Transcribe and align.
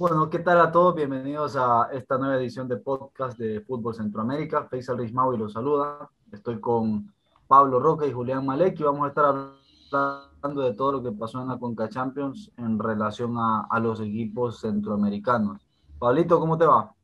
Bueno, 0.00 0.30
¿qué 0.30 0.38
tal 0.38 0.58
a 0.62 0.72
todos? 0.72 0.94
Bienvenidos 0.94 1.56
a 1.56 1.90
esta 1.92 2.16
nueva 2.16 2.36
edición 2.36 2.66
de 2.66 2.78
podcast 2.78 3.38
de 3.38 3.60
Fútbol 3.60 3.94
Centroamérica. 3.94 4.64
Faisal 4.64 4.96
Rismaui 4.96 5.36
los 5.36 5.52
saluda. 5.52 6.08
Estoy 6.32 6.58
con 6.58 7.12
Pablo 7.46 7.78
Roca 7.78 8.06
y 8.06 8.12
Julián 8.12 8.46
Malek 8.46 8.80
y 8.80 8.82
vamos 8.82 9.04
a 9.04 9.08
estar 9.08 9.26
hablando 9.26 10.62
de 10.62 10.72
todo 10.72 10.92
lo 10.92 11.02
que 11.02 11.12
pasó 11.12 11.42
en 11.42 11.48
la 11.48 11.58
Conca 11.58 11.90
Champions 11.90 12.50
en 12.56 12.78
relación 12.78 13.36
a, 13.36 13.66
a 13.68 13.78
los 13.78 14.00
equipos 14.00 14.60
centroamericanos. 14.60 15.60
Pablito, 15.98 16.40
¿cómo 16.40 16.56
te 16.56 16.64
va? 16.64 16.94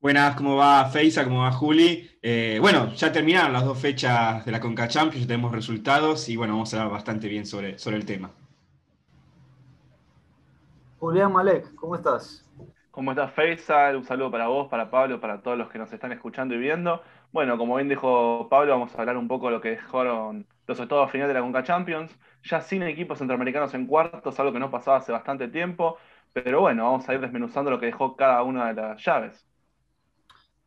Buenas, 0.00 0.36
¿cómo 0.36 0.54
va 0.54 0.84
Feisa? 0.84 1.24
¿Cómo 1.24 1.40
va 1.40 1.50
Juli? 1.50 2.08
Eh, 2.22 2.58
bueno, 2.60 2.92
ya 2.92 3.10
terminaron 3.10 3.52
las 3.52 3.64
dos 3.64 3.76
fechas 3.76 4.44
de 4.44 4.52
la 4.52 4.60
Conca 4.60 4.86
Champions, 4.86 5.22
ya 5.22 5.26
tenemos 5.26 5.50
resultados 5.50 6.28
y 6.28 6.36
bueno, 6.36 6.52
vamos 6.52 6.72
a 6.72 6.76
hablar 6.76 6.92
bastante 6.92 7.26
bien 7.26 7.46
sobre, 7.46 7.80
sobre 7.80 7.96
el 7.96 8.06
tema. 8.06 8.30
Julián 11.00 11.32
Malek, 11.32 11.74
¿cómo 11.76 11.94
estás? 11.94 12.46
¿Cómo 12.90 13.12
estás, 13.12 13.32
Faisal? 13.32 13.96
Un 13.96 14.04
saludo 14.04 14.30
para 14.30 14.48
vos, 14.48 14.68
para 14.68 14.90
Pablo, 14.90 15.18
para 15.18 15.40
todos 15.40 15.56
los 15.56 15.70
que 15.70 15.78
nos 15.78 15.90
están 15.90 16.12
escuchando 16.12 16.54
y 16.54 16.58
viendo. 16.58 17.00
Bueno, 17.32 17.56
como 17.56 17.76
bien 17.76 17.88
dijo 17.88 18.46
Pablo, 18.50 18.72
vamos 18.72 18.94
a 18.94 18.98
hablar 18.98 19.16
un 19.16 19.26
poco 19.26 19.46
de 19.46 19.52
lo 19.52 19.62
que 19.62 19.70
dejaron 19.70 20.46
los 20.66 20.78
octavos 20.78 21.10
final 21.10 21.26
de 21.26 21.32
la 21.32 21.40
Conca 21.40 21.62
Champions. 21.62 22.14
Ya 22.42 22.60
sin 22.60 22.82
equipos 22.82 23.16
centroamericanos 23.16 23.72
en 23.72 23.86
cuartos, 23.86 24.38
algo 24.38 24.52
que 24.52 24.58
no 24.58 24.70
pasaba 24.70 24.98
hace 24.98 25.10
bastante 25.10 25.48
tiempo. 25.48 25.96
Pero 26.34 26.60
bueno, 26.60 26.84
vamos 26.84 27.08
a 27.08 27.14
ir 27.14 27.20
desmenuzando 27.22 27.70
lo 27.70 27.80
que 27.80 27.86
dejó 27.86 28.14
cada 28.14 28.42
una 28.42 28.68
de 28.68 28.74
las 28.74 29.02
llaves. 29.02 29.48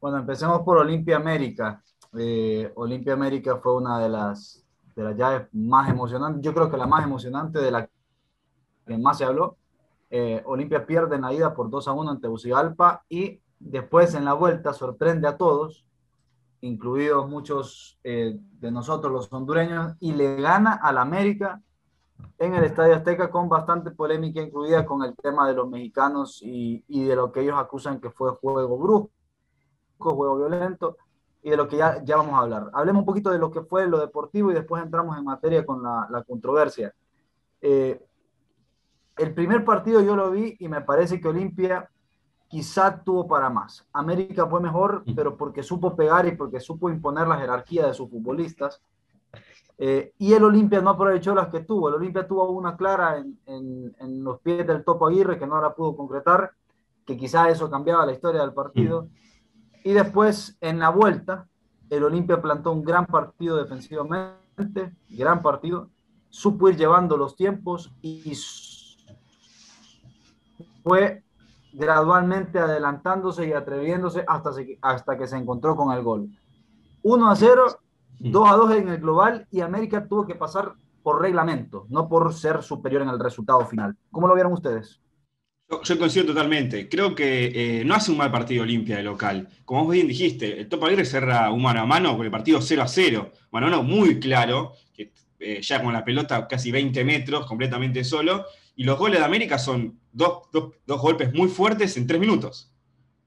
Bueno, 0.02 0.18
empecemos 0.18 0.62
por 0.64 0.80
Olimpia 0.80 1.18
América. 1.18 1.84
Eh, 2.18 2.72
Olimpia 2.74 3.14
América 3.14 3.58
fue 3.58 3.76
una 3.76 4.00
de 4.00 4.10
las, 4.10 4.66
de 4.96 5.04
las 5.04 5.16
llaves 5.16 5.48
más 5.54 5.92
emocionantes, 5.92 6.42
yo 6.42 6.56
creo 6.56 6.72
que 6.72 6.78
la 6.78 6.88
más 6.88 7.04
emocionante 7.04 7.60
de 7.60 7.70
la 7.70 7.88
que 8.88 8.98
más 8.98 9.20
se 9.20 9.26
habló 9.26 9.58
eh, 10.16 10.44
Olimpia 10.46 10.86
pierde 10.86 11.16
en 11.16 11.24
la 11.24 11.34
ida 11.34 11.56
por 11.56 11.72
2 11.72 11.88
a 11.88 11.92
1 11.92 12.12
ante 12.12 12.28
Bucigalpa 12.28 13.04
y 13.10 13.42
después 13.58 14.14
en 14.14 14.26
la 14.26 14.34
vuelta 14.34 14.72
sorprende 14.72 15.28
a 15.28 15.38
todos, 15.38 15.88
incluidos 16.62 17.28
muchos 17.28 17.98
eh, 18.04 18.38
de 18.60 18.72
nosotros 18.72 19.12
los 19.12 19.34
hondureños, 19.34 19.96
y 20.00 20.14
le 20.14 20.40
gana 20.40 20.74
al 20.74 21.00
América 21.00 21.64
en 22.38 22.54
el 22.54 22.64
Estadio 22.64 22.94
Azteca 22.94 23.32
con 23.32 23.50
bastante 23.50 23.90
polémica 23.90 24.40
incluida 24.40 24.86
con 24.86 25.04
el 25.04 25.16
tema 25.16 25.48
de 25.48 25.56
los 25.56 25.68
mexicanos 25.68 26.42
y, 26.44 26.84
de 26.88 27.16
lo 27.16 27.32
que 27.32 27.42
ellos 27.42 27.58
acusan 27.58 28.00
que 28.00 28.12
fue 28.12 28.34
juego 28.34 28.78
brusco, 28.78 29.10
juego 29.98 30.38
violento 30.38 30.96
y 31.42 31.50
de 31.50 31.58
lo 31.58 31.68
que 31.68 31.78
ya, 31.78 32.04
ya 32.04 32.18
vamos 32.18 32.36
a 32.36 32.44
hablar. 32.44 32.70
Hablemos 32.74 33.00
un 33.00 33.08
poquito 33.08 33.32
de 33.32 33.40
lo 33.40 33.50
que 33.50 33.62
fue 33.62 33.88
lo 33.88 33.98
deportivo 33.98 34.52
y 34.52 34.54
después 34.54 34.84
entramos 34.84 35.18
en 35.18 35.24
materia 35.24 35.66
con 35.66 35.82
la, 35.82 36.08
la 36.12 36.22
controversia. 36.22 36.94
Eh, 37.60 38.00
el 39.18 39.34
primer 39.34 39.64
partido 39.64 40.02
yo 40.02 40.16
lo 40.16 40.32
vi 40.32 40.56
y 40.60 40.68
me 40.68 40.82
parece 40.82 41.20
que 41.22 41.28
Olimpia 41.28 41.90
quizá 42.48 43.04
tuvo 43.04 43.28
para 43.28 43.50
más. 43.50 43.88
América 43.94 44.46
fue 44.48 44.62
mejor, 44.62 45.04
pero 45.16 45.38
porque 45.38 45.64
supo 45.64 45.96
pegar 45.96 46.28
y 46.28 46.36
porque 46.36 46.60
supo 46.60 46.90
imponer 46.90 47.28
la 47.28 47.38
jerarquía 47.38 47.88
de 47.88 47.94
sus 47.94 48.10
futbolistas. 48.10 48.82
Eh, 49.78 50.14
y 50.20 50.34
el 50.34 50.44
Olimpia 50.44 50.80
no 50.82 50.92
aprovechó 50.92 51.34
las 51.34 51.48
que 51.48 51.62
tuvo. 51.62 51.90
El 51.90 51.96
Olimpia 51.96 52.28
tuvo 52.28 52.50
una 52.52 52.78
clara 52.78 53.18
en, 53.18 53.40
en, 54.00 54.24
los 54.24 54.40
pies 54.42 54.68
del 54.68 54.84
Topo 54.84 55.08
Aguirre 55.08 55.40
que 55.40 55.48
no 55.48 55.60
la 55.60 55.74
pudo 55.74 55.96
concretar, 55.96 56.52
que 57.06 57.18
quizá 57.18 57.50
eso 57.50 57.70
cambiaba 57.70 58.06
la 58.06 58.12
historia 58.12 58.42
del 58.42 58.54
partido. 58.54 59.10
Y 59.84 59.94
después, 59.94 60.56
en 60.62 60.80
la 60.80 60.90
vuelta, 60.90 61.48
el 61.90 62.04
Olimpia 62.04 62.42
plantó 62.42 62.72
un 62.72 62.84
gran 62.84 63.06
partido 63.08 63.58
defensivamente, 63.58 64.96
gran 65.10 65.42
partido, 65.42 65.90
supo 66.30 66.70
ir 66.70 66.78
llevando 66.78 67.18
los 67.18 67.36
tiempos 67.36 67.94
y 68.02 68.36
fue 70.84 71.24
gradualmente 71.74 72.60
adelantándose 72.60 73.48
y 73.48 73.54
atreviéndose 73.54 74.24
hasta, 74.28 74.52
hasta 74.82 75.18
que 75.18 75.28
se 75.28 75.38
encontró 75.38 75.76
con 75.76 75.92
el 75.92 76.04
gol. 76.04 76.30
1 77.02 77.30
a 77.30 77.36
0, 77.36 77.80
2 78.20 78.50
a 78.50 78.56
2 78.56 78.72
en 78.76 78.90
el 78.90 78.98
global 79.00 79.48
y 79.52 79.62
América 79.62 80.08
tuvo 80.08 80.26
que 80.26 80.36
pasar 80.36 80.74
por 81.02 81.22
reglamento, 81.22 81.86
no 81.90 82.08
por 82.08 82.34
ser 82.34 82.64
superior 82.64 83.02
en 83.02 83.10
el 83.10 83.20
resultado 83.20 83.66
final. 83.66 83.96
¿Cómo 84.12 84.28
lo 84.28 84.36
vieron 84.36 84.54
ustedes? 84.54 85.02
Yo, 85.84 85.98
coincido 85.98 86.28
totalmente. 86.28 86.88
Creo 86.88 87.16
que 87.16 87.80
eh, 87.80 87.86
no 87.86 87.96
hace 87.96 88.12
un 88.12 88.18
mal 88.18 88.32
partido 88.32 88.64
Olimpia 88.64 88.98
de 88.98 89.04
local. 89.04 89.50
Como 89.66 89.86
vos 89.86 89.94
bien 89.94 90.08
dijiste, 90.08 90.60
el 90.60 90.70
Topa 90.70 90.88
Aguirre 90.88 91.06
cerra 91.06 91.52
un 91.52 91.64
mano 91.64 91.82
a 91.82 91.86
mano 91.86 92.16
con 92.16 92.26
el 92.26 92.32
partido 92.32 92.62
0 92.62 92.82
a 92.82 92.88
0. 92.88 93.32
Mano 93.52 93.68
a 93.68 93.70
mano 93.70 93.84
muy 93.84 94.20
claro, 94.20 94.74
que 94.94 95.12
eh, 95.40 95.62
ya 95.62 95.82
con 95.82 95.92
la 95.92 96.06
pelota 96.06 96.48
casi 96.48 96.72
20 96.72 97.04
metros, 97.04 97.46
completamente 97.46 98.04
solo. 98.04 98.46
Y 98.76 98.84
los 98.84 99.00
goles 99.00 99.20
de 99.20 99.26
América 99.26 99.58
son 99.58 100.00
dos, 100.14 100.44
golpes 100.88 101.34
muy 101.34 101.50
fuertes 101.50 101.98
en 101.98 102.08
tres 102.08 102.20
minutos. 102.20 102.72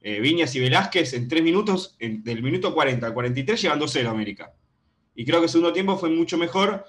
Eh, 0.00 0.20
Viñas 0.20 0.54
y 0.54 0.60
Velázquez 0.60 1.12
en 1.14 1.28
tres 1.28 1.42
minutos, 1.42 1.96
del 1.98 2.42
minuto 2.42 2.72
40 2.72 3.06
al 3.06 3.12
43, 3.12 3.60
llevando 3.60 3.88
0 3.88 4.08
América. 4.08 4.52
Y 5.14 5.24
creo 5.24 5.40
que 5.40 5.46
el 5.46 5.50
segundo 5.50 5.72
tiempo 5.72 5.98
fue 5.98 6.10
mucho 6.10 6.38
mejor. 6.38 6.84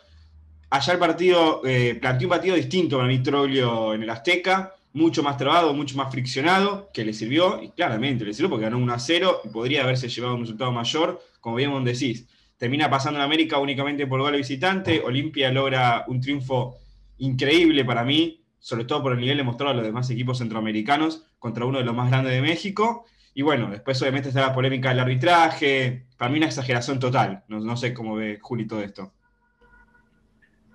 Allá 0.69 0.93
el 0.93 0.99
partido 0.99 1.61
eh, 1.65 1.95
planteó 1.99 2.27
un 2.27 2.31
partido 2.31 2.55
distinto 2.55 3.01
a 3.01 3.05
Mitroglio 3.05 3.93
en 3.93 4.03
el 4.03 4.09
Azteca, 4.09 4.75
mucho 4.93 5.23
más 5.23 5.37
trabado, 5.37 5.73
mucho 5.73 5.95
más 5.95 6.11
friccionado, 6.11 6.89
que 6.93 7.05
le 7.05 7.13
sirvió, 7.13 7.61
y 7.61 7.69
claramente 7.69 8.25
le 8.25 8.33
sirvió 8.33 8.49
porque 8.49 8.65
ganó 8.65 8.77
1 8.77 8.93
a 8.93 8.99
0 8.99 9.41
y 9.45 9.49
podría 9.49 9.83
haberse 9.83 10.09
llevado 10.09 10.35
un 10.35 10.41
resultado 10.41 10.71
mayor, 10.71 11.21
como 11.39 11.55
bien 11.55 11.83
decís. 11.83 12.27
Termina 12.57 12.89
pasando 12.89 13.19
en 13.19 13.25
América 13.25 13.59
únicamente 13.59 14.07
por 14.07 14.19
gol 14.19 14.35
visitante. 14.35 15.01
Olimpia 15.01 15.51
logra 15.51 16.03
un 16.07 16.19
triunfo 16.19 16.77
increíble 17.19 17.85
para 17.85 18.03
mí, 18.03 18.36
sobre 18.59 18.85
todo 18.85 19.01
por 19.01 19.13
el 19.13 19.19
nivel 19.19 19.37
demostrado 19.37 19.71
a 19.71 19.75
los 19.75 19.85
demás 19.85 20.09
equipos 20.09 20.39
centroamericanos 20.39 21.25
contra 21.39 21.65
uno 21.65 21.79
de 21.79 21.85
los 21.85 21.95
más 21.95 22.09
grandes 22.09 22.33
de 22.33 22.41
México. 22.41 23.05
Y 23.33 23.43
bueno, 23.43 23.69
después 23.69 24.01
obviamente 24.01 24.29
está 24.29 24.41
la 24.41 24.53
polémica 24.53 24.89
del 24.89 24.99
arbitraje. 24.99 26.07
Para 26.17 26.31
mí 26.31 26.37
una 26.37 26.47
exageración 26.47 26.99
total. 26.99 27.43
No, 27.47 27.77
sé 27.77 27.93
cómo 27.93 28.15
ve 28.15 28.39
Juli 28.41 28.65
todo 28.65 28.81
esto. 28.81 29.13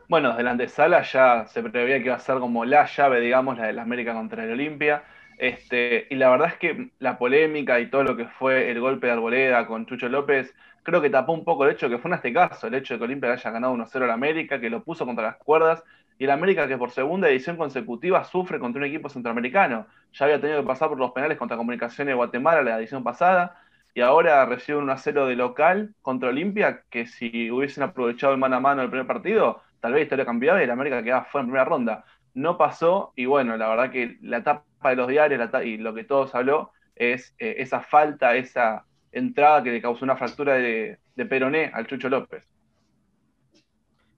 Bueno, 0.09 0.31
desde 0.31 0.43
la 0.45 0.51
antesala 0.53 1.03
ya 1.03 1.47
se 1.47 1.63
preveía 1.63 1.99
que 1.99 2.05
iba 2.05 2.15
a 2.15 2.21
ser 2.21 2.39
como 2.39 2.65
la 2.65 2.87
llave, 2.87 3.21
digamos, 3.21 3.59
la 3.59 3.67
de 3.67 3.73
la 3.73 3.83
América 3.83 4.13
contra 4.13 4.45
el 4.45 4.53
Olimpia. 4.53 5.03
Este, 5.43 6.07
y 6.09 6.15
la 6.15 6.31
verdad 6.31 6.51
es 6.51 6.55
que 6.57 6.91
la 7.01 7.19
polémica 7.19 7.81
y 7.81 7.91
todo 7.91 8.05
lo 8.05 8.17
que 8.17 8.27
fue 8.29 8.71
el 8.71 8.79
golpe 8.79 9.09
de 9.09 9.15
Arboleda 9.15 9.67
con 9.67 9.87
Chucho 9.87 10.09
López, 10.09 10.55
creo 10.85 11.03
que 11.03 11.11
tapó 11.11 11.33
un 11.33 11.45
poco 11.45 11.65
el 11.65 11.73
hecho 11.73 11.89
que 11.89 11.99
fue 11.99 12.11
en 12.11 12.15
este 12.15 12.33
caso, 12.33 12.69
el 12.69 12.75
hecho 12.75 12.95
de 12.95 12.99
que 12.99 13.05
Olimpia 13.07 13.33
haya 13.33 13.51
ganado 13.51 13.75
1-0 13.75 14.05
al 14.05 14.13
América, 14.13 14.61
que 14.61 14.71
lo 14.71 14.85
puso 14.85 15.05
contra 15.05 15.25
las 15.25 15.37
cuerdas 15.39 15.83
y 16.17 16.25
el 16.25 16.31
América 16.31 16.69
que 16.69 16.79
por 16.79 16.93
segunda 16.93 17.29
edición 17.29 17.57
consecutiva 17.57 18.23
sufre 18.23 18.61
contra 18.61 18.79
un 18.83 18.87
equipo 18.87 19.09
centroamericano. 19.09 19.89
Ya 20.13 20.27
había 20.27 20.41
tenido 20.41 20.61
que 20.61 20.67
pasar 20.69 20.89
por 20.91 20.99
los 20.99 21.11
penales 21.11 21.39
contra 21.39 21.57
Comunicaciones 21.57 22.13
de 22.13 22.15
Guatemala 22.15 22.63
la 22.63 22.79
edición 22.79 23.03
pasada 23.03 23.61
y 23.95 24.01
ahora 24.01 24.47
recibe 24.47 24.79
un 24.79 24.87
1-0 24.87 25.27
de 25.27 25.35
local 25.35 25.93
contra 26.03 26.29
Olimpia 26.29 26.85
que 26.89 27.07
si 27.07 27.51
hubiesen 27.51 27.83
aprovechado 27.83 28.33
el 28.33 28.39
mano 28.39 28.57
a 28.57 28.61
mano 28.61 28.83
del 28.83 28.91
primer 28.91 29.09
partido, 29.09 29.61
tal 29.81 29.93
vez 29.93 30.03
la 30.03 30.05
historia 30.05 30.25
cambiaba 30.25 30.61
y 30.61 30.65
el 30.65 30.71
América 30.71 31.03
quedaba 31.03 31.25
fuera 31.25 31.43
en 31.43 31.49
primera 31.49 31.65
ronda. 31.65 32.05
No 32.35 32.57
pasó 32.57 33.13
y 33.17 33.25
bueno, 33.27 33.57
la 33.57 33.69
verdad 33.69 33.91
que 33.91 34.19
la 34.23 34.45
tapa 34.45 34.63
de 34.91 34.97
los 34.97 35.09
diarios 35.09 35.51
y 35.65 35.77
lo 35.79 35.95
que 35.95 36.05
todos 36.05 36.35
habló 36.35 36.73
es 36.95 37.35
eh, 37.39 37.57
esa 37.59 37.81
falta, 37.81 38.37
esa 38.37 38.85
entrada 39.11 39.63
que 39.63 39.73
le 39.73 39.83
causó 39.83 40.05
una 40.05 40.17
fractura 40.17 40.55
de, 40.55 40.99
de 41.15 41.27
peroné 41.27 41.71
al 41.73 41.87
Chucho 41.87 42.09
López. 42.09 42.49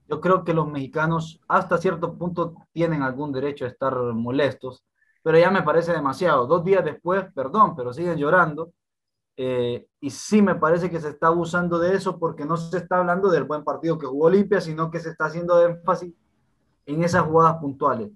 Yo 0.08 0.20
creo 0.20 0.44
que 0.44 0.52
los 0.52 0.70
mexicanos 0.70 1.40
hasta 1.48 1.78
cierto 1.78 2.16
punto 2.16 2.54
tienen 2.72 3.02
algún 3.02 3.32
derecho 3.32 3.64
a 3.64 3.68
estar 3.68 3.94
molestos, 3.94 4.84
pero 5.22 5.38
ya 5.38 5.50
me 5.50 5.62
parece 5.62 5.92
demasiado. 5.92 6.46
Dos 6.46 6.64
días 6.64 6.84
después, 6.84 7.24
perdón, 7.34 7.74
pero 7.74 7.92
siguen 7.92 8.18
llorando. 8.18 8.72
Eh, 9.36 9.88
y 10.00 10.10
sí 10.10 10.42
me 10.42 10.54
parece 10.54 10.90
que 10.90 11.00
se 11.00 11.08
está 11.08 11.26
abusando 11.26 11.78
de 11.78 11.96
eso 11.96 12.18
porque 12.18 12.44
no 12.44 12.56
se 12.56 12.76
está 12.76 12.98
hablando 12.98 13.30
del 13.30 13.44
buen 13.44 13.64
partido 13.64 13.98
que 13.98 14.06
jugó 14.06 14.26
Olimpia, 14.26 14.60
sino 14.60 14.90
que 14.90 15.00
se 15.00 15.10
está 15.10 15.24
haciendo 15.24 15.64
énfasis 15.66 16.14
en 16.86 17.02
esas 17.02 17.22
jugadas 17.22 17.56
puntuales. 17.56 18.10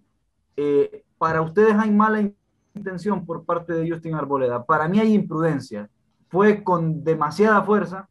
Eh, 0.57 1.05
para 1.17 1.41
ustedes 1.41 1.75
hay 1.75 1.91
mala 1.91 2.31
intención 2.79 3.27
por 3.27 3.45
parte 3.45 3.73
de 3.73 3.91
Justin 3.91 4.15
Arboleda. 4.15 4.65
Para 4.65 4.89
mí 4.89 4.99
hay 4.99 5.15
imprudencia. 5.15 5.89
Fue 6.29 6.63
con 6.63 7.05
demasiada 7.05 7.63
fuerza 7.63 8.09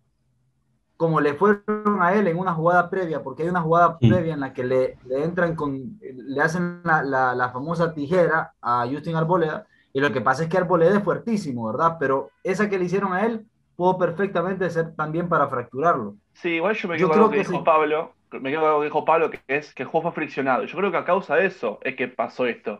como 0.97 1.21
le 1.21 1.35
fueron 1.35 2.01
a 2.01 2.13
él 2.15 2.27
en 2.27 2.37
una 2.37 2.53
jugada 2.53 2.89
previa, 2.89 3.21
porque 3.23 3.43
hay 3.43 3.49
una 3.49 3.61
jugada 3.61 3.99
previa 3.99 4.33
en 4.33 4.39
la 4.39 4.51
que 4.51 4.63
le, 4.63 4.97
le 5.05 5.23
entran 5.23 5.55
con, 5.55 5.99
le 6.01 6.41
hacen 6.41 6.81
la, 6.83 7.03
la, 7.03 7.49
famosa 7.51 7.93
tijera 7.93 8.53
a 8.59 8.85
Justin 8.91 9.15
Arboleda, 9.15 9.67
y 9.93 10.01
lo 10.01 10.11
que 10.11 10.21
pasa 10.21 10.43
es 10.43 10.49
que 10.49 10.57
Arboleda 10.57 10.97
es 10.97 11.03
fuertísimo, 11.03 11.67
¿verdad? 11.67 11.97
Pero 11.99 12.31
esa 12.43 12.67
que 12.67 12.79
le 12.79 12.85
hicieron 12.85 13.13
a 13.13 13.25
él 13.25 13.45
pudo 13.75 13.97
perfectamente 13.97 14.69
ser 14.71 14.95
también 14.95 15.29
para 15.29 15.47
fracturarlo. 15.47 16.15
Sí, 16.33 16.49
igual 16.49 16.75
yo 16.75 16.89
me 16.89 16.97
quedo 16.97 17.09
con 17.09 17.19
lo 17.19 17.29
que, 17.29 17.37
dijo 17.37 17.63
Pablo, 17.63 18.13
me 18.31 18.49
quedo 18.49 18.61
con 18.61 18.71
lo 18.71 18.79
que 18.79 18.85
dijo 18.85 19.05
Pablo, 19.05 19.29
que 19.29 19.39
es 19.47 19.73
que 19.75 19.83
el 19.83 19.89
juego 19.89 20.11
fue 20.11 20.23
friccionado. 20.23 20.65
Yo 20.65 20.77
creo 20.77 20.91
que 20.91 20.97
a 20.97 21.05
causa 21.05 21.35
de 21.35 21.45
eso 21.45 21.77
es 21.83 21.95
que 21.95 22.07
pasó 22.07 22.47
esto. 22.47 22.79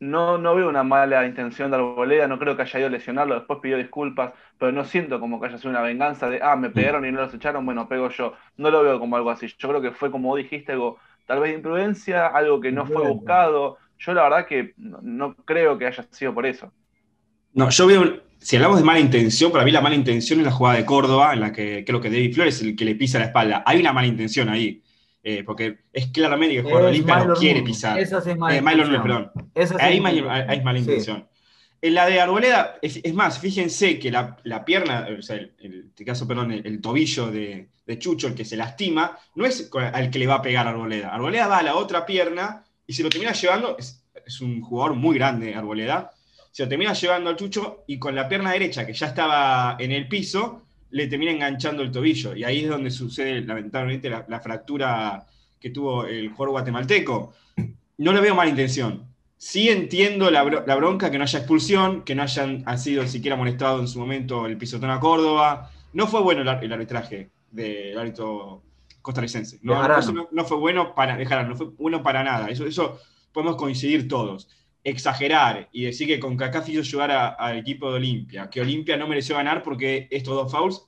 No, 0.00 0.38
no 0.38 0.54
veo 0.54 0.68
una 0.68 0.84
mala 0.84 1.26
intención 1.26 1.70
de 1.70 1.76
Arboleda, 1.76 2.28
no 2.28 2.38
creo 2.38 2.56
que 2.56 2.62
haya 2.62 2.78
ido 2.78 2.88
a 2.88 2.90
lesionarlo, 2.90 3.34
después 3.34 3.58
pidió 3.60 3.76
disculpas, 3.76 4.32
pero 4.58 4.70
no 4.70 4.84
siento 4.84 5.18
como 5.18 5.40
que 5.40 5.46
haya 5.46 5.58
sido 5.58 5.70
una 5.70 5.80
venganza 5.80 6.30
de, 6.30 6.40
ah, 6.42 6.54
me 6.54 6.70
pegaron 6.70 7.04
y 7.04 7.10
no 7.10 7.20
los 7.20 7.34
echaron, 7.34 7.66
bueno, 7.66 7.88
pego 7.88 8.08
yo. 8.10 8.34
No 8.56 8.70
lo 8.70 8.82
veo 8.82 9.00
como 9.00 9.16
algo 9.16 9.30
así. 9.30 9.48
Yo 9.58 9.68
creo 9.68 9.82
que 9.82 9.90
fue, 9.90 10.10
como 10.10 10.36
dijiste, 10.36 10.72
algo 10.72 10.98
tal 11.28 11.40
vez 11.40 11.50
de 11.50 11.56
imprudencia, 11.56 12.26
algo 12.26 12.60
que 12.60 12.72
no 12.72 12.86
fue 12.86 13.06
buscado, 13.06 13.76
Yo 13.98 14.14
la 14.14 14.22
verdad 14.22 14.46
que 14.46 14.72
no, 14.78 15.34
creo 15.44 15.76
que 15.76 15.86
haya 15.86 16.06
sido 16.10 16.32
por 16.32 16.46
eso. 16.46 16.72
No, 17.52 17.68
yo 17.68 17.86
veo, 17.86 18.20
si 18.38 18.56
hablamos 18.56 18.78
de 18.78 18.84
mala 18.84 19.00
intención, 19.00 19.52
para 19.52 19.64
mí 19.64 19.70
la 19.70 19.80
mala 19.80 19.94
intención 19.94 20.38
es 20.40 20.46
la 20.46 20.52
jugada 20.52 20.78
de 20.78 20.86
Córdoba, 20.86 21.34
en 21.34 21.40
la 21.40 21.52
que 21.52 21.84
creo 21.84 22.00
que 22.00 22.08
David 22.08 22.34
Flores 22.34 22.56
es 22.56 22.62
el 22.62 22.76
que 22.76 22.84
le 22.84 22.94
pisa 22.94 23.18
la 23.18 23.26
espalda. 23.26 23.62
Hay 23.66 23.78
una 23.78 23.92
mala 23.92 24.06
intención 24.06 24.48
ahí. 24.48 24.82
Eh, 25.22 25.42
porque 25.44 25.80
es 25.92 26.06
claramente 26.08 26.54
que 26.54 26.60
el 26.60 26.64
jugador 26.64 26.88
Olimpia 26.88 27.24
no 27.24 27.34
quiere 27.34 27.62
pisar. 27.62 27.98
Esa 27.98 28.18
es 28.18 28.36
mala 28.36 28.54
eh, 28.54 28.58
intención. 28.58 29.02
perdón. 29.02 29.32
Ahí 29.80 30.00
hay 30.04 30.62
mala 30.62 30.78
intención. 30.78 31.28
En 31.80 31.94
la 31.94 32.06
de 32.06 32.20
Arboleda, 32.20 32.78
es, 32.82 33.14
más, 33.14 33.38
fíjense 33.38 34.00
que 34.00 34.10
la, 34.10 34.64
pierna, 34.64 35.06
o 35.16 35.22
sea, 35.22 35.36
el, 35.36 35.54
en 35.60 35.86
este 35.90 36.04
caso, 36.04 36.26
perdón, 36.26 36.50
el, 36.50 36.80
tobillo 36.80 37.30
de, 37.30 37.68
Chucho, 37.98 38.26
el 38.26 38.34
que 38.34 38.44
se 38.44 38.56
lastima, 38.56 39.16
no 39.36 39.46
es 39.46 39.70
al 39.72 40.10
que 40.10 40.18
le 40.18 40.26
va 40.26 40.36
a 40.36 40.42
pegar 40.42 40.66
Arboleda. 40.66 41.14
Arboleda 41.14 41.46
va 41.46 41.58
a 41.58 41.62
la 41.62 41.76
otra 41.76 42.04
pierna 42.04 42.64
y 42.84 42.94
se 42.94 43.04
lo 43.04 43.08
termina 43.08 43.32
llevando, 43.32 43.76
es, 43.78 44.02
un 44.40 44.60
jugador 44.60 44.94
muy 44.94 45.16
grande, 45.16 45.54
Arboleda, 45.54 46.10
se 46.50 46.64
lo 46.64 46.68
termina 46.68 46.92
llevando 46.94 47.30
al 47.30 47.36
Chucho 47.36 47.84
y 47.86 47.98
con 47.98 48.14
la 48.14 48.28
pierna 48.28 48.50
derecha, 48.50 48.84
que 48.84 48.92
ya 48.92 49.06
estaba 49.06 49.76
en 49.78 49.92
el 49.92 50.08
piso, 50.08 50.66
le 50.90 51.06
termina 51.06 51.32
enganchando 51.32 51.82
el 51.82 51.90
tobillo. 51.90 52.34
Y 52.34 52.44
ahí 52.44 52.64
es 52.64 52.68
donde 52.68 52.90
sucede, 52.90 53.40
lamentablemente, 53.42 54.10
la, 54.10 54.24
la 54.28 54.40
fractura 54.40 55.26
que 55.60 55.70
tuvo 55.70 56.04
el 56.06 56.28
jugador 56.30 56.50
guatemalteco. 56.50 57.32
No 57.98 58.12
le 58.12 58.20
veo 58.20 58.34
mala 58.34 58.50
intención 58.50 59.08
Sí 59.38 59.68
entiendo 59.68 60.32
la, 60.32 60.42
bronca 60.42 61.12
que 61.12 61.16
no 61.16 61.22
haya 61.22 61.38
expulsión, 61.38 62.02
que 62.02 62.16
no 62.16 62.24
hayan 62.24 62.64
sido 62.76 63.06
siquiera 63.06 63.36
molestado 63.36 63.78
en 63.78 63.86
su 63.86 64.00
momento 64.00 64.46
el 64.46 64.58
pisotón 64.58 64.90
a 64.90 64.98
Córdoba. 64.98 65.70
No 65.92 66.08
fue 66.08 66.20
bueno 66.22 66.42
el, 66.42 66.48
arbitraje 66.48 67.30
del 67.52 67.96
árbitro 67.96 68.62
costarricense. 69.00 69.60
No, 69.62 69.80
no, 70.32 70.44
fue 70.44 70.56
bueno 70.56 70.92
para 70.92 71.16
dejar, 71.16 71.48
no 71.48 71.54
fue 71.54 71.68
bueno 71.68 72.02
para 72.02 72.24
nada. 72.24 72.48
Eso, 72.48 72.66
eso 72.66 72.98
podemos 73.32 73.54
coincidir 73.54 74.08
todos. 74.08 74.48
Exagerar 74.84 75.68
y 75.72 75.84
decir 75.84 76.06
que 76.06 76.20
con 76.20 76.36
Kaká 76.36 76.62
hizo 76.66 76.82
llegar 76.82 77.36
al 77.38 77.58
equipo 77.58 77.90
de 77.90 77.96
Olimpia, 77.96 78.48
que 78.48 78.60
Olimpia 78.60 78.96
no 78.96 79.08
mereció 79.08 79.36
ganar 79.36 79.62
porque 79.62 80.08
estos 80.10 80.34
dos 80.34 80.50
fouls, 80.50 80.86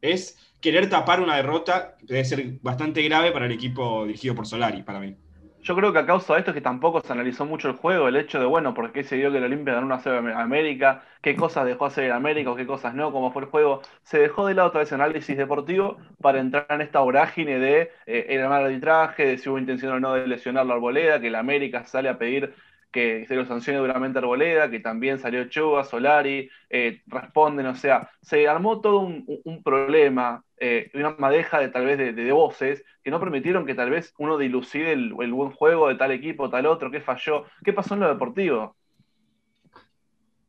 es 0.00 0.36
querer 0.60 0.88
tapar 0.88 1.20
una 1.20 1.36
derrota 1.36 1.96
que 1.98 2.06
debe 2.06 2.24
ser 2.24 2.58
bastante 2.60 3.02
grave 3.02 3.32
para 3.32 3.46
el 3.46 3.52
equipo 3.52 4.04
dirigido 4.04 4.34
por 4.34 4.46
Solari, 4.46 4.82
para 4.82 5.00
mí. 5.00 5.16
Yo 5.60 5.74
creo 5.74 5.92
que 5.92 5.98
a 5.98 6.06
causa 6.06 6.34
de 6.34 6.38
esto 6.38 6.52
es 6.52 6.54
que 6.54 6.60
tampoco 6.60 7.00
se 7.00 7.12
analizó 7.12 7.44
mucho 7.44 7.68
el 7.68 7.74
juego, 7.74 8.08
el 8.08 8.16
hecho 8.16 8.38
de, 8.38 8.46
bueno, 8.46 8.74
por 8.74 8.92
qué 8.92 9.02
se 9.02 9.16
dio 9.16 9.30
que 9.32 9.38
el 9.38 9.44
Olimpia 9.44 9.74
ganó 9.74 9.86
una 9.86 9.98
serie 9.98 10.32
a 10.32 10.40
América, 10.40 11.02
qué 11.20 11.34
cosas 11.34 11.66
dejó 11.66 11.86
hacer 11.86 12.04
el 12.04 12.12
América 12.12 12.52
o 12.52 12.56
qué 12.56 12.64
cosas 12.64 12.94
no, 12.94 13.12
cómo 13.12 13.32
fue 13.32 13.42
el 13.42 13.48
juego. 13.48 13.82
Se 14.02 14.18
dejó 14.18 14.46
de 14.46 14.54
lado 14.54 14.70
todo 14.70 14.82
ese 14.82 14.94
análisis 14.94 15.36
deportivo 15.36 15.98
para 16.22 16.38
entrar 16.38 16.66
en 16.70 16.80
esta 16.80 17.00
vorágine 17.00 17.58
de 17.58 17.90
eh, 18.06 18.26
el 18.28 18.48
mal 18.48 18.64
arbitraje, 18.64 19.26
de 19.26 19.38
si 19.38 19.48
hubo 19.48 19.58
intención 19.58 19.92
o 19.92 20.00
no 20.00 20.14
de 20.14 20.26
lesionar 20.28 20.64
la 20.64 20.74
arboleda, 20.74 21.20
que 21.20 21.26
el 21.26 21.34
América 21.34 21.84
sale 21.84 22.08
a 22.08 22.18
pedir 22.18 22.54
que 22.90 23.26
se 23.26 23.34
lo 23.36 23.44
sancione 23.44 23.78
duramente 23.78 24.18
Arboleda, 24.18 24.70
que 24.70 24.80
también 24.80 25.18
salió 25.18 25.48
Chua, 25.48 25.84
Solari, 25.84 26.48
eh, 26.70 27.02
responden, 27.06 27.66
o 27.66 27.74
sea, 27.74 28.10
se 28.22 28.48
armó 28.48 28.80
todo 28.80 29.00
un, 29.00 29.62
problema, 29.62 30.42
eh, 30.56 30.90
una 30.94 31.10
madeja 31.18 31.60
de 31.60 31.68
tal 31.68 31.84
vez 31.84 31.98
de, 31.98 32.32
voces 32.32 32.84
que 33.02 33.10
no 33.10 33.20
permitieron 33.20 33.66
que 33.66 33.74
tal 33.74 33.90
vez 33.90 34.14
uno 34.18 34.38
dilucide 34.38 34.92
el, 34.92 35.12
buen 35.12 35.50
juego 35.52 35.88
de 35.88 35.96
tal 35.96 36.12
equipo, 36.12 36.50
tal 36.50 36.66
otro, 36.66 36.90
qué 36.90 37.00
falló, 37.00 37.44
qué 37.62 37.72
pasó 37.72 37.94
en 37.94 38.00
lo 38.00 38.08
deportivo. 38.08 38.76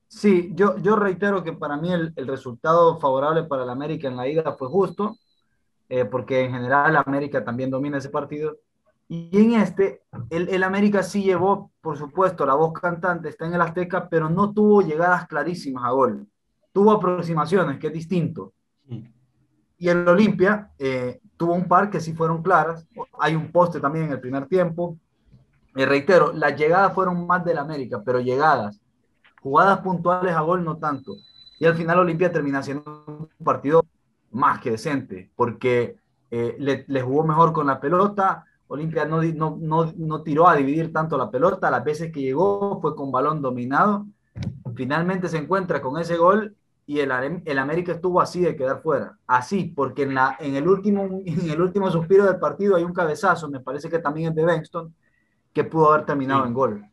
Sí, 0.07 0.51
yo, 0.53 0.77
yo 0.79 0.95
reitero 0.95 1.43
que 1.43 1.53
para 1.53 1.77
mí 1.77 1.91
el, 1.91 2.13
resultado 2.25 2.99
favorable 2.99 3.43
para 3.43 3.63
el 3.63 3.69
América 3.69 4.07
en 4.07 4.17
la 4.17 4.27
ida 4.27 4.53
fue 4.53 4.67
justo, 4.67 5.17
eh, 5.89 6.05
porque 6.05 6.45
en 6.45 6.53
general 6.53 6.95
América 6.97 7.43
también 7.43 7.69
domina 7.69 7.97
ese 7.97 8.09
partido 8.09 8.57
y 9.11 9.29
en 9.33 9.59
este, 9.59 10.03
el, 10.29 10.49
el, 10.49 10.63
América 10.63 11.01
sí 11.01 11.23
llevó, 11.23 11.71
por 11.81 11.97
supuesto, 11.97 12.45
la 12.45 12.53
voz 12.53 12.73
cantante, 12.79 13.29
está 13.29 13.47
en 13.47 13.55
el 13.55 13.61
Azteca, 13.61 14.07
pero 14.07 14.29
no 14.29 14.53
tuvo 14.53 14.83
llegadas 14.83 15.27
clarísimas 15.27 15.83
a 15.83 15.89
gol. 15.89 16.27
Tuvo 16.71 16.91
aproximaciones, 16.91 17.79
que 17.79 17.87
es 17.87 17.93
distinto. 17.93 18.53
Mm. 18.85 18.99
Y 19.79 19.89
el 19.89 20.07
Olimpia 20.07 20.69
eh, 20.77 21.19
tuvo 21.37 21.55
un 21.55 21.67
par 21.67 21.89
que 21.89 21.99
sí 21.99 22.13
fueron 22.13 22.43
claras. 22.43 22.87
Hay 23.19 23.35
un 23.35 23.51
poste 23.51 23.79
también 23.79 24.05
en 24.05 24.11
el 24.11 24.19
primer 24.19 24.45
tiempo. 24.45 24.99
Me 25.73 25.87
reitero, 25.87 26.31
las 26.31 26.55
llegadas 26.55 26.93
fueron 26.93 27.25
más 27.25 27.43
del 27.43 27.57
América, 27.57 28.03
pero 28.05 28.19
llegadas. 28.19 28.79
Jugadas 29.41 29.79
puntuales 29.79 30.35
a 30.35 30.41
gol 30.41 30.63
no 30.63 30.77
tanto. 30.77 31.15
Y 31.57 31.65
al 31.65 31.73
final 31.73 31.97
Olimpia 31.97 32.31
termina 32.31 32.61
siendo 32.61 33.05
un 33.07 33.43
partido 33.43 33.83
más 34.29 34.59
que 34.59 34.69
decente, 34.69 35.31
porque 35.35 35.95
eh, 36.29 36.55
le, 36.59 36.85
le 36.87 37.01
jugó 37.01 37.23
mejor 37.23 37.53
con 37.53 37.65
la 37.65 37.79
pelota, 37.79 38.45
Olimpia 38.71 39.03
no, 39.05 39.21
no, 39.23 39.93
no, 39.97 40.21
tiró 40.21 40.47
a 40.47 40.55
dividir 40.55 40.93
tanto 40.93 41.17
la 41.17 41.31
pelota, 41.31 41.71
las 41.71 41.83
veces 41.83 42.11
que 42.11 42.21
llegó 42.21 42.79
fue 42.79 42.95
con 42.95 43.11
balón 43.11 43.41
dominado. 43.41 44.05
Finalmente 44.75 45.27
se 45.27 45.39
encuentra 45.39 45.81
con 45.81 45.99
ese 45.99 46.17
gol 46.17 46.55
y 46.85 46.99
el, 46.99 47.11
el 47.45 47.57
América 47.57 47.93
estuvo 47.93 48.21
así 48.21 48.41
de 48.41 48.55
quedar 48.55 48.83
fuera. 48.83 49.17
Así, 49.25 49.73
porque 49.75 50.03
en, 50.03 50.13
la, 50.13 50.37
en, 50.39 50.55
el 50.55 50.67
último, 50.67 51.03
en 51.25 51.49
el 51.49 51.59
último 51.59 51.89
suspiro 51.89 52.25
del 52.25 52.37
partido 52.37 52.75
hay 52.75 52.83
un 52.83 52.93
cabezazo, 52.93 53.49
me 53.49 53.59
parece 53.59 53.89
que 53.89 53.97
también 53.97 54.29
es 54.29 54.35
de 54.35 54.45
Benston, 54.45 54.93
que 55.51 55.63
pudo 55.63 55.91
haber 55.91 56.05
terminado 56.05 56.45
en 56.45 56.53
gol. 56.53 56.85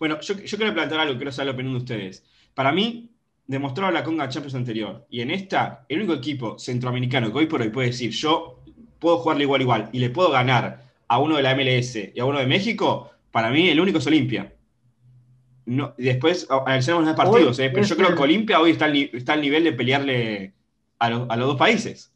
Bueno, 0.00 0.18
yo, 0.20 0.34
yo 0.34 0.56
quiero 0.56 0.74
plantear 0.74 1.02
algo, 1.02 1.14
quiero 1.14 1.30
saber 1.30 1.46
la 1.46 1.52
opinión 1.52 1.74
de 1.74 1.82
ustedes. 1.82 2.24
Para 2.52 2.72
mí, 2.72 3.14
demostró 3.46 3.88
la 3.92 4.02
Conga 4.02 4.28
Champions 4.28 4.56
anterior, 4.56 5.06
y 5.08 5.20
en 5.20 5.30
esta, 5.30 5.84
el 5.88 5.98
único 5.98 6.14
equipo 6.14 6.58
centroamericano 6.58 7.30
que 7.30 7.38
hoy 7.38 7.46
por 7.46 7.60
hoy 7.60 7.70
puede 7.70 7.88
decir, 7.88 8.10
yo 8.10 8.64
puedo 8.98 9.18
jugarle 9.18 9.44
igual 9.44 9.62
igual 9.62 9.88
y 9.92 10.00
le 10.00 10.10
puedo 10.10 10.32
ganar 10.32 10.85
a 11.08 11.18
uno 11.18 11.36
de 11.36 11.42
la 11.42 11.54
MLS 11.54 11.96
y 12.14 12.20
a 12.20 12.24
uno 12.24 12.38
de 12.38 12.46
México, 12.46 13.10
para 13.30 13.50
mí 13.50 13.68
el 13.68 13.80
único 13.80 13.98
es 13.98 14.06
Olimpia. 14.06 14.52
No, 15.66 15.94
después 15.98 16.46
analizamos 16.48 17.04
los 17.04 17.16
partidos, 17.16 17.58
¿eh? 17.58 17.70
pero 17.72 17.84
yo 17.84 17.96
creo 17.96 18.14
que 18.14 18.22
Olimpia 18.22 18.60
hoy 18.60 18.70
está 18.70 18.84
al, 18.84 18.96
está 18.96 19.32
al 19.32 19.40
nivel 19.40 19.64
de 19.64 19.72
pelearle 19.72 20.54
a, 20.98 21.06
a, 21.06 21.36
los 21.36 21.48
dos 21.48 21.56
países. 21.56 22.12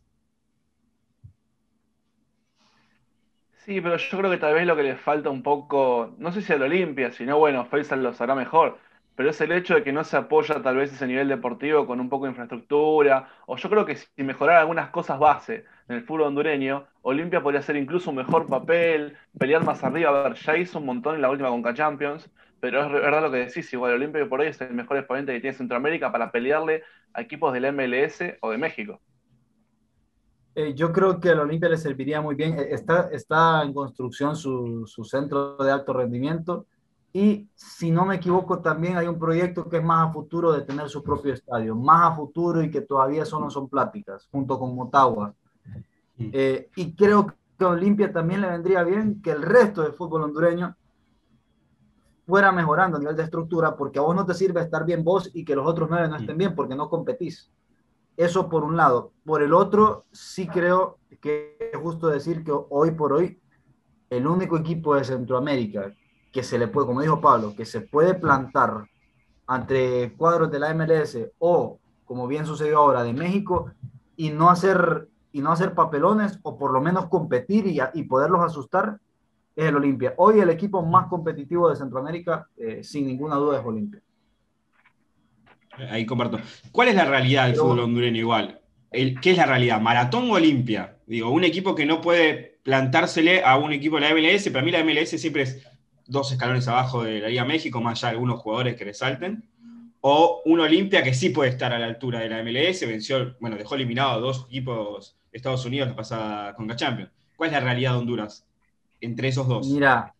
Sí, 3.64 3.80
pero 3.80 3.96
yo 3.96 4.18
creo 4.18 4.30
que 4.30 4.38
tal 4.38 4.54
vez 4.54 4.66
lo 4.66 4.76
que 4.76 4.84
le 4.84 4.96
falta 4.96 5.30
un 5.30 5.42
poco, 5.42 6.14
no 6.18 6.32
sé 6.32 6.42
si 6.42 6.52
al 6.52 6.62
Olimpia, 6.62 7.12
sino 7.12 7.38
bueno, 7.38 7.66
Faisal 7.66 8.02
lo 8.02 8.14
sabrá 8.14 8.34
mejor, 8.34 8.78
pero 9.20 9.32
es 9.32 9.40
el 9.42 9.52
hecho 9.52 9.74
de 9.74 9.84
que 9.84 9.92
no 9.92 10.02
se 10.02 10.16
apoya 10.16 10.62
tal 10.62 10.76
vez 10.76 10.94
ese 10.94 11.06
nivel 11.06 11.28
deportivo 11.28 11.86
con 11.86 12.00
un 12.00 12.08
poco 12.08 12.24
de 12.24 12.30
infraestructura, 12.30 13.28
o 13.44 13.58
yo 13.58 13.68
creo 13.68 13.84
que 13.84 13.96
si 13.96 14.08
mejorar 14.22 14.56
algunas 14.56 14.88
cosas 14.88 15.18
base 15.18 15.66
en 15.88 15.96
el 15.96 16.04
fútbol 16.04 16.22
hondureño, 16.22 16.86
Olimpia 17.02 17.42
podría 17.42 17.60
hacer 17.60 17.76
incluso 17.76 18.08
un 18.08 18.16
mejor 18.16 18.46
papel, 18.46 19.18
pelear 19.38 19.62
más 19.62 19.84
arriba, 19.84 20.08
a 20.08 20.22
ver, 20.22 20.36
ya 20.36 20.56
hizo 20.56 20.78
un 20.78 20.86
montón 20.86 21.16
en 21.16 21.20
la 21.20 21.28
última 21.28 21.50
Conca 21.50 21.74
Champions, 21.74 22.30
pero 22.60 22.82
es 22.82 22.90
verdad 22.90 23.20
lo 23.20 23.30
que 23.30 23.44
decís, 23.44 23.70
igual 23.74 23.92
Olimpia 23.92 24.26
por 24.26 24.40
hoy 24.40 24.46
es 24.46 24.60
el 24.62 24.72
mejor 24.72 24.96
exponente 24.96 25.34
que 25.34 25.40
tiene 25.40 25.54
Centroamérica 25.54 26.10
para 26.10 26.32
pelearle 26.32 26.82
a 27.12 27.20
equipos 27.20 27.52
del 27.52 27.70
MLS 27.74 28.38
o 28.40 28.50
de 28.50 28.56
México. 28.56 29.02
Eh, 30.54 30.72
yo 30.74 30.94
creo 30.94 31.20
que 31.20 31.28
al 31.28 31.40
Olimpia 31.40 31.68
le 31.68 31.76
serviría 31.76 32.22
muy 32.22 32.36
bien, 32.36 32.58
eh, 32.58 32.68
está, 32.70 33.10
está 33.12 33.62
en 33.64 33.74
construcción 33.74 34.34
su, 34.34 34.86
su 34.86 35.04
centro 35.04 35.58
de 35.58 35.70
alto 35.70 35.92
rendimiento, 35.92 36.64
y 37.12 37.48
si 37.54 37.90
no 37.90 38.06
me 38.06 38.16
equivoco, 38.16 38.60
también 38.60 38.96
hay 38.96 39.08
un 39.08 39.18
proyecto 39.18 39.68
que 39.68 39.78
es 39.78 39.82
más 39.82 40.08
a 40.08 40.12
futuro 40.12 40.52
de 40.52 40.62
tener 40.62 40.88
su 40.88 41.02
propio 41.02 41.34
estadio, 41.34 41.74
más 41.74 42.12
a 42.12 42.14
futuro 42.14 42.62
y 42.62 42.70
que 42.70 42.82
todavía 42.82 43.24
solo 43.24 43.50
son 43.50 43.68
pláticas, 43.68 44.28
junto 44.30 44.58
con 44.58 44.74
Motagua. 44.76 45.34
Eh, 46.18 46.70
y 46.76 46.94
creo 46.94 47.26
que 47.26 47.64
a 47.64 47.68
Olimpia 47.68 48.12
también 48.12 48.42
le 48.42 48.48
vendría 48.48 48.84
bien 48.84 49.20
que 49.20 49.32
el 49.32 49.42
resto 49.42 49.82
del 49.82 49.94
fútbol 49.94 50.22
hondureño 50.22 50.76
fuera 52.26 52.52
mejorando 52.52 52.96
a 52.96 53.00
nivel 53.00 53.16
de 53.16 53.24
estructura, 53.24 53.76
porque 53.76 53.98
a 53.98 54.02
vos 54.02 54.14
no 54.14 54.24
te 54.24 54.34
sirve 54.34 54.60
estar 54.60 54.84
bien 54.84 55.02
vos 55.02 55.30
y 55.34 55.44
que 55.44 55.56
los 55.56 55.66
otros 55.66 55.88
nueve 55.90 56.06
no 56.06 56.16
estén 56.16 56.38
bien, 56.38 56.54
porque 56.54 56.76
no 56.76 56.88
competís. 56.88 57.50
Eso 58.16 58.48
por 58.48 58.62
un 58.62 58.76
lado. 58.76 59.12
Por 59.24 59.42
el 59.42 59.52
otro, 59.52 60.04
sí 60.12 60.46
creo 60.46 60.98
que 61.20 61.56
es 61.72 61.76
justo 61.76 62.06
decir 62.06 62.44
que 62.44 62.52
hoy 62.52 62.92
por 62.92 63.12
hoy 63.14 63.40
el 64.10 64.28
único 64.28 64.56
equipo 64.58 64.94
de 64.94 65.02
Centroamérica 65.04 65.92
que 66.32 66.42
se 66.42 66.58
le 66.58 66.68
puede, 66.68 66.86
como 66.86 67.00
dijo 67.00 67.20
Pablo, 67.20 67.54
que 67.56 67.64
se 67.64 67.80
puede 67.80 68.14
plantar 68.14 68.84
entre 69.48 70.12
cuadros 70.12 70.50
de 70.50 70.60
la 70.60 70.72
MLS 70.74 71.18
o, 71.38 71.78
como 72.04 72.26
bien 72.26 72.46
sucedió 72.46 72.78
ahora, 72.78 73.02
de 73.02 73.12
México 73.12 73.72
y 74.16 74.30
no 74.30 74.50
hacer, 74.50 75.08
y 75.32 75.40
no 75.40 75.52
hacer 75.52 75.74
papelones 75.74 76.38
o 76.42 76.56
por 76.56 76.72
lo 76.72 76.80
menos 76.80 77.06
competir 77.08 77.66
y, 77.66 77.80
y 77.94 78.04
poderlos 78.04 78.42
asustar, 78.42 79.00
es 79.56 79.64
el 79.66 79.76
Olimpia. 79.76 80.14
Hoy 80.16 80.40
el 80.40 80.50
equipo 80.50 80.82
más 80.82 81.06
competitivo 81.06 81.68
de 81.68 81.76
Centroamérica, 81.76 82.48
eh, 82.56 82.82
sin 82.84 83.06
ninguna 83.06 83.36
duda, 83.36 83.58
es 83.58 83.66
Olimpia. 83.66 84.00
Ahí 85.90 86.06
comparto. 86.06 86.38
¿Cuál 86.72 86.88
es 86.88 86.94
la 86.94 87.04
realidad 87.04 87.46
del 87.46 87.56
fútbol 87.56 87.80
hondureño 87.80 88.18
igual? 88.18 88.60
El, 88.90 89.20
¿Qué 89.20 89.32
es 89.32 89.36
la 89.36 89.46
realidad? 89.46 89.80
¿Maratón 89.80 90.30
o 90.30 90.34
Olimpia? 90.34 90.98
Digo, 91.06 91.30
un 91.30 91.44
equipo 91.44 91.74
que 91.74 91.86
no 91.86 92.00
puede 92.00 92.58
plantársele 92.62 93.42
a 93.42 93.56
un 93.56 93.72
equipo 93.72 93.96
de 93.96 94.02
la 94.02 94.14
MLS, 94.14 94.50
para 94.50 94.64
mí 94.64 94.70
la 94.70 94.84
MLS 94.84 95.10
siempre 95.20 95.42
es 95.42 95.66
dos 96.10 96.32
escalones 96.32 96.66
abajo 96.68 97.04
de 97.04 97.20
la 97.20 97.28
Liga 97.28 97.44
México, 97.44 97.80
más 97.80 98.02
allá 98.02 98.10
algunos 98.10 98.40
jugadores 98.40 98.76
que 98.76 98.84
resalten, 98.84 99.44
o 100.00 100.42
un 100.44 100.60
Olimpia 100.60 101.02
que 101.02 101.14
sí 101.14 101.30
puede 101.30 101.50
estar 101.50 101.72
a 101.72 101.78
la 101.78 101.86
altura 101.86 102.20
de 102.20 102.28
la 102.28 102.42
MLS, 102.42 102.86
venció, 102.86 103.36
bueno, 103.38 103.56
dejó 103.56 103.74
eliminado 103.74 104.12
a 104.12 104.18
dos 104.18 104.46
equipos 104.48 105.16
de 105.30 105.36
Estados 105.36 105.64
Unidos 105.64 105.88
la 105.88 105.96
pasada 105.96 106.54
con 106.54 106.68
Champions. 106.74 107.10
¿Cuál 107.36 107.50
es 107.50 107.54
la 107.54 107.60
realidad 107.60 107.92
de 107.92 107.98
Honduras 107.98 108.46
entre 109.00 109.28
esos 109.28 109.46
dos? 109.46 109.68
Mira, 109.68 110.14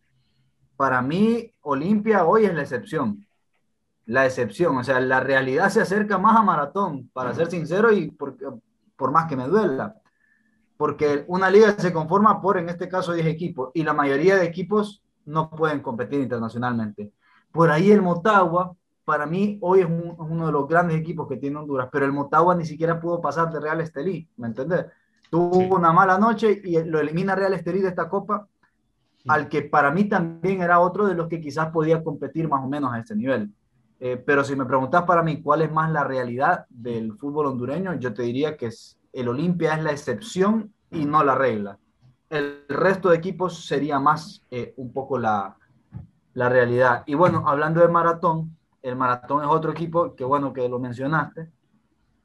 para 0.77 1.01
mí 1.01 1.51
Olimpia 1.61 2.25
hoy 2.25 2.45
es 2.45 2.53
la 2.53 2.61
excepción. 2.61 3.25
La 4.05 4.25
excepción, 4.25 4.77
o 4.77 4.83
sea, 4.83 4.99
la 4.99 5.19
realidad 5.19 5.69
se 5.69 5.81
acerca 5.81 6.17
más 6.17 6.37
a 6.37 6.41
maratón, 6.41 7.09
para 7.13 7.33
ser 7.33 7.49
sincero 7.49 7.91
y 7.91 8.11
por, 8.11 8.35
por 8.95 9.11
más 9.11 9.27
que 9.27 9.35
me 9.35 9.47
duela. 9.47 9.95
Porque 10.77 11.25
una 11.27 11.49
liga 11.49 11.75
se 11.77 11.93
conforma 11.93 12.41
por, 12.41 12.57
en 12.57 12.69
este 12.69 12.89
caso, 12.89 13.13
10 13.13 13.27
equipos 13.27 13.71
y 13.73 13.83
la 13.83 13.93
mayoría 13.93 14.35
de 14.35 14.45
equipos 14.45 15.03
no 15.25 15.49
pueden 15.49 15.81
competir 15.81 16.21
internacionalmente. 16.21 17.11
Por 17.51 17.69
ahí 17.69 17.91
el 17.91 18.01
Motagua, 18.01 18.75
para 19.03 19.25
mí, 19.25 19.57
hoy 19.61 19.81
es 19.81 19.87
uno 19.87 20.45
de 20.45 20.51
los 20.51 20.67
grandes 20.67 20.97
equipos 20.97 21.27
que 21.27 21.37
tiene 21.37 21.57
Honduras, 21.57 21.89
pero 21.91 22.05
el 22.05 22.13
Motagua 22.13 22.55
ni 22.55 22.65
siquiera 22.65 22.99
pudo 22.99 23.19
pasar 23.19 23.51
de 23.51 23.59
Real 23.59 23.81
Estelí, 23.81 24.27
¿me 24.37 24.47
entendés? 24.47 24.85
Tuvo 25.29 25.75
una 25.75 25.91
mala 25.91 26.17
noche 26.17 26.61
y 26.63 26.81
lo 26.83 26.99
elimina 26.99 27.35
Real 27.35 27.53
Estelí 27.53 27.81
de 27.81 27.89
esta 27.89 28.07
copa, 28.09 28.47
al 29.27 29.49
que 29.49 29.63
para 29.63 29.91
mí 29.91 30.05
también 30.05 30.61
era 30.61 30.79
otro 30.79 31.05
de 31.07 31.15
los 31.15 31.27
que 31.27 31.41
quizás 31.41 31.69
podía 31.69 32.03
competir 32.03 32.47
más 32.47 32.63
o 32.63 32.67
menos 32.67 32.93
a 32.93 32.99
ese 32.99 33.15
nivel. 33.15 33.51
Eh, 33.99 34.17
pero 34.17 34.43
si 34.43 34.55
me 34.55 34.65
preguntas 34.65 35.03
para 35.03 35.21
mí 35.21 35.43
cuál 35.43 35.61
es 35.61 35.71
más 35.71 35.91
la 35.91 36.03
realidad 36.03 36.65
del 36.69 37.13
fútbol 37.13 37.45
hondureño, 37.45 37.93
yo 37.95 38.13
te 38.13 38.23
diría 38.23 38.57
que 38.57 38.67
es, 38.67 38.97
el 39.13 39.29
Olimpia 39.29 39.75
es 39.75 39.83
la 39.83 39.91
excepción 39.91 40.73
y 40.89 41.05
no 41.05 41.23
la 41.23 41.35
regla. 41.35 41.77
El 42.31 42.63
resto 42.69 43.09
de 43.09 43.17
equipos 43.17 43.65
sería 43.65 43.99
más 43.99 44.41
eh, 44.49 44.73
un 44.77 44.93
poco 44.93 45.19
la, 45.19 45.57
la 46.33 46.47
realidad. 46.47 47.03
Y 47.05 47.13
bueno, 47.13 47.43
hablando 47.45 47.81
de 47.81 47.89
maratón, 47.89 48.57
el 48.81 48.95
maratón 48.95 49.43
es 49.43 49.49
otro 49.49 49.71
equipo 49.71 50.15
que 50.15 50.23
bueno 50.23 50.53
que 50.53 50.67
lo 50.69 50.79
mencionaste, 50.79 51.49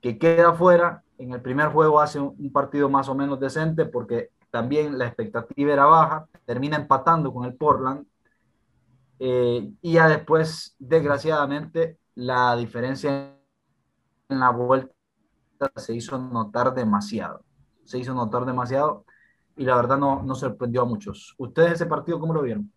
que 0.00 0.16
queda 0.16 0.54
fuera. 0.54 1.02
En 1.18 1.32
el 1.32 1.40
primer 1.40 1.70
juego 1.70 2.00
hace 2.00 2.20
un 2.20 2.52
partido 2.52 2.88
más 2.88 3.08
o 3.08 3.16
menos 3.16 3.40
decente 3.40 3.84
porque 3.84 4.30
también 4.50 4.96
la 4.96 5.06
expectativa 5.06 5.72
era 5.72 5.86
baja, 5.86 6.28
termina 6.44 6.76
empatando 6.76 7.32
con 7.32 7.44
el 7.44 7.54
Portland. 7.54 8.06
Eh, 9.18 9.72
y 9.82 9.92
ya 9.94 10.06
después, 10.08 10.76
desgraciadamente, 10.78 11.98
la 12.14 12.54
diferencia 12.54 13.34
en 14.28 14.40
la 14.40 14.50
vuelta 14.50 14.92
se 15.74 15.94
hizo 15.94 16.16
notar 16.16 16.74
demasiado. 16.74 17.42
Se 17.82 17.98
hizo 17.98 18.14
notar 18.14 18.44
demasiado 18.44 19.04
y 19.56 19.64
la 19.64 19.76
verdad 19.76 19.98
no, 19.98 20.22
no 20.22 20.34
sorprendió 20.34 20.82
a 20.82 20.84
muchos. 20.84 21.34
¿Ustedes 21.38 21.72
ese 21.72 21.86
partido 21.86 22.20
cómo 22.20 22.34
lo 22.34 22.42
vieron? 22.42 22.70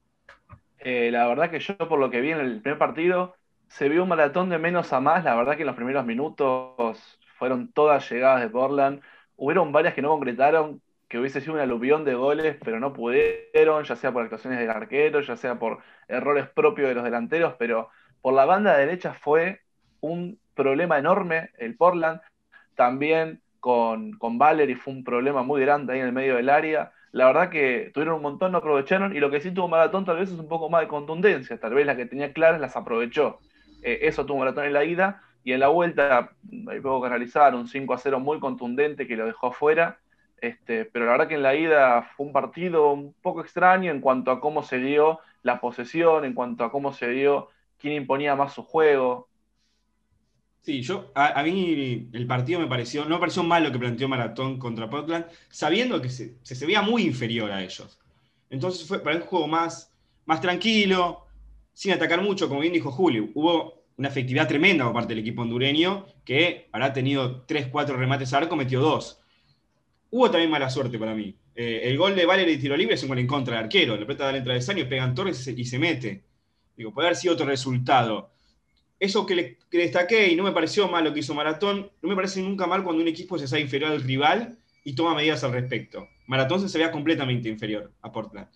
Eh, 0.80 1.10
la 1.12 1.28
verdad 1.28 1.52
que 1.52 1.60
yo, 1.60 1.78
por 1.78 2.00
lo 2.00 2.10
que 2.10 2.22
vi 2.22 2.32
en 2.32 2.40
el 2.40 2.62
primer 2.62 2.80
partido, 2.80 3.36
se 3.68 3.90
vio 3.90 4.04
un 4.04 4.10
maratón 4.10 4.50
de 4.50 4.58
menos 4.58 4.94
a 4.94 5.00
más. 5.02 5.24
La 5.24 5.36
verdad 5.36 5.56
que 5.56 5.64
en 5.64 5.68
los 5.68 5.76
primeros 5.76 6.06
minutos 6.06 7.20
fueron 7.38 7.72
todas 7.72 8.10
llegadas 8.10 8.42
de 8.42 8.50
Portland. 8.50 9.02
Hubieron 9.36 9.72
varias 9.72 9.94
que 9.94 10.02
no 10.02 10.10
concretaron, 10.10 10.82
que 11.08 11.20
hubiese 11.20 11.42
sido 11.42 11.54
un 11.54 11.60
aluvión 11.60 12.06
de 12.06 12.16
goles, 12.16 12.58
pero 12.64 12.80
no 12.80 12.94
pudieron, 12.94 13.84
ya 13.84 13.96
sea 13.96 14.12
por 14.14 14.24
actuaciones 14.24 14.60
del 14.60 14.70
arquero, 14.70 15.22
ya 15.22 15.36
sea 15.36 15.60
por 15.60 15.80
errores 16.08 16.48
propios 16.50 16.88
de 16.88 16.96
los 16.96 17.04
delanteros, 17.04 17.56
pero 17.60 17.90
por 18.22 18.34
la 18.34 18.46
banda 18.46 18.78
derecha 18.78 19.14
fue 19.14 19.62
un 20.02 20.40
problema 20.56 20.98
enorme 20.98 21.52
el 21.58 21.76
Portland. 21.76 22.22
También 22.76 23.42
con, 23.60 24.13
con 24.13 24.38
Valery 24.38 24.75
fue 24.75 24.94
un 24.94 25.04
problema 25.04 25.44
muy 25.44 25.62
grande 25.62 25.94
ahí 25.94 26.00
en 26.00 26.08
el 26.08 26.13
medio 26.13 26.36
del 26.36 26.50
área 26.50 26.92
la 27.12 27.25
verdad 27.25 27.50
que 27.50 27.92
tuvieron 27.94 28.16
un 28.16 28.22
montón, 28.22 28.51
no 28.51 28.60
aprovecharon, 28.60 29.16
y 29.16 29.20
lo 29.20 29.32
que 29.32 29.42
sí 29.42 29.51
tuvo 29.51 29.68
Maratón 29.68 30.06
tal 30.06 30.18
vez 30.18 30.30
es 30.32 30.38
un 30.38 30.48
poco 30.48 30.70
más 30.70 30.82
de 30.82 30.88
contundencia, 30.88 31.60
tal 31.60 31.74
vez 31.74 31.86
la 31.86 31.96
que 31.96 32.06
tenía 32.06 32.34
claras 32.34 32.62
las 32.62 32.75
aprovechó. 32.75 33.39
Eh, 33.82 34.00
eso 34.04 34.25
tuvo 34.25 34.39
Maratón 34.39 34.66
en 34.66 34.74
la 34.74 34.84
ida, 34.84 35.24
y 35.44 35.54
en 35.54 35.62
la 35.62 35.70
vuelta, 35.70 36.32
hay 36.68 36.80
poco 36.82 37.01
que 37.01 37.08
analizar, 37.08 37.56
un 37.56 37.68
5 37.68 37.94
a 37.94 37.98
0 37.98 38.20
muy 38.20 38.39
contundente 38.39 39.08
que 39.08 39.16
lo 39.16 39.25
dejó 39.25 39.48
afuera, 39.48 40.00
este, 40.42 40.86
pero 40.86 41.06
la 41.06 41.13
verdad 41.13 41.28
que 41.28 41.36
en 41.36 41.44
la 41.44 41.56
ida 41.56 42.04
fue 42.16 42.28
un 42.28 42.34
partido 42.34 42.92
un 42.92 43.13
poco 43.22 43.42
extraño 43.42 43.92
en 43.92 44.01
cuanto 44.01 44.32
a 44.32 44.39
cómo 44.39 44.63
se 44.63 44.78
dio 44.78 45.20
la 45.42 45.60
posesión, 45.60 46.25
en 46.25 46.34
cuanto 46.34 46.63
a 46.63 46.72
cómo 46.72 46.94
se 46.94 47.10
dio 47.10 47.50
quién 47.80 47.94
imponía 47.94 48.36
más 48.36 48.54
su 48.54 48.63
juego. 48.63 49.29
Sí, 50.62 50.82
yo, 50.82 51.12
a, 51.16 51.42
mí 51.44 52.10
el 52.12 52.28
partido 52.28 52.60
me 52.60 52.68
pareció, 52.68 53.04
no 53.06 53.16
me 53.16 53.20
pareció 53.20 53.44
mal 53.44 53.63
lo 53.63 53.72
que 53.72 53.80
planteó 53.80 54.08
Maratón 54.08 54.60
contra 54.60 54.89
Portland, 54.89 55.25
sabiendo 55.50 56.01
que 56.01 56.10
se, 56.10 56.36
se, 56.42 56.66
veía 56.66 56.82
muy 56.82 57.04
inferior 57.04 57.51
a 57.51 57.63
ellos. 57.63 57.98
Entonces 58.50 58.88
fue 58.88 59.01
para 59.01 59.16
un 59.16 59.24
juego 59.24 59.48
más, 59.48 59.94
más 60.25 60.42
tranquilo, 60.42 61.25
sin 61.74 61.94
atacar 61.94 62.22
mucho, 62.22 62.50
como 62.50 62.60
bien 62.60 62.74
dijo 62.74 62.92
Julio. 62.92 63.30
Hubo 63.34 63.86
una 63.98 64.10
efectividad 64.10 64.48
tremenda 64.48 64.86
por 64.86 64.94
parte 64.94 65.10
del 65.10 65.20
equipo 65.20 65.42
hondureño, 65.42 66.06
que 66.25 66.68
habrá 66.72 66.94
tenido 66.94 67.46
3-4 67.48 67.96
remates 67.96 68.34
a 68.34 68.38
arco, 68.38 68.56
metió 68.56 68.82
2. 68.82 69.22
Hubo 70.12 70.32
también 70.32 70.50
mala 70.50 70.70
suerte 70.70 70.98
para 70.98 71.13
mí. 71.13 71.36
Eh, 71.56 71.82
el 71.84 71.98
gol 71.98 72.16
de 72.16 72.25
Valery 72.25 72.58
tiro 72.58 72.78
libre 72.78 72.96
es 72.96 73.04
un 73.04 73.10
gol 73.10 73.20
en 73.20 73.28
contra 73.28 73.56
del 73.56 73.66
arquero. 73.66 73.98
La 73.98 74.06
pelota 74.06 74.32
da 74.32 74.39
de 74.39 74.62
Saño, 74.62 74.88
pegan 74.88 75.13
Torres 75.13 75.46
y 75.48 75.66
se, 75.66 75.78
mete. 75.78 76.24
Digo, 76.78 76.94
puede 76.94 77.10
haber 77.10 77.18
sido 77.18 77.34
otro 77.34 77.46
resultado 77.46 78.32
eso 79.00 79.25
que, 79.25 79.36
le, 79.36 79.58
destaqué 79.72 80.27
y 80.27 80.36
no 80.36 80.44
me 80.44 80.51
pareció 80.51 80.88
mal 80.88 81.03
lo 81.03 81.13
que 81.13 81.22
hizo 81.22 81.34
Maratón, 81.34 81.89
no 82.01 82.10
me 82.10 82.15
parece 82.15 82.41
nunca 82.41 82.68
mal 82.68 82.84
cuando 82.84 83.01
un 83.01 83.08
equipo 83.08 83.38
se 83.38 83.48
sabe 83.48 83.62
inferior 83.62 83.91
al 83.91 84.01
rival 84.01 84.58
y 84.84 84.94
toma 84.94 85.15
medidas 85.15 85.44
al 85.44 85.53
respecto. 85.53 86.08
Maratón 86.27 86.68
se 86.68 86.77
veía 86.77 86.91
completamente 86.91 87.50
inferior 87.50 87.94
a 88.01 88.12
Portland. 88.12 88.48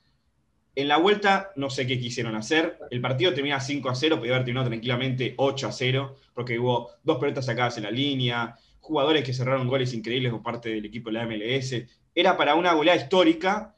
En 0.75 0.87
la 0.87 0.97
vuelta 0.97 1.51
no 1.55 1.69
sé 1.69 1.85
qué 1.85 1.99
quisieron 1.99 2.35
hacer. 2.35 2.79
El 2.89 2.99
partido 2.99 3.33
termina 3.33 3.59
5 3.59 3.89
a 3.89 3.95
0, 3.95 4.17
podía 4.17 4.33
haber 4.33 4.45
terminado 4.45 4.67
tranquilamente 4.67 5.33
8 5.37 5.67
a 5.67 5.71
0, 5.71 6.15
porque 6.33 6.59
hubo 6.59 6.89
dos 7.03 7.19
pelotas 7.19 7.45
sacadas 7.45 7.77
en 7.77 7.83
la 7.83 7.91
línea, 7.91 8.55
jugadores 8.79 9.23
que 9.23 9.33
cerraron 9.33 9.67
goles 9.67 9.93
increíbles 9.93 10.31
por 10.31 10.41
parte 10.41 10.69
del 10.69 10.85
equipo 10.85 11.09
de 11.09 11.13
la 11.13 11.25
MLS. 11.25 11.75
Era 12.15 12.35
para 12.37 12.55
una 12.55 12.73
goleada 12.73 12.99
histórica 12.99 13.75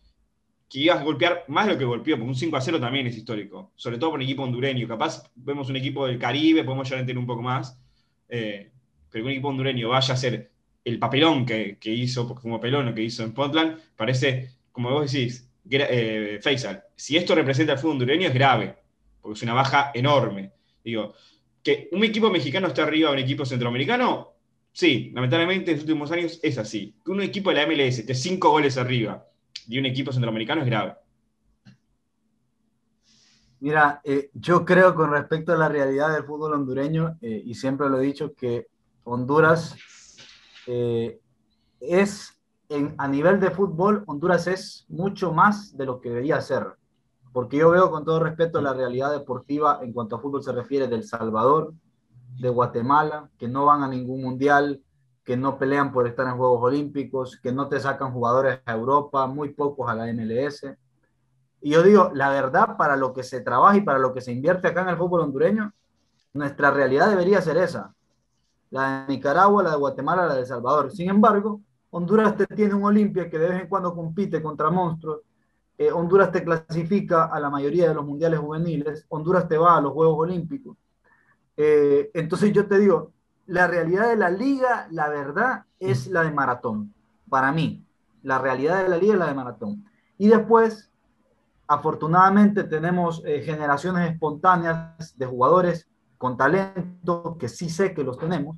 que 0.69 0.79
ibas 0.79 0.99
a 0.99 1.03
golpear 1.03 1.45
más 1.47 1.67
de 1.67 1.73
lo 1.73 1.79
que 1.79 1.85
golpeó, 1.85 2.15
porque 2.15 2.29
un 2.29 2.35
5 2.35 2.57
a 2.57 2.61
0 2.61 2.79
también 2.79 3.07
es 3.07 3.17
histórico, 3.17 3.71
sobre 3.75 3.97
todo 3.97 4.11
por 4.11 4.19
un 4.19 4.23
equipo 4.23 4.43
hondureño. 4.43 4.87
Capaz 4.87 5.31
vemos 5.35 5.69
un 5.69 5.75
equipo 5.75 6.07
del 6.07 6.17
Caribe, 6.17 6.63
podemos 6.63 6.87
llegar 6.87 6.99
a 6.99 7.01
entender 7.01 7.19
un 7.19 7.27
poco 7.27 7.41
más, 7.41 7.79
eh, 8.27 8.71
pero 9.09 9.23
que 9.23 9.27
un 9.27 9.31
equipo 9.31 9.49
hondureño 9.49 9.89
vaya 9.89 10.13
a 10.13 10.17
ser 10.17 10.51
el 10.83 10.99
papelón 10.99 11.45
que, 11.45 11.77
hizo, 11.83 12.27
porque 12.27 12.43
como 12.43 12.57
papelón 12.57 12.85
lo 12.87 12.93
que 12.93 13.03
hizo 13.03 13.23
en 13.23 13.33
Portland, 13.33 13.77
parece, 13.95 14.51
como 14.71 14.91
vos 14.91 15.11
decís, 15.11 15.49
eh, 15.69 16.39
Faisal, 16.41 16.83
si 16.95 17.17
esto 17.17 17.33
representa 17.33 17.73
el 17.73 17.79
fútbol 17.79 17.93
hondureño 17.93 18.27
es 18.27 18.33
grave, 18.33 18.75
porque 19.21 19.37
es 19.37 19.43
una 19.43 19.53
baja 19.53 19.91
enorme. 19.93 20.51
Digo, 20.83 21.13
que 21.63 21.89
un 21.91 22.03
equipo 22.03 22.29
mexicano 22.29 22.67
esté 22.67 22.81
arriba 22.81 23.09
de 23.09 23.17
un 23.17 23.23
equipo 23.23 23.45
centroamericano, 23.45 24.33
sí, 24.71 25.11
lamentablemente 25.15 25.71
en 25.71 25.77
los 25.77 25.83
últimos 25.83 26.11
años 26.11 26.39
es 26.43 26.57
así. 26.59 26.95
Que 27.03 27.11
un 27.11 27.21
equipo 27.21 27.49
de 27.49 27.55
la 27.55 27.65
MLS 27.65 27.99
esté 27.99 28.13
cinco 28.13 28.51
goles 28.51 28.77
arriba 28.77 29.27
de 29.67 29.79
un 29.79 29.85
equipo 29.85 30.11
centroamericano 30.11 30.61
es 30.61 30.67
grave. 30.67 30.95
Mira, 33.59 34.01
eh, 34.03 34.29
yo 34.33 34.63
creo 34.63 34.93
con 34.93 35.11
respecto 35.11 35.53
a 35.53 35.57
la 35.57 35.69
realidad 35.69 36.13
del 36.13 36.23
fútbol 36.23 36.53
hondureño, 36.53 37.17
eh, 37.21 37.41
y 37.45 37.55
siempre 37.55 37.89
lo 37.89 37.99
he 37.99 38.05
dicho, 38.05 38.33
que 38.35 38.67
Honduras 39.03 39.75
eh, 40.67 41.19
es, 41.79 42.39
en, 42.69 42.93
a 42.97 43.07
nivel 43.07 43.39
de 43.39 43.51
fútbol, 43.51 44.03
Honduras 44.07 44.47
es 44.47 44.85
mucho 44.89 45.33
más 45.33 45.75
de 45.75 45.85
lo 45.85 45.99
que 45.99 46.09
debería 46.09 46.41
ser. 46.41 46.75
Porque 47.33 47.57
yo 47.57 47.71
veo 47.71 47.89
con 47.89 48.05
todo 48.05 48.19
respeto 48.19 48.61
la 48.61 48.73
realidad 48.73 49.11
deportiva 49.11 49.79
en 49.81 49.93
cuanto 49.93 50.15
a 50.15 50.19
fútbol 50.19 50.43
se 50.43 50.51
refiere 50.51 50.87
del 50.87 51.03
Salvador, 51.03 51.73
de 52.37 52.49
Guatemala, 52.49 53.29
que 53.37 53.47
no 53.47 53.65
van 53.65 53.83
a 53.83 53.87
ningún 53.87 54.21
mundial, 54.21 54.81
que 55.25 55.35
no 55.35 55.57
pelean 55.57 55.91
por 55.91 56.07
estar 56.07 56.27
en 56.27 56.37
Juegos 56.37 56.61
Olímpicos, 56.61 57.39
que 57.41 57.51
no 57.51 57.67
te 57.67 57.79
sacan 57.79 58.13
jugadores 58.13 58.59
a 58.63 58.73
Europa, 58.73 59.25
muy 59.25 59.49
pocos 59.49 59.89
a 59.89 59.95
la 59.95 60.05
MLS. 60.13 60.77
Y 61.61 61.71
yo 61.71 61.81
digo, 61.81 62.11
la 62.13 62.29
verdad, 62.29 62.77
para 62.77 62.95
lo 62.95 63.11
que 63.11 63.23
se 63.23 63.41
trabaja 63.41 63.75
y 63.75 63.81
para 63.81 63.97
lo 63.97 64.13
que 64.13 64.21
se 64.21 64.31
invierte 64.31 64.67
acá 64.67 64.83
en 64.83 64.89
el 64.89 64.97
fútbol 64.97 65.21
hondureño, 65.21 65.73
nuestra 66.33 66.69
realidad 66.69 67.09
debería 67.09 67.41
ser 67.41 67.57
esa. 67.57 67.91
La 68.69 69.05
de 69.07 69.15
Nicaragua, 69.15 69.63
la 69.63 69.71
de 69.71 69.77
Guatemala, 69.77 70.27
la 70.27 70.35
de 70.35 70.41
El 70.41 70.45
Salvador. 70.45 70.91
Sin 70.91 71.09
embargo, 71.09 71.59
Honduras 71.89 72.37
te 72.37 72.45
tiene 72.45 72.75
un 72.75 72.83
Olimpia 72.83 73.27
que 73.27 73.39
de 73.39 73.49
vez 73.49 73.61
en 73.61 73.67
cuando 73.67 73.95
compite 73.95 74.43
contra 74.43 74.69
monstruos. 74.69 75.21
Eh, 75.75 75.91
Honduras 75.91 76.31
te 76.31 76.43
clasifica 76.43 77.25
a 77.25 77.39
la 77.39 77.49
mayoría 77.49 77.87
de 77.87 77.95
los 77.95 78.05
mundiales 78.05 78.39
juveniles. 78.39 79.05
Honduras 79.09 79.47
te 79.47 79.57
va 79.57 79.77
a 79.77 79.81
los 79.81 79.91
Juegos 79.91 80.17
Olímpicos. 80.19 80.77
Eh, 81.57 82.11
entonces 82.13 82.53
yo 82.53 82.67
te 82.67 82.77
digo, 82.77 83.14
la 83.47 83.67
realidad 83.67 84.09
de 84.09 84.15
la 84.15 84.29
liga, 84.29 84.87
la 84.91 85.09
verdad, 85.09 85.65
es 85.79 86.07
la 86.07 86.23
de 86.23 86.31
maratón. 86.31 86.93
Para 87.29 87.51
mí, 87.51 87.85
la 88.23 88.39
realidad 88.39 88.83
de 88.83 88.89
la 88.89 88.97
liga 88.97 89.13
es 89.13 89.19
la 89.19 89.27
de 89.27 89.33
maratón. 89.33 89.85
Y 90.17 90.27
después, 90.27 90.91
afortunadamente, 91.67 92.63
tenemos 92.63 93.21
eh, 93.25 93.41
generaciones 93.41 94.11
espontáneas 94.11 95.15
de 95.17 95.25
jugadores 95.25 95.87
con 96.17 96.37
talento, 96.37 97.37
que 97.39 97.49
sí 97.49 97.69
sé 97.69 97.93
que 97.93 98.03
los 98.03 98.17
tenemos, 98.17 98.57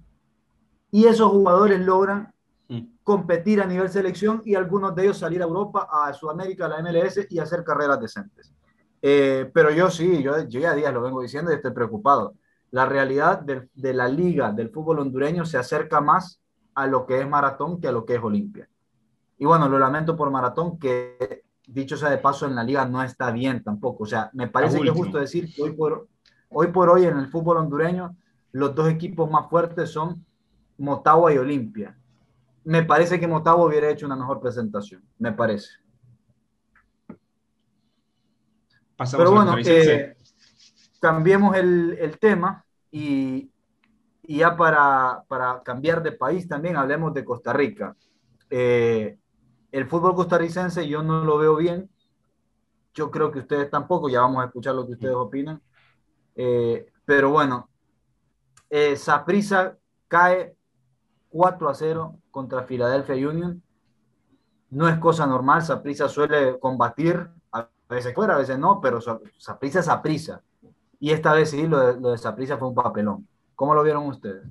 y 0.92 1.06
esos 1.06 1.30
jugadores 1.32 1.82
logran 1.82 2.34
mm. 2.70 2.82
competir 3.04 3.62
a 3.62 3.66
nivel 3.66 3.90
selección 3.90 4.42
y 4.46 4.56
algunos 4.56 4.96
de 4.96 5.04
ellos 5.04 5.18
salir 5.18 5.42
a 5.42 5.46
Europa, 5.46 5.88
a 5.92 6.14
Sudamérica, 6.14 6.66
a 6.66 6.70
la 6.70 6.82
MLS 6.82 7.28
y 7.30 7.40
hacer 7.40 7.64
carreras 7.64 8.00
decentes. 8.00 8.54
Eh, 9.02 9.50
pero 9.54 9.70
yo 9.72 9.90
sí, 9.90 10.24
yo, 10.24 10.48
yo 10.48 10.60
ya 10.60 10.74
días 10.74 10.94
lo 10.94 11.02
vengo 11.02 11.22
diciendo 11.22 11.52
y 11.52 11.56
estoy 11.56 11.72
preocupado 11.72 12.36
la 12.72 12.86
realidad 12.86 13.42
de, 13.42 13.94
la 13.94 14.08
liga 14.08 14.52
del 14.52 14.70
fútbol 14.70 15.00
hondureño 15.00 15.46
se 15.46 15.58
acerca 15.58 16.02
más 16.02 16.42
a 16.76 16.86
lo 16.88 17.06
que 17.06 17.20
es 17.20 17.28
maratón 17.28 17.80
que 17.80 17.88
a 17.88 17.92
lo 17.92 18.06
que 18.06 18.16
es 18.16 18.22
Olimpia. 18.22 18.70
Y 19.38 19.46
bueno, 19.46 19.70
lo 19.70 19.80
lamento 19.80 20.16
por 20.16 20.30
maratón, 20.32 20.78
que 20.80 21.44
dicho 21.68 21.96
sea 21.98 22.10
de 22.10 22.18
paso, 22.18 22.46
en 22.46 22.56
la 22.56 22.64
liga 22.64 22.86
no 22.86 23.02
está 23.04 23.32
bien 23.32 23.64
tampoco. 23.64 24.04
O 24.04 24.08
sea, 24.08 24.30
me 24.34 24.48
parece 24.48 24.80
que 24.80 24.90
es 24.90 24.94
justo 24.94 25.18
decir 25.18 25.54
que 25.54 25.62
hoy 25.62 25.72
por, 25.72 26.08
hoy 26.50 26.68
por 26.68 26.90
hoy 26.90 27.06
en 27.06 27.18
el 27.18 27.28
fútbol 27.28 27.58
hondureño 27.58 28.16
los 28.52 28.74
dos 28.74 28.90
equipos 28.90 29.30
más 29.30 29.50
fuertes 29.50 29.92
son 29.92 30.26
Motagua 30.78 31.34
y 31.34 31.38
Olimpia. 31.38 31.98
Me 32.64 32.84
parece 32.84 33.20
que 33.20 33.28
Motagua 33.28 33.66
hubiera 33.66 33.90
hecho 33.90 34.06
una 34.06 34.16
mejor 34.16 34.42
presentación, 34.42 35.04
me 35.20 35.32
parece. 35.32 35.70
Pero 39.12 39.32
bueno, 39.32 39.56
eh, 39.58 40.17
cambiemos 41.00 41.56
el, 41.56 41.98
el 42.00 42.20
tema 42.20 42.66
y, 42.92 43.52
y 44.24 44.38
ya 44.40 44.56
para, 44.56 45.24
para, 45.28 45.64
cambiar 45.64 46.04
de 46.04 46.12
país 46.12 46.48
también 46.48 46.76
hablemos 46.76 47.14
de 47.14 47.24
Costa 47.24 47.54
Rica. 47.54 47.96
Eh, 48.50 49.18
el 49.72 49.88
fútbol 49.88 50.16
costarricense 50.16 50.88
yo 50.88 51.02
no 51.02 51.24
lo 51.24 51.38
veo 51.38 51.56
bien. 51.56 51.90
Yo 52.94 53.10
creo 53.12 53.32
que 53.32 53.40
ustedes 53.40 53.70
tampoco, 53.70 54.10
ya 54.10 54.22
vamos 54.22 54.42
a 54.42 54.48
escuchar 54.48 54.76
lo 54.76 54.86
que 54.86 54.94
ustedes 54.94 55.16
opinan. 55.16 55.62
Eh, 56.36 56.92
pero 57.06 57.30
bueno, 57.30 57.70
eh, 58.70 58.96
Saprisa 58.96 59.78
cae 60.08 60.56
4 61.30 61.70
a 61.70 61.74
0 61.74 62.20
contra 62.32 62.64
Philadelphia 62.64 63.30
Union. 63.30 63.62
No 64.70 64.90
es 64.90 64.98
cosa 64.98 65.26
normal, 65.26 65.62
Saprisa 65.62 66.10
suele 66.10 66.60
combatir, 66.60 67.30
a 67.54 67.70
veces 67.88 68.14
fuera, 68.14 68.36
a 68.36 68.40
veces 68.40 68.60
no, 68.60 68.82
pero 68.82 69.00
Saprisa 69.00 69.80
es 69.80 69.86
Saprisa. 69.86 70.44
Y 71.00 71.12
esta 71.12 71.34
vez 71.34 71.52
sí, 71.52 71.68
lo 71.68 71.80
de, 71.80 72.00
lo 72.02 72.12
de 72.12 72.58
fue 72.58 72.68
un 72.68 72.76
papelón. 72.76 73.28
¿Cómo 73.56 73.74
lo 73.74 73.84
vieron 73.84 74.08
ustedes? 74.08 74.44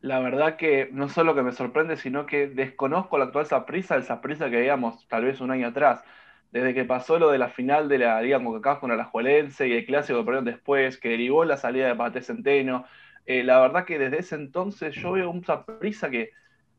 La 0.00 0.18
verdad 0.18 0.56
que 0.56 0.88
no 0.92 1.08
solo 1.08 1.34
que 1.34 1.42
me 1.42 1.52
sorprende, 1.52 1.96
sino 1.96 2.26
que 2.26 2.48
desconozco 2.48 3.18
la 3.18 3.26
actual 3.26 3.46
Saprisa, 3.46 3.94
el 3.94 4.02
Saprisa 4.02 4.50
que 4.50 4.56
veíamos 4.56 5.06
tal 5.08 5.24
vez 5.24 5.40
un 5.40 5.50
año 5.52 5.68
atrás. 5.68 6.02
Desde 6.50 6.74
que 6.74 6.84
pasó 6.84 7.18
lo 7.18 7.30
de 7.30 7.38
la 7.38 7.48
final 7.50 7.88
de 7.88 7.98
la 7.98 8.20
Liga 8.20 8.42
Coca-Cola 8.42 8.80
con 8.80 8.96
la 8.96 9.04
Juelense 9.04 9.68
y 9.68 9.72
el 9.72 9.86
clásico 9.86 10.18
que 10.18 10.24
perdieron 10.24 10.44
después, 10.44 10.98
que 10.98 11.10
derivó 11.10 11.44
la 11.44 11.56
salida 11.56 11.86
de 11.86 11.94
Pate 11.94 12.20
Centeno. 12.20 12.84
Eh, 13.26 13.44
la 13.44 13.60
verdad 13.60 13.84
que 13.84 13.98
desde 13.98 14.18
ese 14.18 14.34
entonces 14.34 14.94
yo 14.96 15.12
veo 15.12 15.30
un 15.30 15.44
Saprisa 15.44 16.10
que 16.10 16.32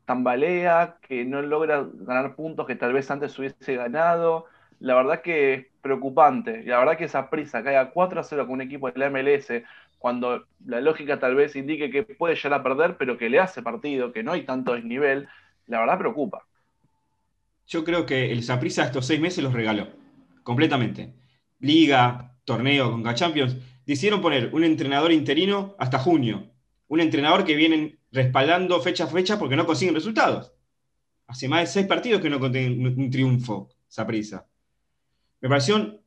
tambalea, 0.04 0.98
que 1.00 1.24
no 1.24 1.42
logra 1.42 1.86
ganar 1.92 2.36
puntos 2.36 2.66
que 2.66 2.76
tal 2.76 2.92
vez 2.92 3.10
antes 3.10 3.38
hubiese 3.38 3.76
ganado. 3.76 4.46
La 4.84 4.94
verdad 4.94 5.22
que 5.22 5.54
es 5.54 5.66
preocupante. 5.80 6.60
Y 6.62 6.66
la 6.66 6.78
verdad 6.78 6.98
que 6.98 7.04
esa 7.04 7.30
prisa 7.30 7.64
caiga 7.64 7.90
4 7.90 8.20
a 8.20 8.22
0 8.22 8.44
con 8.44 8.56
un 8.56 8.60
equipo 8.60 8.90
de 8.90 8.98
la 8.98 9.08
MLS 9.08 9.64
cuando 9.98 10.44
la 10.66 10.82
lógica 10.82 11.18
tal 11.18 11.34
vez 11.34 11.56
indique 11.56 11.90
que 11.90 12.02
puede 12.02 12.34
llegar 12.34 12.60
a 12.60 12.62
perder, 12.62 12.98
pero 12.98 13.16
que 13.16 13.30
le 13.30 13.38
hace 13.40 13.62
partido, 13.62 14.12
que 14.12 14.22
no 14.22 14.32
hay 14.32 14.44
tanto 14.44 14.74
desnivel, 14.74 15.26
la 15.68 15.80
verdad 15.80 15.98
preocupa. 15.98 16.46
Yo 17.66 17.82
creo 17.82 18.04
que 18.04 18.30
el 18.30 18.42
Saprissa 18.42 18.84
estos 18.84 19.06
seis 19.06 19.18
meses 19.18 19.42
los 19.42 19.54
regaló, 19.54 19.88
completamente. 20.42 21.14
Liga, 21.60 22.36
torneo, 22.44 22.92
Conca 22.92 23.14
Champions, 23.14 23.56
decidieron 23.86 24.20
poner 24.20 24.50
un 24.52 24.64
entrenador 24.64 25.12
interino 25.12 25.74
hasta 25.78 25.98
junio. 25.98 26.50
Un 26.88 27.00
entrenador 27.00 27.42
que 27.42 27.56
vienen 27.56 27.98
respaldando 28.12 28.78
fecha 28.82 29.04
a 29.04 29.06
fecha 29.06 29.38
porque 29.38 29.56
no 29.56 29.64
consiguen 29.64 29.94
resultados. 29.94 30.52
Hace 31.26 31.48
más 31.48 31.60
de 31.60 31.66
seis 31.68 31.86
partidos 31.86 32.20
que 32.20 32.28
no 32.28 32.38
consiguen 32.38 32.86
un 32.86 33.10
triunfo, 33.10 33.70
Saprissa. 33.88 34.46
Me 35.40 35.48
pareció 35.48 36.00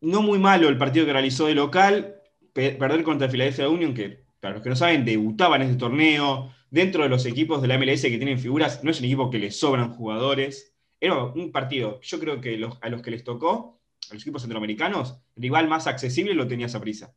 no 0.00 0.22
muy 0.22 0.38
malo 0.38 0.68
el 0.68 0.78
partido 0.78 1.06
que 1.06 1.12
realizó 1.12 1.46
de 1.46 1.54
local, 1.54 2.16
perder 2.52 3.02
contra 3.02 3.28
Philadelphia 3.28 3.68
Union, 3.68 3.94
que 3.94 4.24
para 4.40 4.54
los 4.54 4.62
que 4.62 4.68
no 4.68 4.76
saben, 4.76 5.04
debutaba 5.04 5.56
en 5.56 5.62
este 5.62 5.76
torneo, 5.76 6.52
dentro 6.70 7.02
de 7.02 7.08
los 7.08 7.24
equipos 7.24 7.62
de 7.62 7.68
la 7.68 7.78
MLS 7.78 8.02
que 8.02 8.18
tienen 8.18 8.38
figuras, 8.38 8.84
no 8.84 8.90
es 8.90 8.98
un 8.98 9.06
equipo 9.06 9.30
que 9.30 9.38
les 9.38 9.58
sobran 9.58 9.92
jugadores. 9.94 10.74
Era 11.00 11.24
un 11.24 11.50
partido, 11.50 12.00
yo 12.02 12.20
creo 12.20 12.40
que 12.40 12.62
a 12.80 12.88
los 12.88 13.02
que 13.02 13.10
les 13.10 13.24
tocó, 13.24 13.80
a 14.10 14.14
los 14.14 14.22
equipos 14.22 14.42
centroamericanos, 14.42 15.18
el 15.36 15.44
rival 15.44 15.68
más 15.68 15.86
accesible 15.86 16.34
lo 16.34 16.46
tenía 16.46 16.66
esa 16.66 16.80
prisa. 16.80 17.14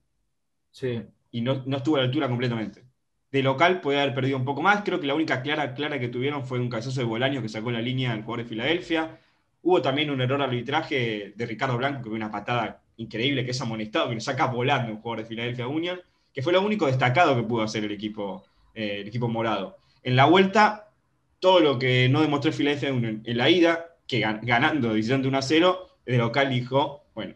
Sí. 0.72 1.02
Y 1.32 1.42
no, 1.42 1.64
estuvo 1.76 1.98
a 1.98 2.00
la 2.00 2.06
altura 2.06 2.30
completamente. 2.30 2.86
De 3.32 3.44
local 3.44 3.82
puede 3.82 4.00
haber 4.00 4.16
perdido 4.16 4.38
un 4.38 4.46
poco 4.46 4.62
más. 4.62 4.84
Creo 4.84 5.00
que 5.00 5.08
la 5.08 5.16
única 5.16 5.42
clara, 5.42 5.74
clara 5.74 6.00
que 6.00 6.08
tuvieron 6.08 6.46
fue 6.46 6.60
un 6.60 6.70
cabezazo 6.70 7.02
de 7.02 7.06
Bolaño 7.06 7.42
que 7.42 7.50
sacó 7.50 7.72
la 7.72 7.82
línea 7.82 8.14
al 8.14 8.24
jugador 8.24 8.44
de 8.44 8.50
Filadelfia. 8.50 9.20
Hubo 9.68 9.82
también 9.82 10.10
un 10.10 10.22
error 10.22 10.42
arbitraje 10.42 11.34
de 11.36 11.46
Ricardo 11.46 11.76
Blanco, 11.76 12.02
que 12.02 12.08
fue 12.08 12.16
una 12.16 12.32
patada 12.32 12.82
increíble 12.96 13.44
que 13.44 13.52
es 13.52 13.60
amonestado, 13.60 14.08
que 14.08 14.16
lo 14.16 14.22
saca 14.22 14.46
volando 14.46 14.94
un 14.94 15.02
jugador 15.02 15.24
de 15.24 15.30
Philadelphia 15.30 15.68
Union, 15.68 16.00
que 16.32 16.42
fue 16.42 16.54
lo 16.54 16.62
único 16.62 16.86
destacado 16.86 17.36
que 17.36 17.44
pudo 17.44 17.64
hacer 17.64 17.84
el 17.84 17.92
equipo, 17.92 18.46
eh, 18.74 19.00
el 19.02 19.10
equipo 19.10 19.28
morado. 19.28 19.76
En 20.04 20.16
la 20.16 20.24
vuelta, 20.24 20.94
todo 21.42 21.60
lo 21.60 21.78
que 21.78 22.08
no 22.08 22.22
demostró 22.22 22.54
Philadelphia 22.54 22.94
Union 22.94 23.22
en 23.26 23.38
la 23.38 23.50
ida, 23.50 23.88
que 24.08 24.22
ganando 24.22 24.94
17 24.94 25.28
1 25.28 25.38
a 25.38 25.42
0, 25.42 25.88
el 26.06 26.18
local 26.18 26.50
dijo, 26.50 27.04
bueno, 27.14 27.36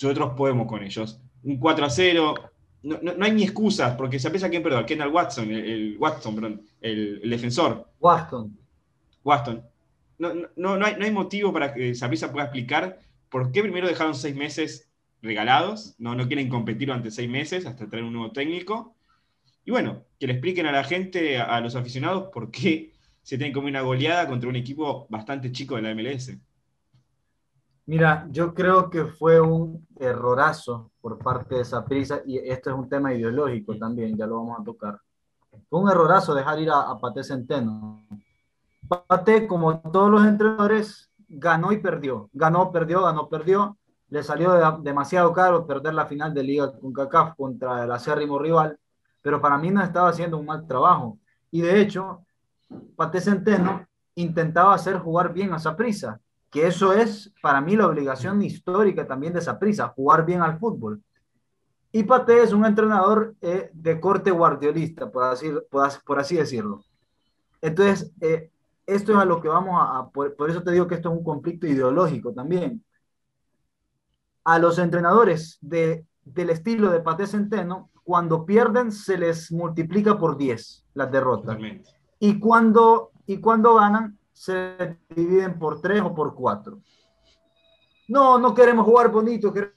nosotros 0.00 0.34
podemos 0.36 0.68
con 0.68 0.84
ellos. 0.84 1.20
Un 1.42 1.58
4 1.58 1.84
a 1.84 1.90
0, 1.90 2.34
no, 2.84 3.24
hay 3.24 3.32
ni 3.32 3.42
excusas, 3.42 3.96
porque 3.96 4.20
se 4.20 4.30
piensa 4.30 4.48
quién 4.48 4.62
perdón, 4.62 4.86
Kendall 4.86 5.12
Watson, 5.12 5.50
el, 5.50 5.96
Watson, 5.98 6.36
perdón, 6.36 6.62
el, 6.80 7.28
defensor. 7.28 7.88
Watson. 7.98 8.56
Watson. 9.24 9.64
No, 10.18 10.32
no, 10.34 10.76
no, 10.76 10.86
hay, 10.86 10.96
no 10.96 11.04
hay 11.04 11.10
motivo 11.10 11.52
para 11.52 11.74
que 11.74 11.94
Saprissa 11.94 12.32
pueda 12.32 12.46
explicar 12.46 12.98
por 13.28 13.52
qué 13.52 13.62
primero 13.62 13.88
dejaron 13.88 14.14
seis 14.14 14.34
meses 14.34 14.88
regalados, 15.22 15.94
no, 15.98 16.14
no 16.14 16.26
quieren 16.26 16.48
competir 16.48 16.88
durante 16.88 17.10
seis 17.10 17.28
meses 17.28 17.66
hasta 17.66 17.88
traer 17.88 18.04
un 18.04 18.12
nuevo 18.12 18.32
técnico. 18.32 18.94
Y 19.64 19.70
bueno, 19.70 20.04
que 20.18 20.26
le 20.26 20.34
expliquen 20.34 20.66
a 20.66 20.72
la 20.72 20.84
gente, 20.84 21.38
a, 21.38 21.60
los 21.60 21.74
aficionados, 21.74 22.28
por 22.32 22.50
qué 22.50 22.92
se 23.22 23.36
tienen 23.36 23.52
como 23.52 23.66
una 23.66 23.80
goleada 23.80 24.28
contra 24.28 24.48
un 24.48 24.56
equipo 24.56 25.06
bastante 25.10 25.50
chico 25.50 25.74
de 25.74 25.82
la 25.82 25.94
MLS. 25.94 26.38
Mira, 27.86 28.26
yo 28.30 28.54
creo 28.54 28.88
que 28.88 29.04
fue 29.04 29.40
un 29.40 29.86
errorazo 29.98 30.92
por 31.00 31.18
parte 31.18 31.56
de 31.56 31.62
esa 31.62 31.84
prisa, 31.84 32.20
y 32.24 32.38
esto 32.38 32.70
es 32.70 32.76
un 32.76 32.88
tema 32.88 33.12
ideológico 33.12 33.76
también, 33.76 34.16
ya 34.16 34.26
lo 34.26 34.36
vamos 34.36 34.60
a 34.60 34.64
tocar. 34.64 35.00
Fue 35.68 35.80
un 35.80 35.90
errorazo 35.90 36.34
dejar 36.34 36.60
ir 36.60 36.70
a, 36.70 36.90
a 36.90 36.98
Pate 36.98 37.24
Centeno. 37.24 38.06
Pate, 38.88 39.46
como 39.46 39.80
todos 39.80 40.10
los 40.10 40.24
entrenadores, 40.24 41.10
ganó 41.28 41.72
y 41.72 41.78
perdió. 41.78 42.30
Ganó, 42.32 42.72
perdió, 42.72 43.02
ganó, 43.02 43.28
perdió 43.28 43.76
le 44.08 44.22
salió 44.22 44.80
demasiado 44.82 45.32
caro 45.32 45.66
perder 45.66 45.94
la 45.94 46.06
final 46.06 46.32
de 46.32 46.42
Liga 46.42 46.72
con 46.78 46.92
CACAF 46.92 47.34
contra 47.36 47.84
el 47.84 47.90
acérrimo 47.90 48.38
rival, 48.38 48.78
pero 49.20 49.40
para 49.40 49.58
mí 49.58 49.70
no 49.70 49.82
estaba 49.82 50.10
haciendo 50.10 50.38
un 50.38 50.46
mal 50.46 50.66
trabajo. 50.66 51.18
Y 51.50 51.60
de 51.62 51.80
hecho, 51.80 52.24
Pate 52.94 53.20
Centeno 53.20 53.86
intentaba 54.14 54.74
hacer 54.74 54.98
jugar 54.98 55.32
bien 55.32 55.52
a 55.52 55.58
Saprisa, 55.58 56.20
que 56.50 56.66
eso 56.66 56.92
es 56.92 57.32
para 57.42 57.60
mí 57.60 57.76
la 57.76 57.86
obligación 57.86 58.40
histórica 58.42 59.06
también 59.06 59.32
de 59.32 59.40
Saprisa, 59.40 59.88
jugar 59.88 60.24
bien 60.24 60.42
al 60.42 60.58
fútbol. 60.58 61.02
Y 61.90 62.04
Pate 62.04 62.42
es 62.42 62.52
un 62.52 62.64
entrenador 62.64 63.34
eh, 63.40 63.70
de 63.72 64.00
corte 64.00 64.30
guardiolista, 64.30 65.10
por 65.10 65.24
así, 65.24 65.50
por, 65.70 66.18
así 66.18 66.36
decirlo. 66.36 66.84
Entonces, 67.60 68.12
eh, 68.20 68.50
esto 68.86 69.12
es 69.12 69.18
a 69.18 69.24
lo 69.24 69.40
que 69.40 69.48
vamos 69.48 69.74
a, 69.80 70.08
por 70.10 70.50
eso 70.50 70.62
te 70.62 70.70
digo 70.70 70.86
que 70.86 70.94
esto 70.94 71.10
es 71.10 71.18
un 71.18 71.24
conflicto 71.24 71.66
ideológico 71.66 72.32
también 72.32 72.82
a 74.46 74.60
los 74.60 74.78
entrenadores 74.78 75.58
de, 75.60 76.06
del 76.24 76.50
estilo 76.50 76.90
de 76.90 77.00
Pate 77.00 77.26
Centeno, 77.26 77.90
cuando 78.04 78.46
pierden 78.46 78.92
se 78.92 79.18
les 79.18 79.50
multiplica 79.50 80.16
por 80.16 80.36
10 80.36 80.86
las 80.94 81.10
derrotas. 81.10 81.58
Y 82.20 82.38
cuando, 82.38 83.10
y 83.26 83.38
cuando 83.38 83.74
ganan 83.74 84.16
se 84.32 84.98
dividen 85.08 85.58
por 85.58 85.80
3 85.80 86.02
o 86.02 86.14
por 86.14 86.32
4. 86.34 86.80
No, 88.08 88.38
no 88.38 88.54
queremos 88.54 88.84
jugar 88.84 89.10
bonito, 89.10 89.52
queremos 89.52 89.74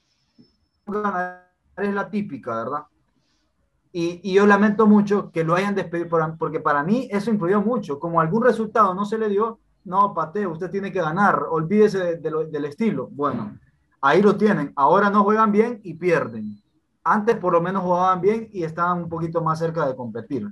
ganar. 0.85 1.49
Es 1.75 1.91
la 1.91 2.07
típica, 2.07 2.55
¿verdad? 2.55 2.83
Y, 3.91 4.21
y, 4.23 4.33
yo 4.33 4.45
lamento 4.45 4.85
mucho 4.85 5.31
que 5.31 5.43
lo 5.43 5.55
hayan 5.55 5.73
despedido, 5.73 6.09
porque 6.37 6.59
para 6.59 6.83
mí 6.83 7.07
eso 7.11 7.31
influyó 7.31 7.61
mucho. 7.61 7.99
Como 7.99 8.21
algún 8.21 8.43
resultado 8.43 8.93
no 8.93 9.03
se 9.03 9.17
le 9.17 9.29
dio, 9.29 9.59
no, 9.83 10.13
Pate, 10.13 10.45
usted 10.45 10.69
tiene 10.69 10.91
que 10.91 11.01
ganar, 11.01 11.45
olvídese 11.49 12.17
del 12.17 12.65
estilo. 12.65 13.09
Bueno, 13.11 13.57
Ahí 14.01 14.21
lo 14.21 14.35
tienen. 14.37 14.71
Ahora 14.75 15.09
no 15.09 15.23
juegan 15.23 15.51
bien 15.51 15.81
y 15.83 15.93
pierden. 15.93 16.61
Antes 17.03 17.35
por 17.37 17.53
lo 17.53 17.61
menos 17.61 17.83
jugaban 17.83 18.21
bien 18.21 18.49
y 18.51 18.63
estaban 18.63 19.03
un 19.03 19.09
poquito 19.09 19.41
más 19.41 19.59
cerca 19.59 19.85
de 19.87 19.95
competir. 19.95 20.47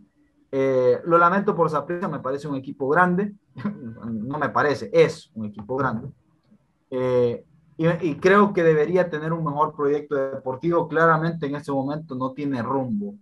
Eh, 0.51 0.99
lo 1.05 1.17
lamento 1.17 1.55
por 1.55 1.69
Zaprisa, 1.69 2.07
me 2.07 2.19
parece 2.19 2.47
un 2.47 2.55
equipo 2.55 2.89
grande. 2.89 3.33
no 4.05 4.37
me 4.37 4.49
parece, 4.49 4.89
es 4.93 5.31
un 5.33 5.45
equipo 5.45 5.77
grande. 5.77 6.09
Eh, 6.89 7.45
y, 7.77 8.15
creo 8.15 8.53
que 8.53 8.63
debería 8.63 9.07
tener 9.07 9.31
un 9.31 9.43
mejor 9.43 9.75
proyecto 9.75 10.15
deportivo. 10.15 10.87
Claramente 10.87 11.45
en 11.45 11.55
este 11.55 11.71
momento 11.71 12.15
no 12.15 12.31
tiene 12.31 12.61
rumbo. 12.63 13.15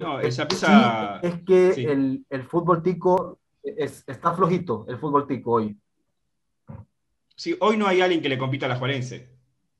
No, 0.00 0.18
esa 0.20 0.48
pieza... 0.48 1.20
es 1.22 1.42
que 1.42 1.70
el, 1.70 2.24
el, 2.28 2.42
fútbol 2.44 2.82
tico 2.82 3.38
está 3.62 4.32
flojito, 4.32 4.86
el 4.88 4.98
fútbol 4.98 5.26
tico 5.26 5.52
hoy 5.52 5.76
hoy 7.60 7.76
no 7.76 7.86
hay 7.86 8.00
alguien 8.00 8.20
que 8.20 8.28
le 8.28 8.38
compita 8.38 8.66
a 8.66 8.68
la 8.68 8.76
Juarense 8.76 9.28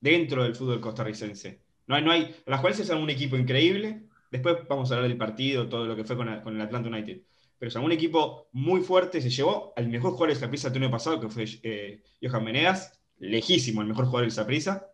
dentro 0.01 0.43
del 0.43 0.55
fútbol 0.55 0.81
costarricense. 0.81 1.63
No 1.87 1.97
hay, 1.97 2.05
no 2.05 2.11
hay, 2.11 2.35
la 2.47 2.59
Juarense 2.59 2.83
es 2.83 2.91
un 2.91 3.11
equipo 3.11 3.37
increíble. 3.37 4.05
Después 4.31 4.57
vamos 4.69 4.91
a 4.91 4.95
hablar 4.95 5.09
del 5.09 5.19
partido, 5.19 5.69
todo 5.69 5.87
lo 5.87 5.97
que 5.97 6.05
fue 6.05 6.17
con, 6.17 6.29
el 6.29 6.61
Atlanta 6.61 6.89
United. 6.89 7.21
pero 7.59 7.69
es 7.69 7.77
un 7.77 7.93
equipo 7.93 8.49
muy 8.53 8.81
fuerte, 8.81 9.21
se 9.21 9.29
llevó 9.29 9.73
al 9.77 9.89
mejor 9.89 10.13
jugador 10.13 10.35
de 10.35 10.41
Saprissa 10.41 10.69
el 10.69 10.77
año 10.77 10.91
pasado, 10.91 11.21
que 11.21 11.29
fue 11.29 11.45
eh, 11.63 12.03
Johan 12.23 12.45
Menegas, 12.45 12.99
lejísimo 13.19 13.83
el 13.83 13.89
mejor 13.89 14.07
jugador 14.07 14.27
de 14.27 14.31
Saprissa. 14.31 14.87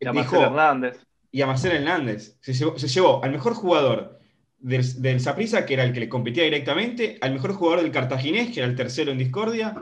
Y 0.00 0.06
a 0.06 0.12
Hernández. 0.12 1.04
Y 1.32 1.42
a 1.42 1.52
Hernández. 1.52 2.38
Se 2.40 2.88
llevó, 2.88 3.22
al 3.22 3.32
mejor 3.32 3.54
jugador 3.54 4.17
del, 4.58 5.02
del 5.02 5.20
que 5.66 5.74
era 5.74 5.84
el 5.84 5.92
que 5.92 6.00
le 6.00 6.08
competía 6.08 6.44
directamente, 6.44 7.18
al 7.20 7.32
mejor 7.32 7.52
jugador 7.52 7.82
del 7.82 7.92
Cartaginés, 7.92 8.52
que 8.52 8.60
era 8.60 8.68
el 8.68 8.76
tercero 8.76 9.12
en 9.12 9.18
discordia. 9.18 9.74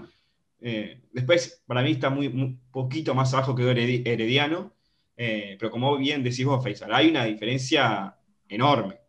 Eh, 0.60 1.02
después, 1.12 1.62
para 1.66 1.82
mí 1.82 1.92
está 1.92 2.10
muy, 2.10 2.58
poquito 2.70 3.14
más 3.14 3.32
abajo 3.32 3.54
que 3.54 3.70
Herediano, 4.04 4.74
eh, 5.16 5.56
pero 5.58 5.70
como 5.70 5.96
bien 5.96 6.22
decís 6.22 6.44
vos, 6.44 6.62
Faisal, 6.62 6.92
hay 6.92 7.08
una 7.08 7.24
diferencia 7.24 8.16
enorme. 8.48 9.00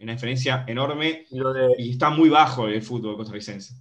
Una 0.00 0.12
diferencia 0.12 0.64
enorme 0.66 1.26
y, 1.78 1.90
está 1.90 2.10
muy 2.10 2.28
bajo 2.28 2.68
el 2.68 2.82
fútbol 2.82 3.16
costarricense. 3.16 3.74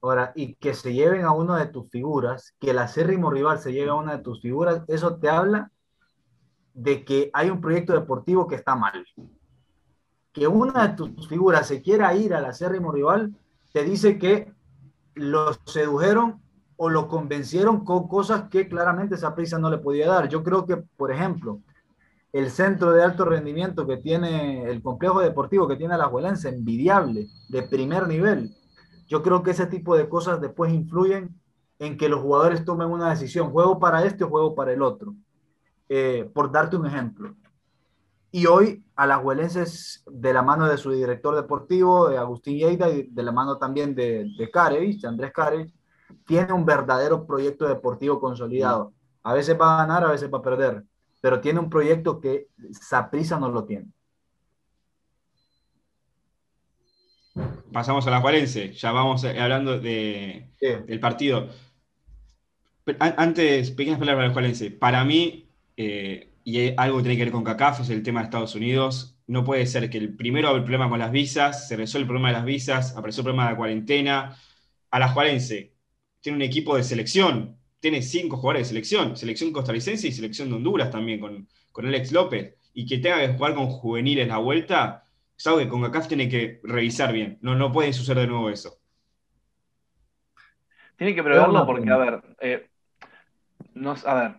Ahora, 0.00 0.32
y 0.34 0.54
que 0.54 0.72
se 0.72 0.94
lleven 0.94 1.24
a 1.24 1.32
uno 1.32 1.56
de 1.56 1.66
tus 1.66 1.90
figuras, 1.90 2.54
que 2.58 2.70
el 2.70 2.78
acérrimo 2.78 3.30
rival 3.30 3.58
se 3.58 3.72
lleve 3.72 3.90
a 3.90 3.94
una 3.94 4.16
de 4.16 4.22
tus 4.22 4.40
figuras, 4.40 4.82
eso 4.88 5.16
te 5.16 5.28
habla 5.28 5.70
de 6.72 7.04
que 7.04 7.28
hay 7.34 7.50
un 7.50 7.60
proyecto 7.60 7.92
deportivo 7.92 8.46
que 8.46 8.54
está 8.54 8.76
mal 8.76 9.04
que 10.32 10.46
una 10.46 10.88
de 10.88 10.94
tus 10.94 11.28
figuras 11.28 11.66
se 11.66 11.82
quiera 11.82 12.14
ir 12.14 12.34
al 12.34 12.44
acérrimo 12.44 12.92
rival, 12.92 13.34
te 13.72 13.84
dice 13.84 14.18
que 14.18 14.52
lo 15.14 15.52
sedujeron 15.64 16.40
o 16.76 16.88
lo 16.88 17.08
convencieron 17.08 17.84
con 17.84 18.08
cosas 18.08 18.48
que 18.48 18.68
claramente 18.68 19.16
esa 19.16 19.34
prisa 19.34 19.58
no 19.58 19.70
le 19.70 19.78
podía 19.78 20.08
dar. 20.08 20.28
Yo 20.28 20.42
creo 20.42 20.64
que, 20.64 20.76
por 20.76 21.12
ejemplo, 21.12 21.60
el 22.32 22.50
centro 22.50 22.92
de 22.92 23.02
alto 23.02 23.24
rendimiento 23.24 23.86
que 23.86 23.96
tiene 23.96 24.64
el 24.64 24.82
complejo 24.82 25.20
deportivo 25.20 25.66
que 25.66 25.76
tiene 25.76 25.98
la 25.98 26.06
Juelense, 26.06 26.48
envidiable, 26.48 27.26
de 27.48 27.62
primer 27.64 28.06
nivel. 28.06 28.54
Yo 29.08 29.22
creo 29.22 29.42
que 29.42 29.50
ese 29.50 29.66
tipo 29.66 29.96
de 29.96 30.08
cosas 30.08 30.40
después 30.40 30.72
influyen 30.72 31.40
en 31.80 31.96
que 31.96 32.08
los 32.08 32.20
jugadores 32.20 32.64
tomen 32.64 32.88
una 32.88 33.10
decisión, 33.10 33.50
juego 33.50 33.80
para 33.80 34.04
este 34.04 34.24
o 34.24 34.28
juego 34.28 34.54
para 34.54 34.72
el 34.72 34.82
otro. 34.82 35.14
Eh, 35.88 36.30
por 36.32 36.52
darte 36.52 36.76
un 36.76 36.86
ejemplo, 36.86 37.34
y 38.32 38.46
hoy 38.46 38.84
a 38.94 39.06
las 39.06 39.22
Huelenses, 39.24 40.04
de 40.06 40.32
la 40.32 40.42
mano 40.42 40.68
de 40.68 40.76
su 40.76 40.92
director 40.92 41.34
deportivo, 41.34 42.08
de 42.08 42.18
Agustín 42.18 42.58
Yeida, 42.58 42.88
y 42.90 43.08
de 43.10 43.22
la 43.22 43.32
mano 43.32 43.58
también 43.58 43.94
de, 43.94 44.26
de 44.36 44.50
de 44.52 45.08
Andrés 45.08 45.32
Carey, 45.32 45.72
tiene 46.26 46.52
un 46.52 46.64
verdadero 46.64 47.26
proyecto 47.26 47.66
deportivo 47.66 48.20
consolidado. 48.20 48.92
A 49.22 49.34
veces 49.34 49.58
va 49.60 49.74
a 49.74 49.86
ganar, 49.86 50.04
a 50.04 50.12
veces 50.12 50.32
va 50.32 50.38
a 50.38 50.42
perder, 50.42 50.84
pero 51.20 51.40
tiene 51.40 51.60
un 51.60 51.68
proyecto 51.68 52.20
que 52.20 52.48
Saprisa 52.72 53.38
no 53.38 53.48
lo 53.50 53.64
tiene. 53.64 53.88
Pasamos 57.72 58.06
a 58.06 58.10
la 58.10 58.20
Juelense, 58.20 58.72
ya 58.72 58.92
vamos 58.92 59.24
hablando 59.24 59.78
de, 59.78 60.50
del 60.60 61.00
partido. 61.00 61.48
Antes, 62.98 63.70
pequeñas 63.70 63.98
palabras 63.98 64.24
de 64.24 64.28
la 64.28 64.34
Juelense. 64.34 64.70
Para 64.70 65.04
mí, 65.04 65.48
eh, 65.76 66.29
y 66.44 66.74
algo 66.76 66.98
que 66.98 67.02
tiene 67.04 67.16
que 67.16 67.24
ver 67.24 67.32
con 67.32 67.44
CACAF, 67.44 67.80
es 67.80 67.90
el 67.90 68.02
tema 68.02 68.20
de 68.20 68.24
Estados 68.24 68.54
Unidos. 68.54 69.18
No 69.26 69.44
puede 69.44 69.66
ser 69.66 69.90
que 69.90 69.98
el 69.98 70.16
primero 70.16 70.54
el 70.54 70.62
problema 70.62 70.88
con 70.88 70.98
las 70.98 71.12
visas, 71.12 71.68
se 71.68 71.76
resuelve 71.76 72.04
el 72.04 72.08
problema 72.08 72.28
de 72.28 72.34
las 72.34 72.44
visas, 72.44 72.96
apareció 72.96 73.20
el 73.20 73.24
problema 73.24 73.44
de 73.44 73.50
la 73.52 73.56
cuarentena. 73.56 74.36
A 74.90 74.98
la 74.98 75.08
Juarense 75.08 75.74
tiene 76.20 76.36
un 76.36 76.42
equipo 76.42 76.76
de 76.76 76.82
selección, 76.82 77.56
tiene 77.78 78.02
cinco 78.02 78.36
jugadores 78.36 78.66
de 78.66 78.68
selección, 78.70 79.16
selección 79.16 79.52
costarricense 79.52 80.08
y 80.08 80.12
selección 80.12 80.48
de 80.48 80.56
Honduras 80.56 80.90
también, 80.90 81.20
con, 81.20 81.48
con 81.72 81.86
Alex 81.86 82.12
López, 82.12 82.56
y 82.74 82.86
que 82.86 82.98
tenga 82.98 83.18
que 83.18 83.34
jugar 83.34 83.54
con 83.54 83.68
juveniles 83.68 84.28
la 84.28 84.38
vuelta, 84.38 85.04
es 85.36 85.46
algo 85.46 85.60
que 85.60 85.68
con 85.68 85.82
CACAF 85.82 86.08
tiene 86.08 86.28
que 86.28 86.60
revisar 86.64 87.12
bien. 87.12 87.38
No, 87.40 87.54
no 87.54 87.72
puede 87.72 87.92
suceder 87.92 88.22
de 88.22 88.26
nuevo 88.26 88.50
eso. 88.50 88.78
Tiene 90.96 91.14
que 91.14 91.22
preverlo 91.22 91.64
porque, 91.64 91.88
a 91.88 91.96
ver, 91.96 92.20
eh, 92.40 92.68
no, 93.72 93.94
a 94.04 94.14
ver, 94.14 94.36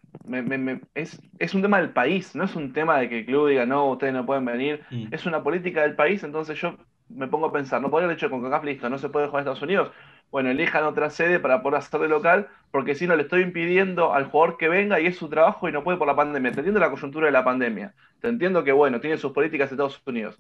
es, 0.96 1.54
un 1.54 1.62
tema 1.62 1.80
del 1.80 1.90
país, 1.92 2.36
no 2.36 2.44
es 2.44 2.56
un 2.56 2.74
tema 2.74 3.00
de 3.00 3.10
que 3.10 3.20
el 3.20 3.26
club 3.26 3.50
diga, 3.50 3.66
no, 3.66 3.90
ustedes 3.90 4.14
no 4.14 4.26
pueden 4.26 4.46
venir, 4.46 4.82
mm. 4.90 5.08
es 5.12 5.26
una 5.26 5.44
política 5.44 5.82
del 5.82 5.96
país, 5.96 6.24
entonces 6.24 6.60
yo 6.60 6.78
me 7.10 7.28
pongo 7.28 7.48
a 7.48 7.54
pensar, 7.54 7.82
no 7.82 7.90
podría 7.90 8.06
haber 8.06 8.18
hecho 8.18 8.30
con 8.30 8.42
CACAF, 8.42 8.64
listo, 8.64 8.90
no 8.90 8.98
se 8.98 9.10
puede 9.10 9.28
jugar 9.28 9.42
en 9.42 9.44
Estados 9.44 9.62
Unidos, 9.62 9.92
bueno, 10.32 10.50
elijan 10.50 10.86
otra 10.86 11.10
sede 11.10 11.40
para 11.40 11.62
poder 11.62 11.80
hacer 11.80 12.00
de 12.00 12.08
local, 12.08 12.48
porque 12.72 12.96
si 12.96 13.06
no 13.06 13.18
le 13.18 13.24
estoy 13.24 13.42
impidiendo 13.42 14.14
al 14.14 14.26
jugador 14.26 14.58
que 14.58 14.70
venga 14.70 15.00
y 15.00 15.06
es 15.06 15.18
su 15.18 15.28
trabajo 15.28 15.68
y 15.68 15.74
no 15.74 15.84
puede 15.84 15.98
por 15.98 16.08
la 16.08 16.16
pandemia. 16.16 16.54
Te 16.54 16.60
entiendo 16.60 16.80
la 16.80 16.90
coyuntura 16.90 17.26
de 17.26 17.34
la 17.34 17.44
pandemia, 17.44 17.94
te 18.22 18.30
entiendo 18.30 18.64
que, 18.64 18.72
bueno, 18.72 19.02
tiene 19.02 19.18
sus 19.18 19.34
políticas 19.34 19.70
de 19.70 19.74
Estados 19.76 20.02
Unidos, 20.06 20.40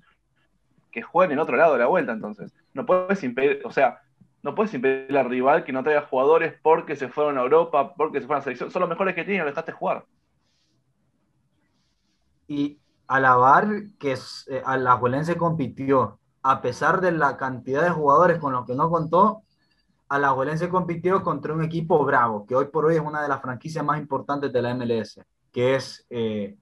que 0.91 1.02
jueguen 1.02 1.34
en 1.34 1.39
otro 1.39 1.58
lado 1.58 1.74
de 1.74 1.80
la 1.80 1.88
vuelta, 1.88 2.13
entonces. 2.13 2.54
No 2.74 2.86
puedes 2.86 3.22
impedir, 3.24 3.62
o 3.65 3.72
sea, 3.72 4.00
no 4.43 4.56
puedes 4.56 4.73
impedir 4.73 5.17
al 5.17 5.30
rival 5.30 5.63
que 5.63 5.71
no 5.71 5.84
traiga 5.84 6.08
jugadores 6.08 6.56
porque 6.62 6.95
se 6.95 7.10
fueron 7.10 7.38
a 7.38 7.41
Europa, 7.41 7.93
porque 7.95 8.19
se 8.19 8.27
fueron 8.27 8.41
a 8.41 8.43
selección. 8.43 8.71
Son 8.71 8.82
los 8.82 8.89
mejores 8.89 9.13
que 9.13 9.23
tienen, 9.23 9.43
lo 9.43 9.49
dejaste 9.49 9.71
jugar. 9.71 10.06
Y 12.47 12.80
alabar 13.08 13.67
que 13.99 14.13
eh, 14.13 14.62
a 14.65 14.77
la 14.77 14.99
compitió, 15.38 16.19
a 16.41 16.62
pesar 16.62 17.01
de 17.01 17.12
la 17.12 17.38
cantidad 17.38 17.84
de 17.84 17.89
jugadores 17.91 18.39
con 18.39 18.54
los 18.54 18.65
que 18.65 18.73
no 18.73 18.89
contó, 18.89 19.43
a 20.10 20.19
la 20.19 20.32
Juelense 20.32 20.67
compitió 20.67 21.23
contra 21.23 21.54
un 21.54 21.63
equipo 21.63 22.04
bravo, 22.04 22.45
que 22.45 22.56
hoy 22.56 22.65
por 22.65 22.86
hoy 22.86 22.95
es 22.95 23.01
una 23.01 23.21
de 23.21 23.30
las 23.30 23.41
franquicias 23.41 23.86
más 23.86 23.97
importantes 23.97 24.51
de 24.51 24.62
la 24.62 24.75
MLS, 24.75 25.21
que 25.54 25.75
es 25.75 26.06
eh, 26.10 26.58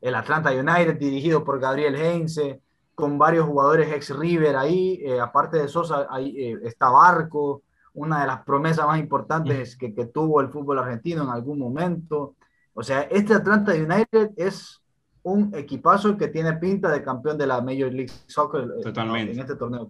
el 0.00 0.14
Atlanta 0.14 0.50
United, 0.50 0.98
dirigido 0.98 1.44
por 1.44 1.60
Gabriel 1.60 1.94
Heinze, 1.94 2.60
con 2.98 3.16
varios 3.16 3.46
jugadores 3.46 3.92
ex 3.92 4.10
River 4.10 4.56
ahí, 4.56 4.98
eh, 5.04 5.20
aparte 5.20 5.56
de 5.56 5.68
Sosa, 5.68 6.08
ahí 6.10 6.34
eh, 6.36 6.58
está 6.64 6.90
Barco, 6.90 7.62
una 7.94 8.22
de 8.22 8.26
las 8.26 8.42
promesas 8.42 8.88
más 8.88 8.98
importantes 8.98 9.76
que, 9.76 9.94
que, 9.94 10.06
tuvo 10.06 10.40
el 10.40 10.48
fútbol 10.48 10.80
argentino 10.80 11.22
en 11.22 11.28
algún 11.28 11.60
momento. 11.60 12.34
O 12.74 12.82
sea, 12.82 13.02
este 13.02 13.34
Atlanta 13.34 13.72
United 13.72 14.32
es 14.36 14.82
un 15.22 15.54
equipazo 15.54 16.18
que 16.18 16.26
tiene 16.26 16.54
pinta 16.54 16.90
de 16.90 17.04
campeón 17.04 17.38
de 17.38 17.46
la 17.46 17.60
Major 17.60 17.92
League 17.92 18.10
Soccer 18.26 18.62
eh, 18.62 18.82
Totalmente. 18.82 19.32
en 19.32 19.38
este 19.38 19.54
torneo 19.54 19.88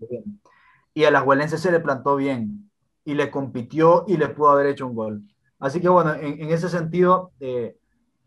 Y 0.92 1.04
a 1.04 1.10
las 1.10 1.24
Huelenses 1.24 1.62
se 1.62 1.72
le 1.72 1.80
plantó 1.80 2.14
bien 2.14 2.70
y 3.06 3.14
le 3.14 3.30
compitió 3.30 4.04
y 4.06 4.18
le 4.18 4.28
pudo 4.28 4.50
haber 4.50 4.66
hecho 4.66 4.86
un 4.86 4.94
gol. 4.94 5.22
Así 5.58 5.80
que 5.80 5.88
bueno, 5.88 6.12
en, 6.12 6.42
en 6.42 6.50
ese 6.50 6.68
sentido, 6.68 7.32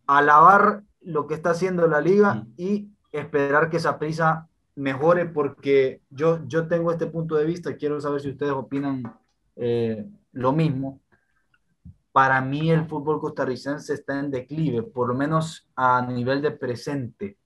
alabar 0.08 0.82
lo 1.02 1.28
que 1.28 1.36
está 1.36 1.52
haciendo 1.52 1.86
la 1.86 2.02
liga 2.02 2.48
y 2.58 2.89
esperar 3.12 3.70
que 3.70 3.78
esa 3.78 4.00
prisa 4.00 4.48
mejore 4.75 5.25
porque 5.25 6.01
yo, 6.10 6.39
yo 6.47 6.67
tengo 6.67 6.91
este 6.91 7.07
punto 7.07 7.36
de 7.36 7.45
vista, 7.45 7.75
quiero 7.75 7.99
saber 7.99 8.21
si 8.21 8.29
ustedes 8.29 8.53
opinan 8.53 9.03
eh, 9.55 10.05
lo 10.34 10.53
mismo. 10.53 11.01
Para 12.12 12.41
mí 12.41 12.69
el 12.69 12.86
fútbol 12.86 13.21
costarricense 13.21 13.93
está 13.93 14.19
en 14.19 14.31
declive, 14.31 14.84
por 14.84 15.07
lo 15.07 15.13
menos 15.13 15.67
a 15.75 16.01
nivel 16.05 16.41
de 16.41 16.51
presente. 16.51 17.38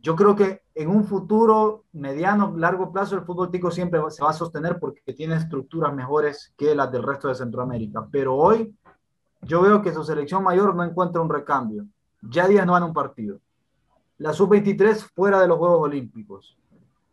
Yo 0.00 0.16
creo 0.16 0.34
que 0.34 0.62
en 0.74 0.88
un 0.88 1.04
futuro 1.04 1.84
mediano, 1.92 2.54
largo 2.56 2.90
plazo, 2.90 3.16
el 3.16 3.24
fútbol 3.24 3.50
tico 3.50 3.70
siempre 3.70 4.00
se 4.08 4.24
va 4.24 4.30
a 4.30 4.34
sostener 4.34 4.78
porque 4.78 5.12
tiene 5.12 5.36
estructuras 5.36 5.94
mejores 5.94 6.54
que 6.56 6.74
las 6.74 6.90
del 6.90 7.02
resto 7.02 7.28
de 7.28 7.34
Centroamérica. 7.34 8.06
Pero 8.10 8.34
hoy 8.34 8.74
yo 9.42 9.60
veo 9.60 9.82
que 9.82 9.92
su 9.92 10.02
selección 10.04 10.42
mayor 10.42 10.74
no 10.74 10.82
encuentra 10.82 11.20
un 11.20 11.28
recambio. 11.28 11.84
Ya 12.22 12.48
días 12.48 12.64
no 12.64 12.72
van 12.72 12.82
un 12.82 12.94
partido 12.94 13.40
la 14.18 14.32
sub-23 14.32 15.10
fuera 15.14 15.40
de 15.40 15.48
los 15.48 15.58
Juegos 15.58 15.82
Olímpicos. 15.82 16.56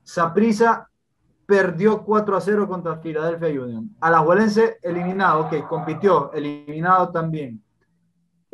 Saprisa 0.04 0.90
perdió 1.46 2.04
4 2.04 2.38
a 2.38 2.42
0 2.42 2.68
contra 2.68 3.02
Philadelphia 3.02 3.62
Union. 3.62 3.96
Alajuelense 4.00 4.78
eliminado, 4.82 5.50
que 5.50 5.64
compitió, 5.64 6.32
eliminado 6.34 7.12
también. 7.12 7.62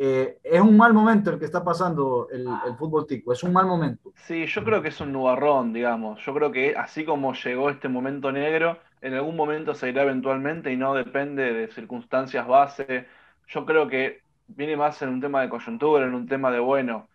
Eh, 0.00 0.38
es 0.44 0.60
un 0.60 0.76
mal 0.76 0.94
momento 0.94 1.30
el 1.30 1.40
que 1.40 1.44
está 1.44 1.64
pasando 1.64 2.28
el, 2.30 2.46
fútbol 2.78 3.04
tico, 3.06 3.32
es 3.32 3.42
un 3.42 3.52
mal 3.52 3.66
momento. 3.66 4.12
Sí, 4.14 4.46
yo 4.46 4.62
creo 4.62 4.80
que 4.80 4.88
es 4.88 5.00
un 5.00 5.12
nubarrón, 5.12 5.72
digamos. 5.72 6.24
Yo 6.24 6.32
creo 6.34 6.52
que 6.52 6.76
así 6.76 7.04
como 7.04 7.34
llegó 7.34 7.68
este 7.68 7.88
momento 7.88 8.30
negro, 8.30 8.78
en 9.00 9.14
algún 9.14 9.34
momento 9.34 9.74
se 9.74 9.88
irá 9.88 10.02
eventualmente 10.02 10.72
y 10.72 10.76
no 10.76 10.94
depende 10.94 11.52
de 11.52 11.68
circunstancias 11.68 12.46
base. 12.46 13.06
Yo 13.48 13.66
creo 13.66 13.88
que 13.88 14.22
viene 14.46 14.76
más 14.76 15.02
en 15.02 15.08
un 15.10 15.20
tema 15.20 15.42
de 15.42 15.48
coyuntura, 15.48 16.06
en 16.06 16.14
un 16.14 16.26
tema 16.26 16.50
de, 16.52 16.60
bueno, 16.60 17.08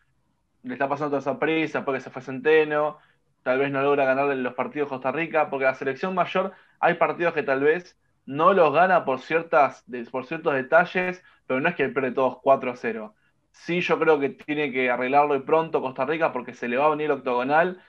le 0.64 0.74
está 0.74 0.88
pasando 0.90 1.10
toda 1.12 1.20
esa 1.20 1.40
prisa 1.40 1.86
porque 1.86 2.02
se 2.02 2.10
fue 2.10 2.22
Centeno, 2.22 3.00
tal 3.44 3.60
vez 3.60 3.72
no 3.72 3.82
logra 3.82 4.06
ganar 4.06 4.36
los 4.36 4.54
partidos 4.54 4.90
Costa 4.90 5.12
Rica, 5.12 5.50
porque 5.50 5.66
la 5.66 5.76
selección 5.76 6.16
mayor 6.16 6.54
hay 6.80 6.96
partidos 6.96 7.34
que 7.34 7.44
tal 7.44 7.62
vez 7.62 7.98
no 8.26 8.54
los 8.54 8.74
gana 8.74 9.06
por, 9.06 9.20
ciertas, 9.20 9.86
por 10.12 10.26
ciertos 10.26 10.54
detalles, 10.54 11.24
pero 11.46 11.60
no 11.60 11.70
es 11.70 11.76
que 11.76 11.90
pierde 11.90 12.12
todos 12.12 12.40
4 12.42 12.72
a 12.72 12.76
0. 12.76 13.16
Sí, 13.52 13.82
yo 13.82 14.00
creo 14.00 14.20
que 14.20 14.30
tiene 14.30 14.72
que 14.72 14.90
arreglarlo 14.90 15.36
y 15.36 15.42
pronto 15.42 15.82
Costa 15.82 16.06
Rica 16.06 16.32
porque 16.32 16.54
se 16.54 16.68
le 16.68 16.78
va 16.78 16.88
a 16.88 16.90
venir 16.90 17.12
octogonal 17.12 17.82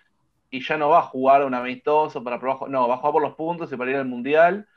y 0.51 0.61
ya 0.63 0.77
no 0.77 0.89
va 0.91 1.01
a 1.01 1.03
jugar 1.03 1.45
un 1.45 1.55
amistoso 1.55 2.23
para 2.23 2.39
probar, 2.39 2.69
no, 2.71 2.89
va 2.89 2.95
a 2.95 2.99
jugar 2.99 3.13
por 3.13 3.23
los 3.23 3.35
puntos 3.35 3.73
y 3.73 3.77
para 3.77 3.91
ir 3.91 3.97
al 3.97 4.07
mundial 4.07 4.69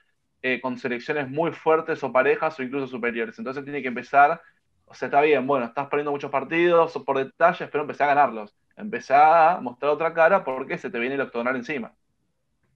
eh, 0.42 0.62
con 0.62 0.78
selecciones 0.78 1.30
muy 1.30 1.52
fuertes 1.52 2.04
o 2.04 2.12
parejas 2.12 2.60
o 2.60 2.64
incluso 2.64 2.88
superiores. 2.88 3.38
Entonces 3.40 3.64
tiene 3.64 3.82
que 3.82 3.90
empezar 3.90 4.42
o 4.88 4.94
sea, 4.94 5.08
está 5.08 5.22
bien, 5.22 5.46
bueno, 5.46 5.66
estás 5.66 5.88
perdiendo 5.88 6.12
muchos 6.12 6.32
partidos 6.32 6.94
por 7.06 7.18
detalles, 7.18 7.70
pero 7.70 7.84
empecé 7.84 8.04
a 8.04 8.08
ganarlos. 8.08 8.56
Empecé 8.76 9.14
a 9.14 9.60
mostrar 9.62 9.92
otra 9.92 10.14
cara 10.14 10.44
porque 10.44 10.78
se 10.78 10.90
te 10.90 10.98
viene 10.98 11.16
el 11.16 11.22
octogonal 11.22 11.56
encima. 11.56 11.94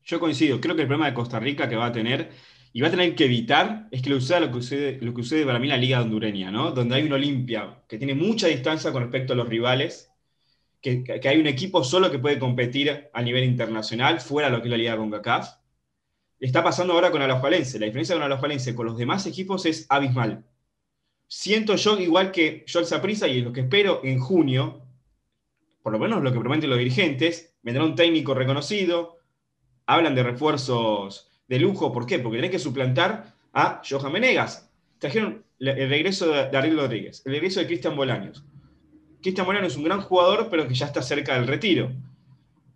Yo 0.04 0.20
coincido, 0.20 0.60
creo 0.60 0.76
que 0.76 0.82
el 0.82 0.88
problema 0.88 1.08
de 1.08 1.14
Costa 1.14 1.40
Rica 1.40 1.70
que 1.70 1.76
va 1.76 1.86
a 1.86 1.92
tener 1.92 2.32
y 2.74 2.82
va 2.82 2.88
a 2.88 2.92
tener 2.92 3.16
que 3.16 3.26
evitar 3.26 3.88
es 3.92 4.02
que 4.02 4.10
le 4.10 4.20
suceda 4.20 4.40
lo 4.40 4.48
que 4.48 4.56
sucede, 4.56 5.00
lo 5.02 5.14
que 5.14 5.46
para 5.46 5.60
mí 5.60 5.68
la 5.68 5.78
liga 5.78 6.02
hondureña, 6.02 6.52
¿no? 6.52 6.72
Donde 6.72 6.96
hay 6.96 7.04
una 7.04 7.16
Olimpia 7.16 7.84
que 7.88 7.98
tiene 7.98 8.16
mucha 8.16 8.48
distancia 8.48 8.92
con 8.92 9.04
respecto 9.04 9.34
a 9.34 9.36
los 9.36 9.48
rivales, 9.48 10.12
que, 10.82 11.04
hay 11.24 11.40
un 11.40 11.48
equipo 11.48 11.84
solo 11.84 12.10
que 12.12 12.20
puede 12.20 12.40
competir 12.40 13.10
a 13.14 13.22
nivel 13.22 13.44
internacional, 13.44 14.20
fuera 14.20 14.50
de 14.50 14.56
lo 14.56 14.62
que 14.62 14.68
es 14.68 14.72
la 14.72 14.78
liga 14.78 14.98
con 14.98 15.12
CACAF. 15.12 15.50
Está 16.40 16.64
pasando 16.64 16.94
ahora 16.94 17.12
con 17.12 17.22
Alajualense. 17.22 17.80
La 17.80 17.86
diferencia 17.86 18.16
con 18.16 18.24
Alajualense 18.24 18.74
con 18.74 18.88
los 18.88 18.98
demás 18.98 19.28
equipos 19.28 19.66
es 19.66 19.86
abismal. 19.90 20.44
Siento 21.34 21.78
yo, 21.78 21.98
igual 21.98 22.34
que 22.34 22.66
yo 22.68 22.82
al 22.82 23.02
prisa 23.02 23.26
y 23.26 23.42
lo 23.42 23.54
que 23.54 23.62
espero 23.62 24.02
en 24.04 24.20
junio, 24.20 24.82
por 25.82 25.94
lo 25.94 25.98
menos 25.98 26.22
lo 26.22 26.34
que 26.34 26.40
prometen 26.42 26.70
los 26.70 26.78
dirigentes, 26.78 27.56
vendrá 27.64 27.86
un 27.86 27.96
técnico 27.96 28.34
reconocido, 28.34 29.18
hablan 29.86 30.14
de 30.14 30.24
refuerzos 30.24 31.32
de 31.48 31.58
lujo, 31.58 31.94
¿por 31.94 32.06
qué? 32.06 32.20
Porque 32.20 32.40
tenés 32.40 32.52
que 32.52 32.60
suplantar 32.60 33.34
a 33.54 33.82
Johan 33.90 34.12
Menegas. 34.12 34.70
Trajeron 35.00 35.46
el 35.60 35.90
regreso 35.90 36.28
de 36.28 36.58
Ariel 36.58 36.76
Rodríguez, 36.76 37.22
el 37.26 37.32
regreso 37.32 37.62
de 37.62 37.68
Cristian 37.68 37.96
Bolaños. 37.96 38.44
Cristian 39.22 39.48
Bolaños 39.48 39.72
es 39.72 39.78
un 39.78 39.86
gran 39.86 40.02
jugador, 40.02 40.50
pero 40.52 40.68
que 40.68 40.74
ya 40.74 40.88
está 40.88 41.02
cerca 41.02 41.36
del 41.36 41.48
retiro. 41.48 41.94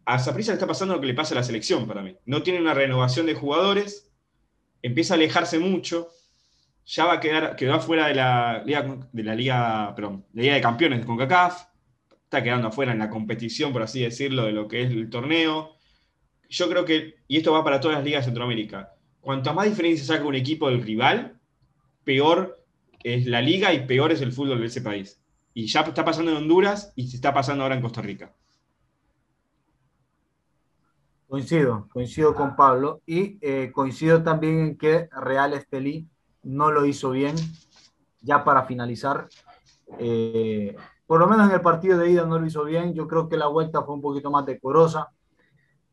A 0.05 0.17
Zaprisa 0.17 0.53
le 0.53 0.55
está 0.55 0.65
pasando 0.65 0.93
lo 0.93 1.01
que 1.01 1.07
le 1.07 1.13
pasa 1.13 1.35
a 1.35 1.39
la 1.39 1.43
selección 1.43 1.85
para 1.87 2.01
mí. 2.01 2.15
No 2.25 2.41
tiene 2.41 2.61
una 2.61 2.73
renovación 2.73 3.25
de 3.25 3.33
jugadores, 3.33 4.09
empieza 4.81 5.15
a 5.15 5.17
alejarse 5.17 5.59
mucho, 5.59 6.07
ya 6.85 7.05
va 7.05 7.13
a 7.13 7.19
quedar, 7.19 7.55
quedó 7.55 7.75
afuera 7.75 8.07
de 8.07 8.15
la 8.15 8.63
liga, 8.65 8.97
de 9.11 9.23
la 9.23 9.35
liga, 9.35 9.93
perdón, 9.95 10.25
liga 10.33 10.55
de 10.55 10.61
campeones 10.61 10.99
de 10.99 11.05
CONCACAF, 11.05 11.65
está 12.23 12.43
quedando 12.43 12.67
afuera 12.67 12.91
en 12.91 12.99
la 12.99 13.09
competición, 13.09 13.73
por 13.73 13.81
así 13.83 14.01
decirlo, 14.01 14.45
de 14.45 14.51
lo 14.51 14.67
que 14.67 14.83
es 14.83 14.91
el 14.91 15.09
torneo 15.09 15.75
yo 16.49 16.69
creo 16.69 16.85
que, 16.85 17.15
y 17.27 17.37
esto 17.37 17.51
va 17.51 17.63
para 17.63 17.79
todas 17.79 17.97
las 17.97 18.05
ligas 18.05 18.21
de 18.21 18.31
Centroamérica, 18.31 18.93
cuanto 19.21 19.53
más 19.53 19.65
diferencia 19.65 20.05
saca 20.05 20.25
un 20.25 20.35
equipo 20.35 20.69
del 20.69 20.81
rival, 20.81 21.39
peor 22.03 22.63
es 23.03 23.25
la 23.25 23.41
liga 23.41 23.73
y 23.73 23.85
peor 23.85 24.11
es 24.11 24.21
el 24.21 24.31
fútbol 24.31 24.59
de 24.59 24.67
ese 24.67 24.81
país. 24.81 25.21
Y 25.53 25.67
ya 25.67 25.81
está 25.81 26.03
pasando 26.03 26.31
en 26.31 26.37
Honduras 26.37 26.91
y 26.95 27.07
se 27.07 27.15
está 27.15 27.33
pasando 27.33 27.63
ahora 27.63 27.75
en 27.75 27.81
Costa 27.81 28.01
Rica. 28.01 28.33
Coincido, 31.27 31.87
coincido 31.91 32.35
con 32.35 32.55
Pablo 32.55 33.01
y 33.05 33.37
eh, 33.41 33.71
coincido 33.73 34.23
también 34.23 34.59
en 34.59 34.77
que 34.77 35.09
Real 35.11 35.53
Estelí 35.53 36.07
no 36.45 36.71
lo 36.71 36.85
hizo 36.85 37.11
bien. 37.11 37.35
Ya 38.21 38.43
para 38.43 38.63
finalizar, 38.63 39.27
eh, 39.99 40.75
por 41.05 41.19
lo 41.19 41.27
menos 41.27 41.47
en 41.47 41.53
el 41.55 41.61
partido 41.61 41.99
de 41.99 42.09
ida 42.09 42.25
no 42.25 42.39
lo 42.39 42.45
hizo 42.45 42.63
bien. 42.63 42.93
Yo 42.93 43.07
creo 43.07 43.27
que 43.27 43.37
la 43.37 43.47
vuelta 43.47 43.83
fue 43.83 43.93
un 43.93 44.01
poquito 44.01 44.31
más 44.31 44.45
decorosa 44.45 45.11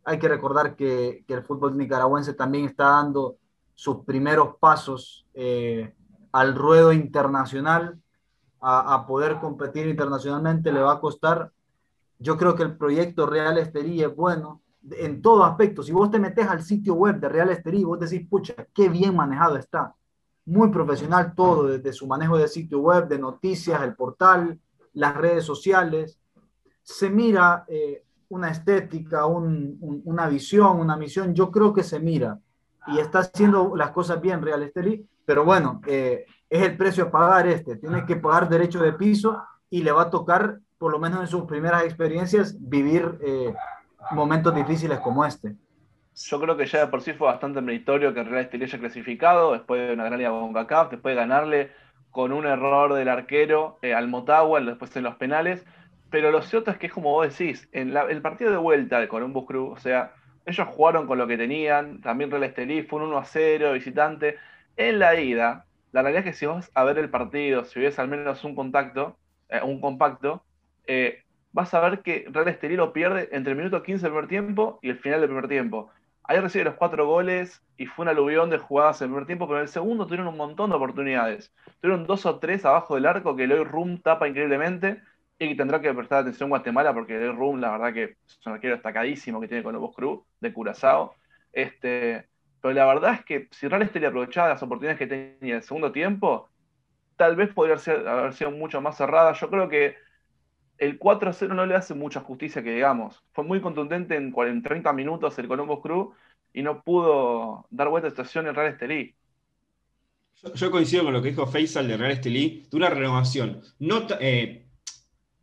hay 0.05 0.19
que 0.19 0.29
recordar 0.29 0.77
que, 0.77 1.25
el 1.27 1.43
fútbol 1.43 1.77
nicaragüense 1.77 2.35
también 2.35 2.67
está 2.67 2.85
dando 2.85 3.37
sus 3.75 4.05
primeros 4.05 4.57
pasos 4.61 5.27
eh, 5.35 5.95
al 6.33 6.55
ruedo 6.55 6.93
internacional, 6.93 7.99
a, 8.65 9.07
poder 9.09 9.41
competir 9.41 9.89
internacionalmente, 9.89 10.73
le 10.73 10.81
va 10.81 10.93
a 10.93 11.01
costar. 11.01 11.51
Yo 12.21 12.37
creo 12.37 12.55
que 12.55 12.63
el 12.63 12.77
proyecto 12.77 13.27
Real 13.27 13.59
Esterí 13.59 14.03
es 14.03 14.15
bueno 14.15 14.63
en 14.93 15.21
todo 15.21 15.43
aspecto. 15.43 15.83
Si 15.83 15.91
vos 15.91 16.13
te 16.13 16.21
metes 16.21 16.47
al 16.47 16.63
sitio 16.63 16.95
web 16.95 17.19
de 17.19 17.29
Real 17.29 17.51
Esterí, 17.51 17.83
vos 17.83 17.99
decís, 17.99 18.25
pucha, 18.29 18.55
qué 18.73 18.89
bien 18.89 19.17
manejado 19.17 19.57
está. 19.57 19.97
Muy 20.45 20.71
profesional 20.71 21.35
todo, 21.35 21.69
desde 21.69 21.93
su 21.93 22.07
manejo 22.07 22.37
de 22.37 22.49
sitio 22.49 22.81
web, 22.81 23.09
de 23.09 23.19
noticias, 23.19 23.81
el 23.83 23.95
portal, 23.95 24.59
las 24.95 25.17
redes 25.17 25.45
sociales. 25.45 26.19
Se 26.83 27.09
mira 27.09 27.65
eh, 27.69 28.05
una 28.29 28.51
estética, 28.51 29.27
una 29.27 30.29
visión, 30.29 30.81
una 30.81 30.97
misión, 30.97 31.35
yo 31.35 31.51
creo 31.51 31.73
que 31.73 31.83
se 31.83 32.01
mira 32.01 32.41
y 32.87 32.99
está 32.99 33.21
haciendo 33.21 33.77
las 33.77 33.91
cosas 33.91 34.21
bien 34.21 34.43
Real 34.43 34.63
Estelí, 34.63 35.07
pero 35.25 35.45
bueno, 35.45 35.81
eh, 35.87 36.25
es 36.49 36.63
el 36.63 36.77
precio 36.77 37.05
a 37.05 37.11
pagar 37.11 37.47
este, 37.47 37.77
tiene 37.77 38.05
que 38.05 38.17
pagar 38.17 38.49
derecho 38.49 38.83
de 38.83 38.93
piso 38.93 39.43
y 39.71 39.83
le 39.83 39.93
va 39.93 40.03
a 40.03 40.11
tocar, 40.11 40.59
por 40.79 40.91
lo 40.93 40.99
menos 40.99 41.21
en 41.21 41.27
sus 41.27 41.45
primeras 41.45 41.85
experiencias, 41.85 42.57
vivir 42.59 43.19
eh, 43.23 43.55
momentos 44.11 44.55
difíciles 44.55 44.99
como 45.01 45.25
este. 45.25 45.57
Yo 46.15 46.41
creo 46.41 46.57
que 46.57 46.67
ya 46.67 46.81
de 46.81 46.87
por 46.89 47.03
sí 47.03 47.13
fue 47.15 47.27
bastante 47.29 47.61
meritorio 47.61 48.13
que 48.13 48.23
Real 48.23 48.45
Estelí 48.45 48.65
haya 48.65 48.79
clasificado 48.79 49.53
después 49.53 49.87
de 49.89 49.95
una 49.95 50.05
gran 50.05 50.19
liga 50.19 50.31
con 50.31 50.53
CACAF, 50.53 50.91
después 50.91 51.15
de 51.15 51.21
ganarle 51.21 51.73
con 52.11 52.33
un 52.33 52.47
error 52.47 52.93
del 52.95 53.09
arquero 53.09 53.79
eh, 53.83 53.95
al 53.95 54.09
Motagua, 54.09 54.61
después 54.61 54.95
en 54.97 55.05
los 55.05 55.17
penales, 55.17 55.65
pero 56.11 56.31
lo 56.31 56.43
cierto 56.43 56.71
es 56.71 56.77
que 56.77 56.87
es 56.89 56.93
como 56.93 57.11
vos 57.11 57.37
decís, 57.37 57.69
en 57.73 57.97
el 57.97 58.21
partido 58.23 58.51
de 58.51 58.59
vuelta 58.59 59.01
de 59.01 59.09
Columbus 59.09 59.47
Crew, 59.47 59.71
o 59.71 59.79
sea, 59.79 60.13
ellos 60.45 60.69
jugaron 60.69 61.07
con 61.07 61.17
lo 61.19 61.27
que 61.27 61.39
tenían, 61.39 62.03
también 62.03 62.31
Real 62.31 62.45
Estelí 62.45 62.83
fue 62.83 63.01
un 63.01 63.09
1 63.09 63.19
a 63.19 63.25
0 63.25 63.73
visitante. 63.73 64.37
En 64.77 64.99
la 64.99 65.19
ida, 65.19 65.67
la 65.93 66.03
realidad 66.03 66.27
es 66.27 66.33
que 66.33 66.39
si 66.39 66.47
vos 66.47 66.71
a 66.75 66.85
ver 66.85 66.99
el 66.99 67.11
partido, 67.11 67.65
si 67.65 67.81
ves 67.81 67.99
al 67.99 68.09
menos 68.09 68.45
un 68.45 68.55
contacto, 68.55 69.17
eh, 69.49 69.61
un 69.63 69.81
compacto, 69.81 70.45
eh, 70.87 71.23
vas 71.53 71.73
a 71.75 71.81
ver 71.81 72.03
que 72.03 72.27
Real 72.31 72.49
Estelí 72.49 72.77
lo 72.77 72.93
pierde 72.93 73.29
entre 73.33 73.53
el 73.53 73.59
minuto 73.59 73.83
15 73.83 74.03
del 74.03 74.13
primer 74.13 74.29
tiempo 74.29 74.79
y 74.83 74.91
el 74.91 74.99
final 74.99 75.21
del 75.21 75.31
primer 75.31 75.49
tiempo. 75.49 75.91
Ahí 76.25 76.39
recibe 76.39 76.65
los 76.65 76.75
cuatro 76.75 77.07
goles 77.07 77.63
y 77.77 77.87
fue 77.87 78.05
un 78.05 78.09
aluvión 78.09 78.51
de 78.51 78.59
jugadas 78.59 79.01
en 79.01 79.07
el 79.07 79.11
primer 79.11 79.27
tiempo, 79.27 79.47
pero 79.47 79.59
en 79.59 79.63
el 79.63 79.69
segundo 79.69 80.07
tuvieron 80.07 80.29
un 80.29 80.37
montón 80.37 80.71
de 80.71 80.77
oportunidades. 80.77 81.53
Tuvieron 81.81 82.07
dos 82.07 82.27
o 82.27 82.39
tres 82.39 82.65
abajo 82.65 82.95
del 82.95 83.07
arco 83.07 83.35
que 83.35 83.45
Eloy 83.45 83.65
Rum 83.65 84.01
tapa 84.01 84.29
increíblemente 84.29 85.03
y 85.39 85.57
tendrá 85.57 85.81
que 85.81 85.93
prestar 85.93 86.21
atención 86.21 86.49
Guatemala 86.49 86.95
porque 86.95 87.17
el 87.17 87.37
Room, 87.37 87.61
la 87.61 87.73
verdad 87.73 87.93
que 87.93 88.17
es 88.27 88.47
un 88.47 88.53
arquero 88.53 88.75
destacadísimo 88.75 89.41
que 89.41 89.49
tiene 89.49 89.63
con 89.63 89.75
Lobos 89.75 89.95
Cruz 89.95 90.21
de 90.41 90.53
Curazao. 90.53 91.15
Este, 91.53 92.29
pero 92.61 92.75
la 92.75 92.87
verdad 92.87 93.15
es 93.15 93.25
que 93.25 93.49
si 93.51 93.69
Real 93.69 93.83
Estelí 93.83 94.07
aprovechaba 94.07 94.49
las 94.49 94.63
oportunidades 94.63 94.99
que 94.99 95.07
tenía 95.07 95.37
en 95.41 95.57
el 95.57 95.63
segundo 95.63 95.93
tiempo, 95.93 96.49
tal 97.17 97.37
vez 97.37 97.53
podría 97.53 97.79
ser, 97.79 98.07
haber 98.07 98.33
sido 98.35 98.51
mucho 98.53 98.81
más 98.81 98.97
cerrada. 98.97 99.33
Yo 99.33 99.51
creo 99.51 99.69
que 99.69 99.97
el 100.79 100.99
4-0 100.99 101.55
no 101.55 101.67
le 101.67 101.75
hace 101.75 101.95
mucha 101.95 102.21
justicia 102.21 102.63
que 102.63 102.73
digamos. 102.73 103.23
Fue 103.33 103.45
muy 103.45 103.61
contundente 103.61 104.17
en, 104.17 104.33
30 104.63 104.93
minutos 104.93 105.39
el 105.39 105.49
Columbus 105.49 105.81
Crew 105.83 106.13
y 106.53 106.63
no 106.63 106.83
pudo 106.83 107.67
dar 107.71 107.89
vuelta 107.89 108.09
a 108.09 108.11
situación 108.11 108.47
en 108.47 108.55
Real 108.55 108.73
Estelí. 108.73 109.15
Yo, 110.55 110.71
coincido 110.71 111.05
con 111.05 111.13
lo 111.13 111.23
que 111.23 111.31
dijo 111.31 111.47
Faisal 111.47 111.87
de 111.87 111.97
Real 111.97 112.13
Estelí, 112.13 112.67
de 112.71 112.77
una 112.77 112.91
renovación. 112.91 113.63
No, 113.79 114.07
eh, 114.19 114.67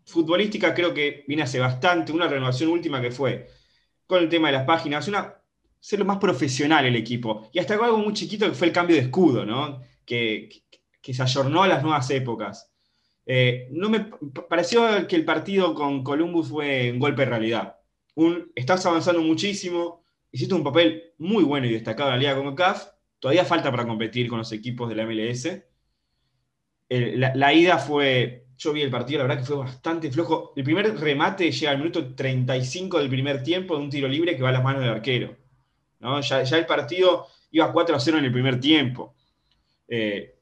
futbolística 0.06 0.74
creo 0.74 0.94
que 0.94 1.24
viene 1.28 1.44
hace 1.44 1.60
bastante, 1.60 2.12
una 2.12 2.28
renovación 2.28 2.70
última 2.70 3.02
que 3.02 3.12
fue 3.12 3.48
con 4.06 4.24
el 4.24 4.30
tema 4.30 4.48
de 4.48 4.56
las 4.56 4.65
páginas, 4.65 5.08
una, 5.08 5.36
ser 5.80 6.00
lo 6.00 6.06
más 6.06 6.18
profesional 6.18 6.86
el 6.86 6.96
equipo. 6.96 7.50
Y 7.54 7.60
hasta 7.60 7.76
algo 7.76 7.98
muy 7.98 8.13
chiquito 8.13 8.46
que 8.46 8.56
fue 8.56 8.68
el 8.68 8.74
cambio 8.74 8.96
de 8.96 9.04
escudo, 9.04 9.46
¿no? 9.46 9.82
que, 10.10 10.50
que, 11.02 11.13
se 11.13 11.22
ayornó 11.22 11.63
a 11.63 11.68
las 11.68 11.84
nuevas 11.84 12.10
épocas. 12.10 12.68
Eh, 13.32 13.68
no 13.70 13.92
me 13.92 14.10
pareció 14.50 15.08
que 15.08 15.15
el 15.15 15.24
partido 15.24 15.76
con 15.76 16.04
Columbus 16.04 16.50
fue 16.50 16.92
un 16.92 16.98
golpe 16.98 17.22
de 17.22 17.30
realidad. 17.30 17.78
Estás 18.56 18.84
avanzando 18.88 19.22
muchísimo, 19.22 20.04
hiciste 20.32 20.56
un 20.56 20.63
papel 20.63 21.13
muy 21.20 21.44
bueno 21.44 21.68
y 21.68 21.74
destacado 21.74 22.10
en 22.10 22.15
la 22.15 22.20
liga 22.20 22.36
como 22.36 22.56
CAF, 22.56 22.88
todavía 23.20 23.46
falta 23.46 23.70
para 23.70 23.86
competir 23.86 24.28
con 24.30 24.39
los 24.39 24.52
equipos 24.52 24.89
de 24.89 24.96
la 24.96 25.06
MLS. 25.06 25.48
la, 26.89 27.54
ida 27.54 27.78
fue 27.78 28.48
yo 28.58 28.74
vi 28.74 28.82
el 28.82 28.89
partido, 28.89 29.20
la 29.20 29.28
verdad 29.28 29.42
que 29.42 29.46
fue 29.48 29.58
bastante 29.58 30.12
flojo. 30.12 30.52
El 30.56 30.63
primer 30.63 31.00
remate 31.00 31.52
llega 31.52 31.72
al 31.72 31.78
minuto 31.78 32.15
35 32.15 32.98
del 32.98 33.10
primer 33.10 33.44
tiempo 33.44 33.78
de 33.78 33.84
un 33.84 33.92
tiro 33.92 34.08
libre 34.08 34.36
que 34.36 34.42
va 34.42 34.50
a 34.50 34.54
las 34.54 34.63
manos 34.63 34.82
del 34.82 34.89
arquero. 34.89 35.38
¿no? 36.00 36.20
Ya, 36.22 36.42
el 36.42 36.65
partido 36.65 37.28
iba 37.52 37.72
4 37.72 37.96
a 37.96 38.00
0 38.00 38.18
en 38.18 38.26
el 38.26 38.32
primer 38.32 38.60
tiempo. 38.60 39.13
Eh, 39.88 40.38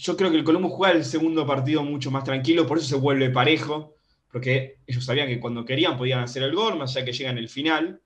yo 0.00 0.16
creo 0.16 0.30
que 0.30 0.38
el 0.38 0.44
Colombo 0.44 0.70
juega 0.70 0.94
el 0.94 1.04
segundo 1.04 1.46
partido 1.46 1.82
mucho 1.82 2.10
más 2.10 2.24
tranquilo, 2.24 2.66
por 2.66 2.78
eso 2.78 2.88
se 2.88 2.96
vuelve 2.96 3.28
parejo, 3.28 3.94
porque 4.32 4.78
ellos 4.86 5.04
sabían 5.04 5.28
que 5.28 5.38
cuando 5.38 5.64
querían 5.64 5.98
podían 5.98 6.20
hacer 6.20 6.42
el 6.42 6.54
gol, 6.54 6.78
más 6.78 6.96
allá 6.96 7.04
que 7.04 7.12
llegan 7.12 7.36
el 7.36 7.50
final. 7.50 8.00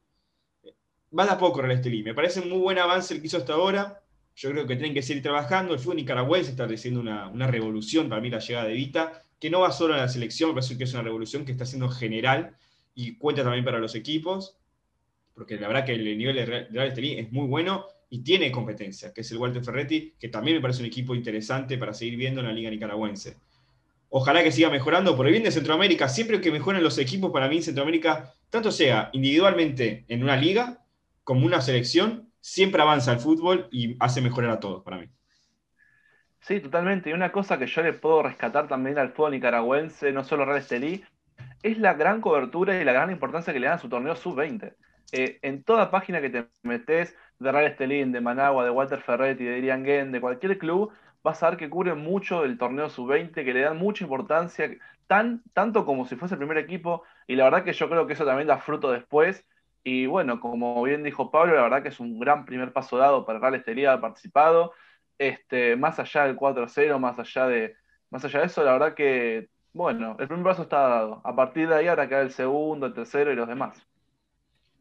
Va 1.17 1.25
de 1.25 1.31
a 1.31 1.39
poco 1.39 1.63
Real 1.63 1.77
Estelí. 1.77 2.03
Me 2.03 2.13
parece 2.13 2.41
un 2.41 2.49
muy 2.51 2.59
buen 2.59 2.79
avance 2.79 3.15
el 3.15 3.21
que 3.21 3.29
hizo 3.29 3.37
hasta 3.37 3.53
ahora. 3.53 4.03
Yo 4.35 4.51
creo 4.51 4.67
que 4.67 4.75
tienen 4.75 4.93
que 4.93 5.03
seguir 5.03 5.23
trabajando. 5.23 5.73
El 5.73 5.79
fútbol 5.79 5.97
nicaragüense 5.97 6.51
está 6.51 6.65
haciendo 6.65 6.99
una, 6.99 7.29
una 7.29 7.47
revolución 7.47 8.09
para 8.09 8.21
mí 8.21 8.29
la 8.29 8.41
llegada 8.41 8.67
de 8.67 8.75
Vita 8.75 9.25
que 9.39 9.51
no 9.51 9.61
va 9.61 9.71
solo 9.73 9.93
a 9.93 9.99
la 9.99 10.09
selección, 10.09 10.51
me 10.51 10.55
parece 10.55 10.79
que 10.79 10.85
es 10.85 10.95
una 10.95 11.03
revolución 11.03 11.45
que 11.45 11.53
está 11.53 11.67
siendo 11.67 11.91
general 11.91 12.57
y 12.95 13.17
cuenta 13.19 13.43
también 13.43 13.63
para 13.63 13.79
los 13.79 13.95
equipos, 13.95 14.57
porque 15.35 15.57
la 15.59 15.69
verdad 15.69 15.85
que 15.85 15.93
el 15.93 16.17
nivel 16.17 16.37
de 16.37 16.47
Real 16.47 16.89
Estelí 16.89 17.19
es 17.19 17.31
muy 17.31 17.47
bueno 17.47 17.85
y 18.15 18.23
tiene 18.23 18.53
competencia, 18.53 19.13
que 19.13 19.23
es 19.23 19.33
el 19.33 19.39
Walter 19.39 19.65
Ferretti, 19.65 20.15
que 20.21 20.29
también 20.29 20.57
me 20.57 20.61
parece 20.63 20.81
un 20.83 20.87
equipo 20.87 21.17
interesante 21.17 21.77
para 21.79 21.93
seguir 21.93 22.17
viendo 22.17 22.41
en 22.41 22.47
la 22.47 22.53
liga 22.53 22.71
nicaragüense. 22.71 23.41
Ojalá 24.09 24.45
que 24.45 24.53
siga 24.53 24.71
mejorando 24.71 25.17
por 25.17 25.27
el 25.27 25.33
bien 25.33 25.43
de 25.43 25.51
Centroamérica. 25.51 26.09
Siempre 26.09 26.41
que 26.41 26.53
mejoren 26.53 26.85
los 26.85 26.99
equipos, 26.99 27.33
para 27.33 27.49
mí 27.49 27.57
en 27.57 27.65
Centroamérica, 27.65 28.33
tanto 28.51 28.71
sea 28.71 29.11
individualmente 29.15 30.05
en 30.07 30.23
una 30.23 30.37
liga 30.37 30.79
como 31.25 31.45
una 31.45 31.61
selección, 31.61 32.31
siempre 32.41 32.83
avanza 32.83 33.13
el 33.13 33.19
fútbol 33.19 33.67
y 33.73 33.97
hace 33.99 34.21
mejorar 34.21 34.51
a 34.53 34.61
todos 34.61 34.85
para 34.85 34.99
mí. 34.99 35.09
Sí, 36.41 36.61
totalmente. 36.61 37.11
Y 37.11 37.13
una 37.15 37.33
cosa 37.33 37.59
que 37.59 37.67
yo 37.67 37.83
le 37.83 37.95
puedo 37.95 38.23
rescatar 38.23 38.69
también 38.69 38.99
al 38.99 39.13
fútbol 39.13 39.33
nicaragüense, 39.33 40.13
no 40.13 40.25
solo 40.25 40.45
Real 40.45 40.59
Estelí, 40.59 41.05
es 41.63 41.79
la 41.79 41.95
gran 41.95 42.21
cobertura 42.21 42.81
y 42.81 42.85
la 42.85 42.93
gran 42.93 43.11
importancia 43.11 43.53
que 43.53 43.61
le 43.61 43.67
dan 43.67 43.77
a 43.77 43.81
su 43.81 43.89
torneo 43.89 44.17
sub-20. 44.17 44.77
eh, 45.13 45.39
en 45.43 45.65
toda 45.65 45.91
página 45.91 46.21
que 46.21 46.31
te 46.31 46.49
metes, 46.63 47.17
de 47.39 47.53
Real 47.53 47.67
Estelín, 47.67 48.13
de 48.13 48.21
Managua, 48.21 48.65
de 48.65 48.71
Walter 48.71 49.01
Ferretti, 49.01 49.45
de 49.45 49.59
Irian 49.59 49.85
Gen, 49.85 50.13
de 50.13 50.21
cualquier 50.21 50.59
club, 50.59 50.93
vas 51.23 51.43
a 51.43 51.51
ver 51.51 51.59
que 51.59 51.71
cubre 51.71 51.95
mucho 51.95 52.43
del 52.43 52.59
torneo 52.59 52.89
sub-20, 52.91 53.33
que 53.33 53.55
le 53.55 53.61
dan 53.61 53.79
mucha 53.79 54.05
importancia, 54.05 54.71
tan, 55.07 55.43
tanto 55.53 55.85
como 55.85 56.07
si 56.07 56.17
fuese 56.17 56.35
el 56.35 56.39
primer 56.39 56.59
equipo, 56.59 57.03
y 57.27 57.37
la 57.37 57.45
verdad 57.45 57.65
que 57.65 57.73
yo 57.73 57.89
creo 57.89 58.07
que 58.07 58.13
eso 58.13 58.25
también 58.25 58.49
da 58.49 58.59
fruto 58.59 58.93
después. 58.93 59.45
Y 59.83 60.07
bueno, 60.07 60.41
como 60.41 60.83
bien 60.83 61.03
dijo 61.03 61.31
Pablo, 61.31 61.55
la 61.55 61.63
verdad 61.63 61.83
que 61.83 61.91
es 61.91 62.01
un 62.01 62.19
gran 62.19 62.47
primer 62.47 62.73
paso 62.73 62.97
dado 62.97 63.27
para 63.27 63.39
Real 63.39 63.55
Estelí 63.55 63.85
haber 63.85 64.01
participado. 64.01 64.73
Este, 65.19 65.77
más 65.77 65.99
allá 65.99 66.25
del 66.25 66.37
4-0, 66.37 66.99
más 66.99 67.19
allá 67.19 67.47
de, 67.47 67.77
más 68.11 68.25
allá 68.25 68.41
de 68.41 68.47
eso, 68.47 68.65
la 68.65 68.73
verdad 68.73 68.95
que, 68.95 69.49
bueno, 69.73 70.17
el 70.19 70.27
primer 70.27 70.45
paso 70.45 70.63
está 70.63 70.81
dado. 70.81 71.21
A 71.25 71.37
partir 71.37 71.69
de 71.69 71.77
ahí 71.77 71.87
ahora 71.87 72.09
queda 72.09 72.23
el 72.23 72.31
segundo, 72.31 72.87
el 72.87 72.95
tercero 72.95 73.33
y 73.33 73.37
los 73.37 73.49
demás. 73.49 73.87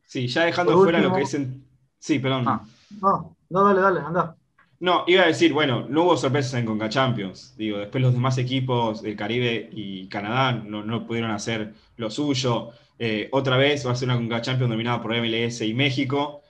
Sí, 0.05 0.27
ya 0.27 0.45
dejando 0.45 0.77
fuera 0.81 0.99
lo 0.99 1.13
que 1.13 1.21
es 1.21 1.33
Sí, 2.03 2.19
perdón. 2.19 2.43
Ah, 2.49 2.61
no, 3.01 3.37
no, 3.49 3.63
dale, 3.63 3.79
dale, 3.79 4.01
anda. 4.01 4.35
No, 4.81 5.05
iba 5.07 5.23
a 5.23 5.27
decir, 5.27 5.53
bueno, 5.53 5.87
no 5.87 6.03
hubo 6.03 6.17
sorpresas 6.17 6.55
en 6.55 6.65
Conca 6.65 6.89
Champions. 6.89 7.55
Digo, 7.55 7.77
después 7.77 8.01
los 8.01 8.11
demás 8.11 8.37
equipos 8.37 9.01
del 9.01 9.15
Caribe 9.15 9.69
y 9.71 10.09
Canadá 10.09 10.51
no, 10.51 11.07
pudieron 11.07 11.31
hacer 11.31 11.73
lo 11.95 12.11
suyo. 12.11 12.71
Eh, 12.99 13.29
otra 13.31 13.55
vez 13.55 13.87
va 13.87 13.93
a 13.93 13.95
ser 13.95 14.09
una 14.09 14.17
Conca 14.17 14.41
Champions 14.41 14.69
dominada 14.69 15.01
por 15.01 15.15
MLS 15.17 15.61
y 15.61 15.73
México. 15.73 16.41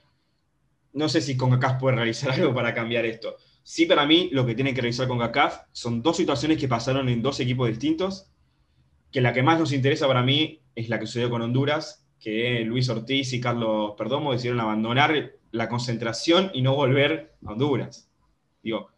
No 0.94 1.08
sé 1.08 1.22
si 1.22 1.38
CONCACAF 1.38 1.80
puede 1.80 1.98
realizar 1.98 2.32
algo 2.34 2.52
para 2.52 2.74
cambiar 2.74 3.06
esto. 3.06 3.36
Sí, 3.62 3.86
para 3.86 4.08
mí, 4.08 4.30
lo 4.32 4.48
que 4.48 4.56
tiene 4.56 4.74
que 4.74 4.82
realizar 4.82 5.08
CONCACAF 5.08 5.66
son 5.72 6.02
dos 6.02 6.18
situaciones 6.18 6.58
que 6.58 6.68
pasaron 6.68 7.10
en 7.10 7.22
dos 7.22 7.40
equipos 7.40 7.68
distintos, 7.68 8.28
que 9.12 9.22
la 9.22 9.34
que 9.34 9.44
más 9.44 9.60
nos 9.60 9.72
interesa 9.72 10.08
para 10.08 10.24
mí 10.24 10.62
es 10.74 10.90
la 10.90 11.00
que 11.00 11.06
sucedió 11.06 11.30
con 11.30 11.44
Honduras, 11.44 12.08
que 12.20 12.62
Luis 12.62 12.90
Ortiz 12.90 13.34
y 13.34 13.40
Carlos 13.40 13.94
Perdomo 13.96 14.32
decidieron 14.32 14.62
abandonar 14.62 15.43
la 15.54 15.70
concentración 15.70 16.50
y 16.54 16.62
no 16.62 16.76
volver 16.76 17.36
a 17.46 17.52
Honduras. 17.52 18.10
Digo, 18.62 18.90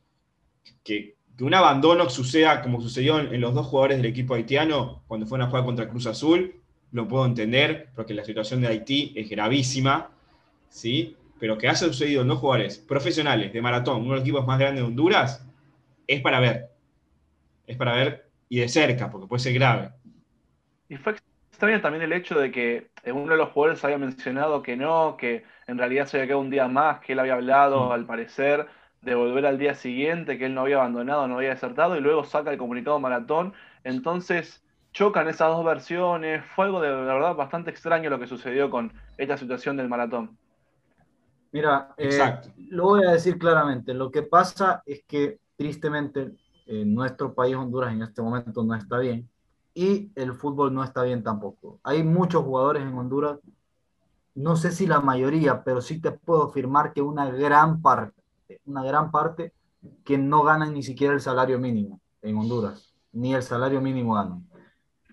que, 0.84 1.16
un 1.42 1.54
abandono 1.54 2.10
suceda 2.10 2.62
como 2.62 2.80
sucedió 2.80 3.20
en, 3.20 3.42
los 3.42 3.54
dos 3.54 3.68
jugadores 3.68 3.98
del 3.98 4.06
equipo 4.06 4.36
haitiano 4.36 5.04
cuando 5.06 5.28
fueron 5.28 5.46
a 5.46 5.50
jugar 5.50 5.66
contra 5.66 5.90
Cruz 5.90 6.08
Azul, 6.08 6.62
lo 6.94 7.10
puedo 7.10 7.26
entender, 7.26 7.90
porque 7.94 8.14
la 8.14 8.24
situación 8.24 8.62
de 8.62 8.70
Haití 8.70 9.12
es 9.18 9.30
gravísima, 9.30 10.12
¿sí? 10.70 11.18
Pero 11.38 11.58
que 11.58 11.68
haya 11.68 11.78
sucedido 11.78 12.22
en 12.22 12.30
dos 12.30 12.40
jugadores 12.40 12.78
profesionales 12.78 13.52
de 13.52 13.62
maratón, 13.62 13.98
uno 13.98 14.12
de 14.12 14.16
los 14.16 14.22
equipos 14.22 14.48
más 14.48 14.58
grandes 14.58 14.82
de 14.82 14.88
Honduras, 14.88 15.46
es 16.08 16.22
para 16.22 16.40
ver. 16.40 16.70
Es 17.68 17.76
para 17.76 17.94
ver 17.94 18.30
y 18.48 18.60
de 18.60 18.70
cerca, 18.70 19.12
porque 19.12 19.28
puede 19.28 19.44
ser 19.44 19.54
grave. 19.56 19.92
Y 20.88 20.96
extraño 21.56 21.80
también 21.80 22.04
el 22.04 22.12
hecho 22.12 22.38
de 22.38 22.52
que 22.52 22.90
uno 23.06 23.32
de 23.32 23.38
los 23.38 23.50
jugadores 23.50 23.84
había 23.86 23.98
mencionado 23.98 24.62
que 24.62 24.76
no, 24.76 25.16
que 25.18 25.46
en 25.68 25.78
realidad 25.78 26.06
se 26.06 26.18
había 26.18 26.28
quedado 26.28 26.42
un 26.42 26.50
día 26.50 26.68
más, 26.68 27.00
que 27.00 27.14
él 27.14 27.20
había 27.20 27.36
hablado, 27.36 27.88
mm. 27.88 27.92
al 27.94 28.06
parecer, 28.06 28.68
de 29.02 29.16
volver 29.16 29.46
al 29.46 29.58
día 29.58 29.74
siguiente, 29.74 30.38
que 30.38 30.48
él 30.48 30.54
no 30.54 30.62
había 30.62 30.78
abandonado, 30.78 31.28
no 31.28 31.38
había 31.38 31.52
desertado, 31.52 31.96
y 31.96 32.02
luego 32.02 32.26
saca 32.26 32.52
el 32.52 32.58
comunicado 32.58 33.00
maratón. 33.00 33.54
Entonces 33.86 34.64
chocan 34.92 35.30
esas 35.30 35.48
dos 35.48 35.64
versiones. 35.64 36.44
Fue 36.56 36.66
algo 36.66 36.82
de, 36.82 36.90
la 36.90 37.14
verdad 37.14 37.36
bastante 37.36 37.70
extraño 37.70 38.10
lo 38.10 38.20
que 38.20 38.28
sucedió 38.28 38.70
con 38.70 38.92
esta 39.18 39.38
situación 39.38 39.78
del 39.78 39.88
maratón. 39.88 40.38
Mira, 41.54 41.94
eh, 41.98 42.38
lo 42.70 42.84
voy 42.84 43.06
a 43.06 43.12
decir 43.12 43.38
claramente. 43.38 43.94
Lo 43.94 44.12
que 44.12 44.24
pasa 44.24 44.84
es 44.86 45.06
que 45.08 45.40
tristemente 45.56 46.32
en 46.66 46.94
nuestro 46.94 47.34
país, 47.34 47.56
Honduras, 47.56 47.94
en 47.94 48.02
este 48.02 48.22
momento 48.22 48.62
no 48.64 48.76
está 48.76 48.98
bien 49.00 49.30
y 49.76 50.12
el 50.16 50.34
fútbol 50.34 50.74
no 50.74 50.84
está 50.84 51.04
bien 51.04 51.22
tampoco. 51.22 51.80
Hay 51.84 52.04
muchos 52.04 52.44
jugadores 52.44 52.82
en 52.82 52.98
Honduras 52.98 53.40
no 54.36 54.58
sé 54.58 54.72
si 54.72 54.86
la 54.86 55.00
mayoría, 55.00 55.64
pero 55.64 55.82
sí 55.82 56.02
te 56.02 56.12
puedo 56.12 56.44
afirmar 56.44 56.94
que 56.94 57.02
una 57.02 57.30
gran 57.32 57.82
parte, 57.82 58.22
una 58.66 58.84
gran 58.84 59.10
parte 59.10 59.54
que 60.04 60.18
no 60.18 60.44
ganan 60.44 60.74
ni 60.74 60.84
siquiera 60.84 61.14
el 61.14 61.22
salario 61.22 61.58
mínimo 61.58 62.02
en 62.22 62.38
Honduras, 62.38 62.94
ni 63.14 63.34
el 63.34 63.42
salario 63.42 63.80
mínimo 63.82 64.14
ganan. 64.14 64.46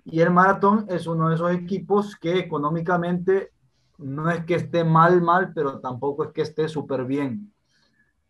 Y 0.04 0.20
el 0.20 0.30
maratón 0.30 0.86
es 0.88 1.06
uno 1.06 1.28
de 1.28 1.36
esos 1.36 1.52
equipos 1.52 2.16
que 2.16 2.36
económicamente 2.36 3.52
no 3.98 4.28
es 4.28 4.44
que 4.44 4.56
esté 4.56 4.82
mal, 4.82 5.22
mal, 5.22 5.52
pero 5.54 5.78
tampoco 5.78 6.24
es 6.24 6.32
que 6.32 6.42
esté 6.42 6.68
súper 6.68 7.04
bien. 7.04 7.52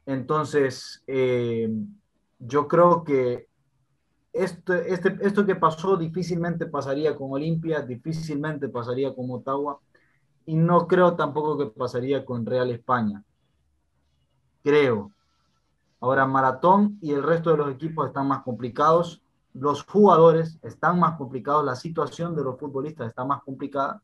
Entonces, 0.05 1.03
eh, 1.07 1.73
yo 2.39 2.69
creo 2.69 3.03
que 3.03 3.49
esto, 4.33 4.75
este, 4.75 5.17
esto 5.21 5.45
que 5.45 5.57
pasó 5.57 5.97
difícilmente 5.97 6.67
pasaría 6.67 7.15
con 7.17 7.33
Olimpia, 7.33 7.83
difícilmente 7.83 8.69
pasaría 8.69 9.15
con 9.15 9.31
Ottawa 9.31 9.79
y 10.47 10.57
no 10.57 10.87
creo 10.87 11.15
tampoco 11.15 11.59
que 11.59 11.67
pasaría 11.67 12.25
con 12.25 12.47
Real 12.47 12.71
España. 12.71 13.23
Creo. 14.63 15.13
Ahora 16.01 16.27
Maratón 16.27 16.99
y 17.01 17.13
el 17.13 17.23
resto 17.23 17.51
de 17.51 17.59
los 17.59 17.71
equipos 17.71 18.09
están 18.09 18.27
más 18.27 18.43
complicados, 18.43 19.23
los 19.55 19.85
jugadores 19.85 20.59
están 20.63 20.99
más 20.99 21.17
complicados, 21.17 21.65
la 21.65 21.77
situación 21.77 22.35
de 22.35 22.43
los 22.43 22.59
futbolistas 22.59 23.09
está 23.09 23.25
más 23.25 23.43
complicada 23.43 24.03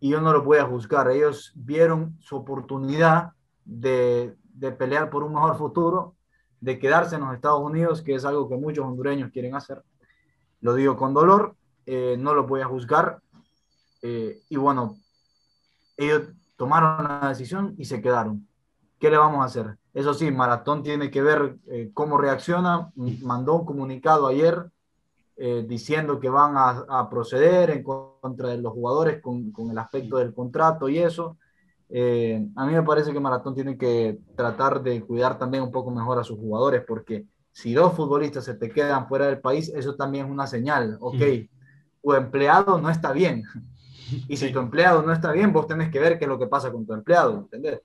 y 0.00 0.10
yo 0.10 0.20
no 0.20 0.32
lo 0.32 0.42
voy 0.42 0.58
a 0.58 0.66
juzgar. 0.66 1.10
Ellos 1.10 1.52
vieron 1.54 2.16
su 2.20 2.36
oportunidad 2.36 3.32
de, 3.64 4.36
de 4.54 4.72
pelear 4.72 5.08
por 5.08 5.22
un 5.22 5.34
mejor 5.34 5.56
futuro, 5.56 6.16
de 6.60 6.78
quedarse 6.78 7.16
en 7.16 7.22
los 7.22 7.34
Estados 7.34 7.60
Unidos, 7.60 8.02
que 8.02 8.14
es 8.14 8.24
algo 8.24 8.48
que 8.48 8.56
muchos 8.56 8.84
hondureños 8.84 9.30
quieren 9.32 9.54
hacer. 9.54 9.82
Lo 10.60 10.74
digo 10.74 10.96
con 10.96 11.14
dolor, 11.14 11.56
eh, 11.86 12.16
no 12.18 12.34
lo 12.34 12.46
voy 12.46 12.60
a 12.60 12.66
juzgar. 12.66 13.20
Eh, 14.02 14.42
y 14.48 14.56
bueno, 14.56 14.98
ellos 15.96 16.28
tomaron 16.56 17.04
la 17.04 17.28
decisión 17.28 17.74
y 17.78 17.86
se 17.86 18.00
quedaron. 18.02 18.46
¿Qué 18.98 19.10
le 19.10 19.16
vamos 19.16 19.40
a 19.40 19.46
hacer? 19.46 19.78
Eso 19.94 20.12
sí, 20.12 20.30
Maratón 20.30 20.82
tiene 20.82 21.10
que 21.10 21.22
ver 21.22 21.56
eh, 21.68 21.90
cómo 21.94 22.18
reacciona. 22.18 22.92
Mandó 22.94 23.54
un 23.54 23.64
comunicado 23.64 24.26
ayer 24.26 24.70
diciendo 25.66 26.20
que 26.20 26.28
van 26.28 26.52
a, 26.54 27.08
proceder 27.08 27.70
en 27.70 27.82
contra 27.82 28.48
de 28.48 28.58
los 28.58 28.74
jugadores 28.74 29.22
con, 29.22 29.50
con 29.52 29.70
el 29.70 29.78
aspecto 29.78 30.18
del 30.18 30.34
contrato 30.34 30.86
y 30.86 30.98
eso. 30.98 31.38
Eh, 31.92 32.46
a 32.54 32.66
mí 32.66 32.72
me 32.72 32.82
parece 32.82 33.12
que 33.12 33.20
Maratón 33.20 33.54
tiene 33.54 33.76
que 33.76 34.18
tratar 34.36 34.82
de 34.82 35.02
cuidar 35.02 35.38
también 35.38 35.64
un 35.64 35.72
poco 35.72 35.90
mejor 35.90 36.18
a 36.18 36.24
sus 36.24 36.38
jugadores, 36.38 36.84
porque 36.86 37.26
si 37.52 37.74
dos 37.74 37.94
futbolistas 37.94 38.44
se 38.44 38.54
te 38.54 38.70
quedan 38.70 39.08
fuera 39.08 39.26
del 39.26 39.40
país, 39.40 39.72
eso 39.74 39.96
también 39.96 40.26
es 40.26 40.32
una 40.32 40.46
señal. 40.46 40.96
Ok, 41.00 41.22
tu 42.02 42.14
empleado 42.14 42.80
no 42.80 42.90
está 42.90 43.12
bien. 43.12 43.42
Y 44.28 44.36
si 44.36 44.52
tu 44.52 44.58
empleado 44.58 45.02
no 45.02 45.12
está 45.12 45.32
bien, 45.32 45.52
vos 45.52 45.66
tenés 45.66 45.90
que 45.90 46.00
ver 46.00 46.18
qué 46.18 46.24
es 46.24 46.28
lo 46.28 46.38
que 46.38 46.46
pasa 46.46 46.70
con 46.72 46.86
tu 46.86 46.92
empleado, 46.92 47.38
¿entendés? 47.38 47.80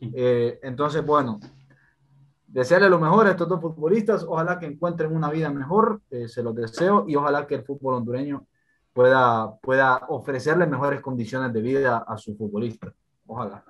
Eh, 0.00 0.58
entonces, 0.62 1.04
bueno, 1.04 1.40
desearle 2.46 2.88
lo 2.88 2.98
mejor 2.98 3.26
a 3.26 3.32
estos 3.32 3.48
dos 3.48 3.60
futbolistas, 3.60 4.24
ojalá 4.24 4.58
que 4.58 4.66
encuentren 4.66 5.14
una 5.14 5.30
vida 5.30 5.50
mejor, 5.50 6.00
eh, 6.10 6.28
se 6.28 6.42
los 6.42 6.54
deseo, 6.54 7.04
y 7.08 7.16
ojalá 7.16 7.46
que 7.46 7.56
el 7.56 7.64
fútbol 7.64 7.94
hondureño 7.94 8.46
pueda, 8.92 9.56
pueda 9.60 10.02
ofrecerle 10.08 10.66
mejores 10.66 11.00
condiciones 11.00 11.52
de 11.52 11.60
vida 11.60 12.04
a 12.06 12.16
sus 12.16 12.36
futbolistas. 12.38 12.92
Ojalá. 13.26 13.64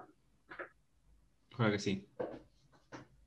Ojalá 1.54 1.70
que 1.70 1.78
sí. 1.78 2.08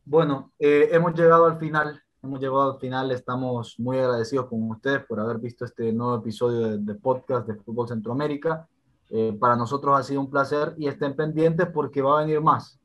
Bueno, 0.06 0.52
eh, 0.60 0.90
hemos 0.92 1.14
llegado 1.14 1.46
al 1.46 1.58
final 1.58 2.02
hemos 2.28 2.40
llegado 2.40 2.74
al 2.74 2.80
final. 2.80 3.12
Estamos 3.12 3.80
muy 3.80 3.98
agradecidos 3.98 4.48
con 4.48 4.70
ustedes 4.70 5.06
por 5.06 5.20
haber 5.20 5.40
visto 5.40 5.66
este 5.66 5.92
nuevo 5.94 6.18
episodio 6.18 6.78
de, 6.78 6.96
podcast 6.96 7.48
de 7.48 7.56
Fútbol 7.56 7.88
Centroamérica. 7.88 8.68
Eh, 9.10 9.36
para 9.40 9.56
nosotros 9.56 9.98
ha 9.98 10.04
sido 10.04 10.20
un 10.20 10.30
placer 10.30 10.76
y 10.78 10.88
estén 10.88 11.16
pendientes 11.16 11.68
porque 11.68 12.02
va 12.02 12.20
a 12.20 12.26
venir 12.26 12.42
más. 12.42 12.80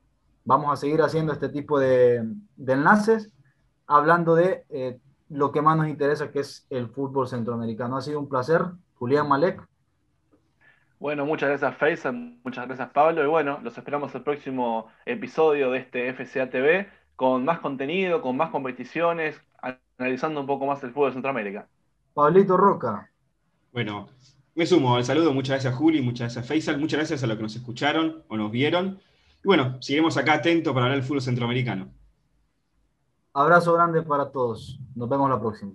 Vamos 0.45 0.73
a 0.73 0.77
seguir 0.77 1.03
haciendo 1.03 1.33
este 1.33 1.49
tipo 1.49 1.79
de, 1.79 2.25
enlaces, 2.67 3.33
hablando 3.87 4.35
de 4.35 4.65
eh, 4.71 5.01
lo 5.29 5.53
que 5.53 5.63
más 5.63 5.77
nos 5.77 5.89
interesa, 5.89 6.31
que 6.31 6.41
es 6.41 6.67
el 6.71 6.89
fútbol 6.89 7.29
centroamericano. 7.29 7.97
Ha 7.97 8.03
sido 8.03 8.21
un 8.21 8.29
placer. 8.29 8.63
Julián 8.95 9.29
Malek. 9.29 9.67
Bueno, 11.03 11.27
muchas 11.27 11.49
gracias 11.49 11.77
Faisal, 11.79 12.39
muchas 12.45 12.65
gracias 12.69 12.91
Pablo 12.91 13.25
y 13.25 13.27
bueno, 13.27 13.59
los 13.65 13.77
esperamos 13.77 14.15
el 14.15 14.23
próximo 14.23 14.87
episodio 15.05 15.73
de 15.73 15.81
este 15.81 16.15
FCA 16.15 16.49
TV 16.49 16.89
con 17.17 17.45
más 17.45 17.59
contenido, 17.59 18.23
con 18.23 18.37
más 18.37 18.51
competiciones, 18.51 19.37
analizando 19.99 20.41
un 20.41 20.47
poco 20.47 20.65
más 20.65 20.81
el 20.85 20.93
fútbol 20.93 21.09
de 21.09 21.15
Centroamérica. 21.15 21.67
Pablito 22.15 22.57
Roca. 22.57 23.11
Bueno, 23.73 24.11
me 24.55 24.65
sumo 24.65 24.95
al 24.95 25.05
saludo, 25.05 25.33
muchas 25.33 25.55
gracias 25.55 25.75
Juli, 25.75 26.01
muchas 26.01 26.33
gracias 26.33 26.47
Faisal, 26.47 26.79
muchas 26.79 26.99
gracias 26.99 27.25
a 27.25 27.27
los 27.27 27.37
que 27.37 27.43
nos 27.43 27.57
escucharon 27.57 28.23
o 28.29 28.37
nos 28.37 28.53
vieron. 28.53 29.01
Y 29.43 29.49
bueno, 29.49 29.79
seguiremos 29.83 30.17
acá 30.17 30.35
atentos 30.35 30.73
para 30.73 30.87
hablar 30.87 31.01
del 31.01 31.09
fútbol 31.09 31.23
centroamericano. 31.23 31.89
Abrazo 33.35 33.73
grande 33.73 34.03
para 34.03 34.31
todos. 34.31 34.79
Nos 34.95 35.09
vemos 35.09 35.29
la 35.29 35.41
próxima. 35.41 35.73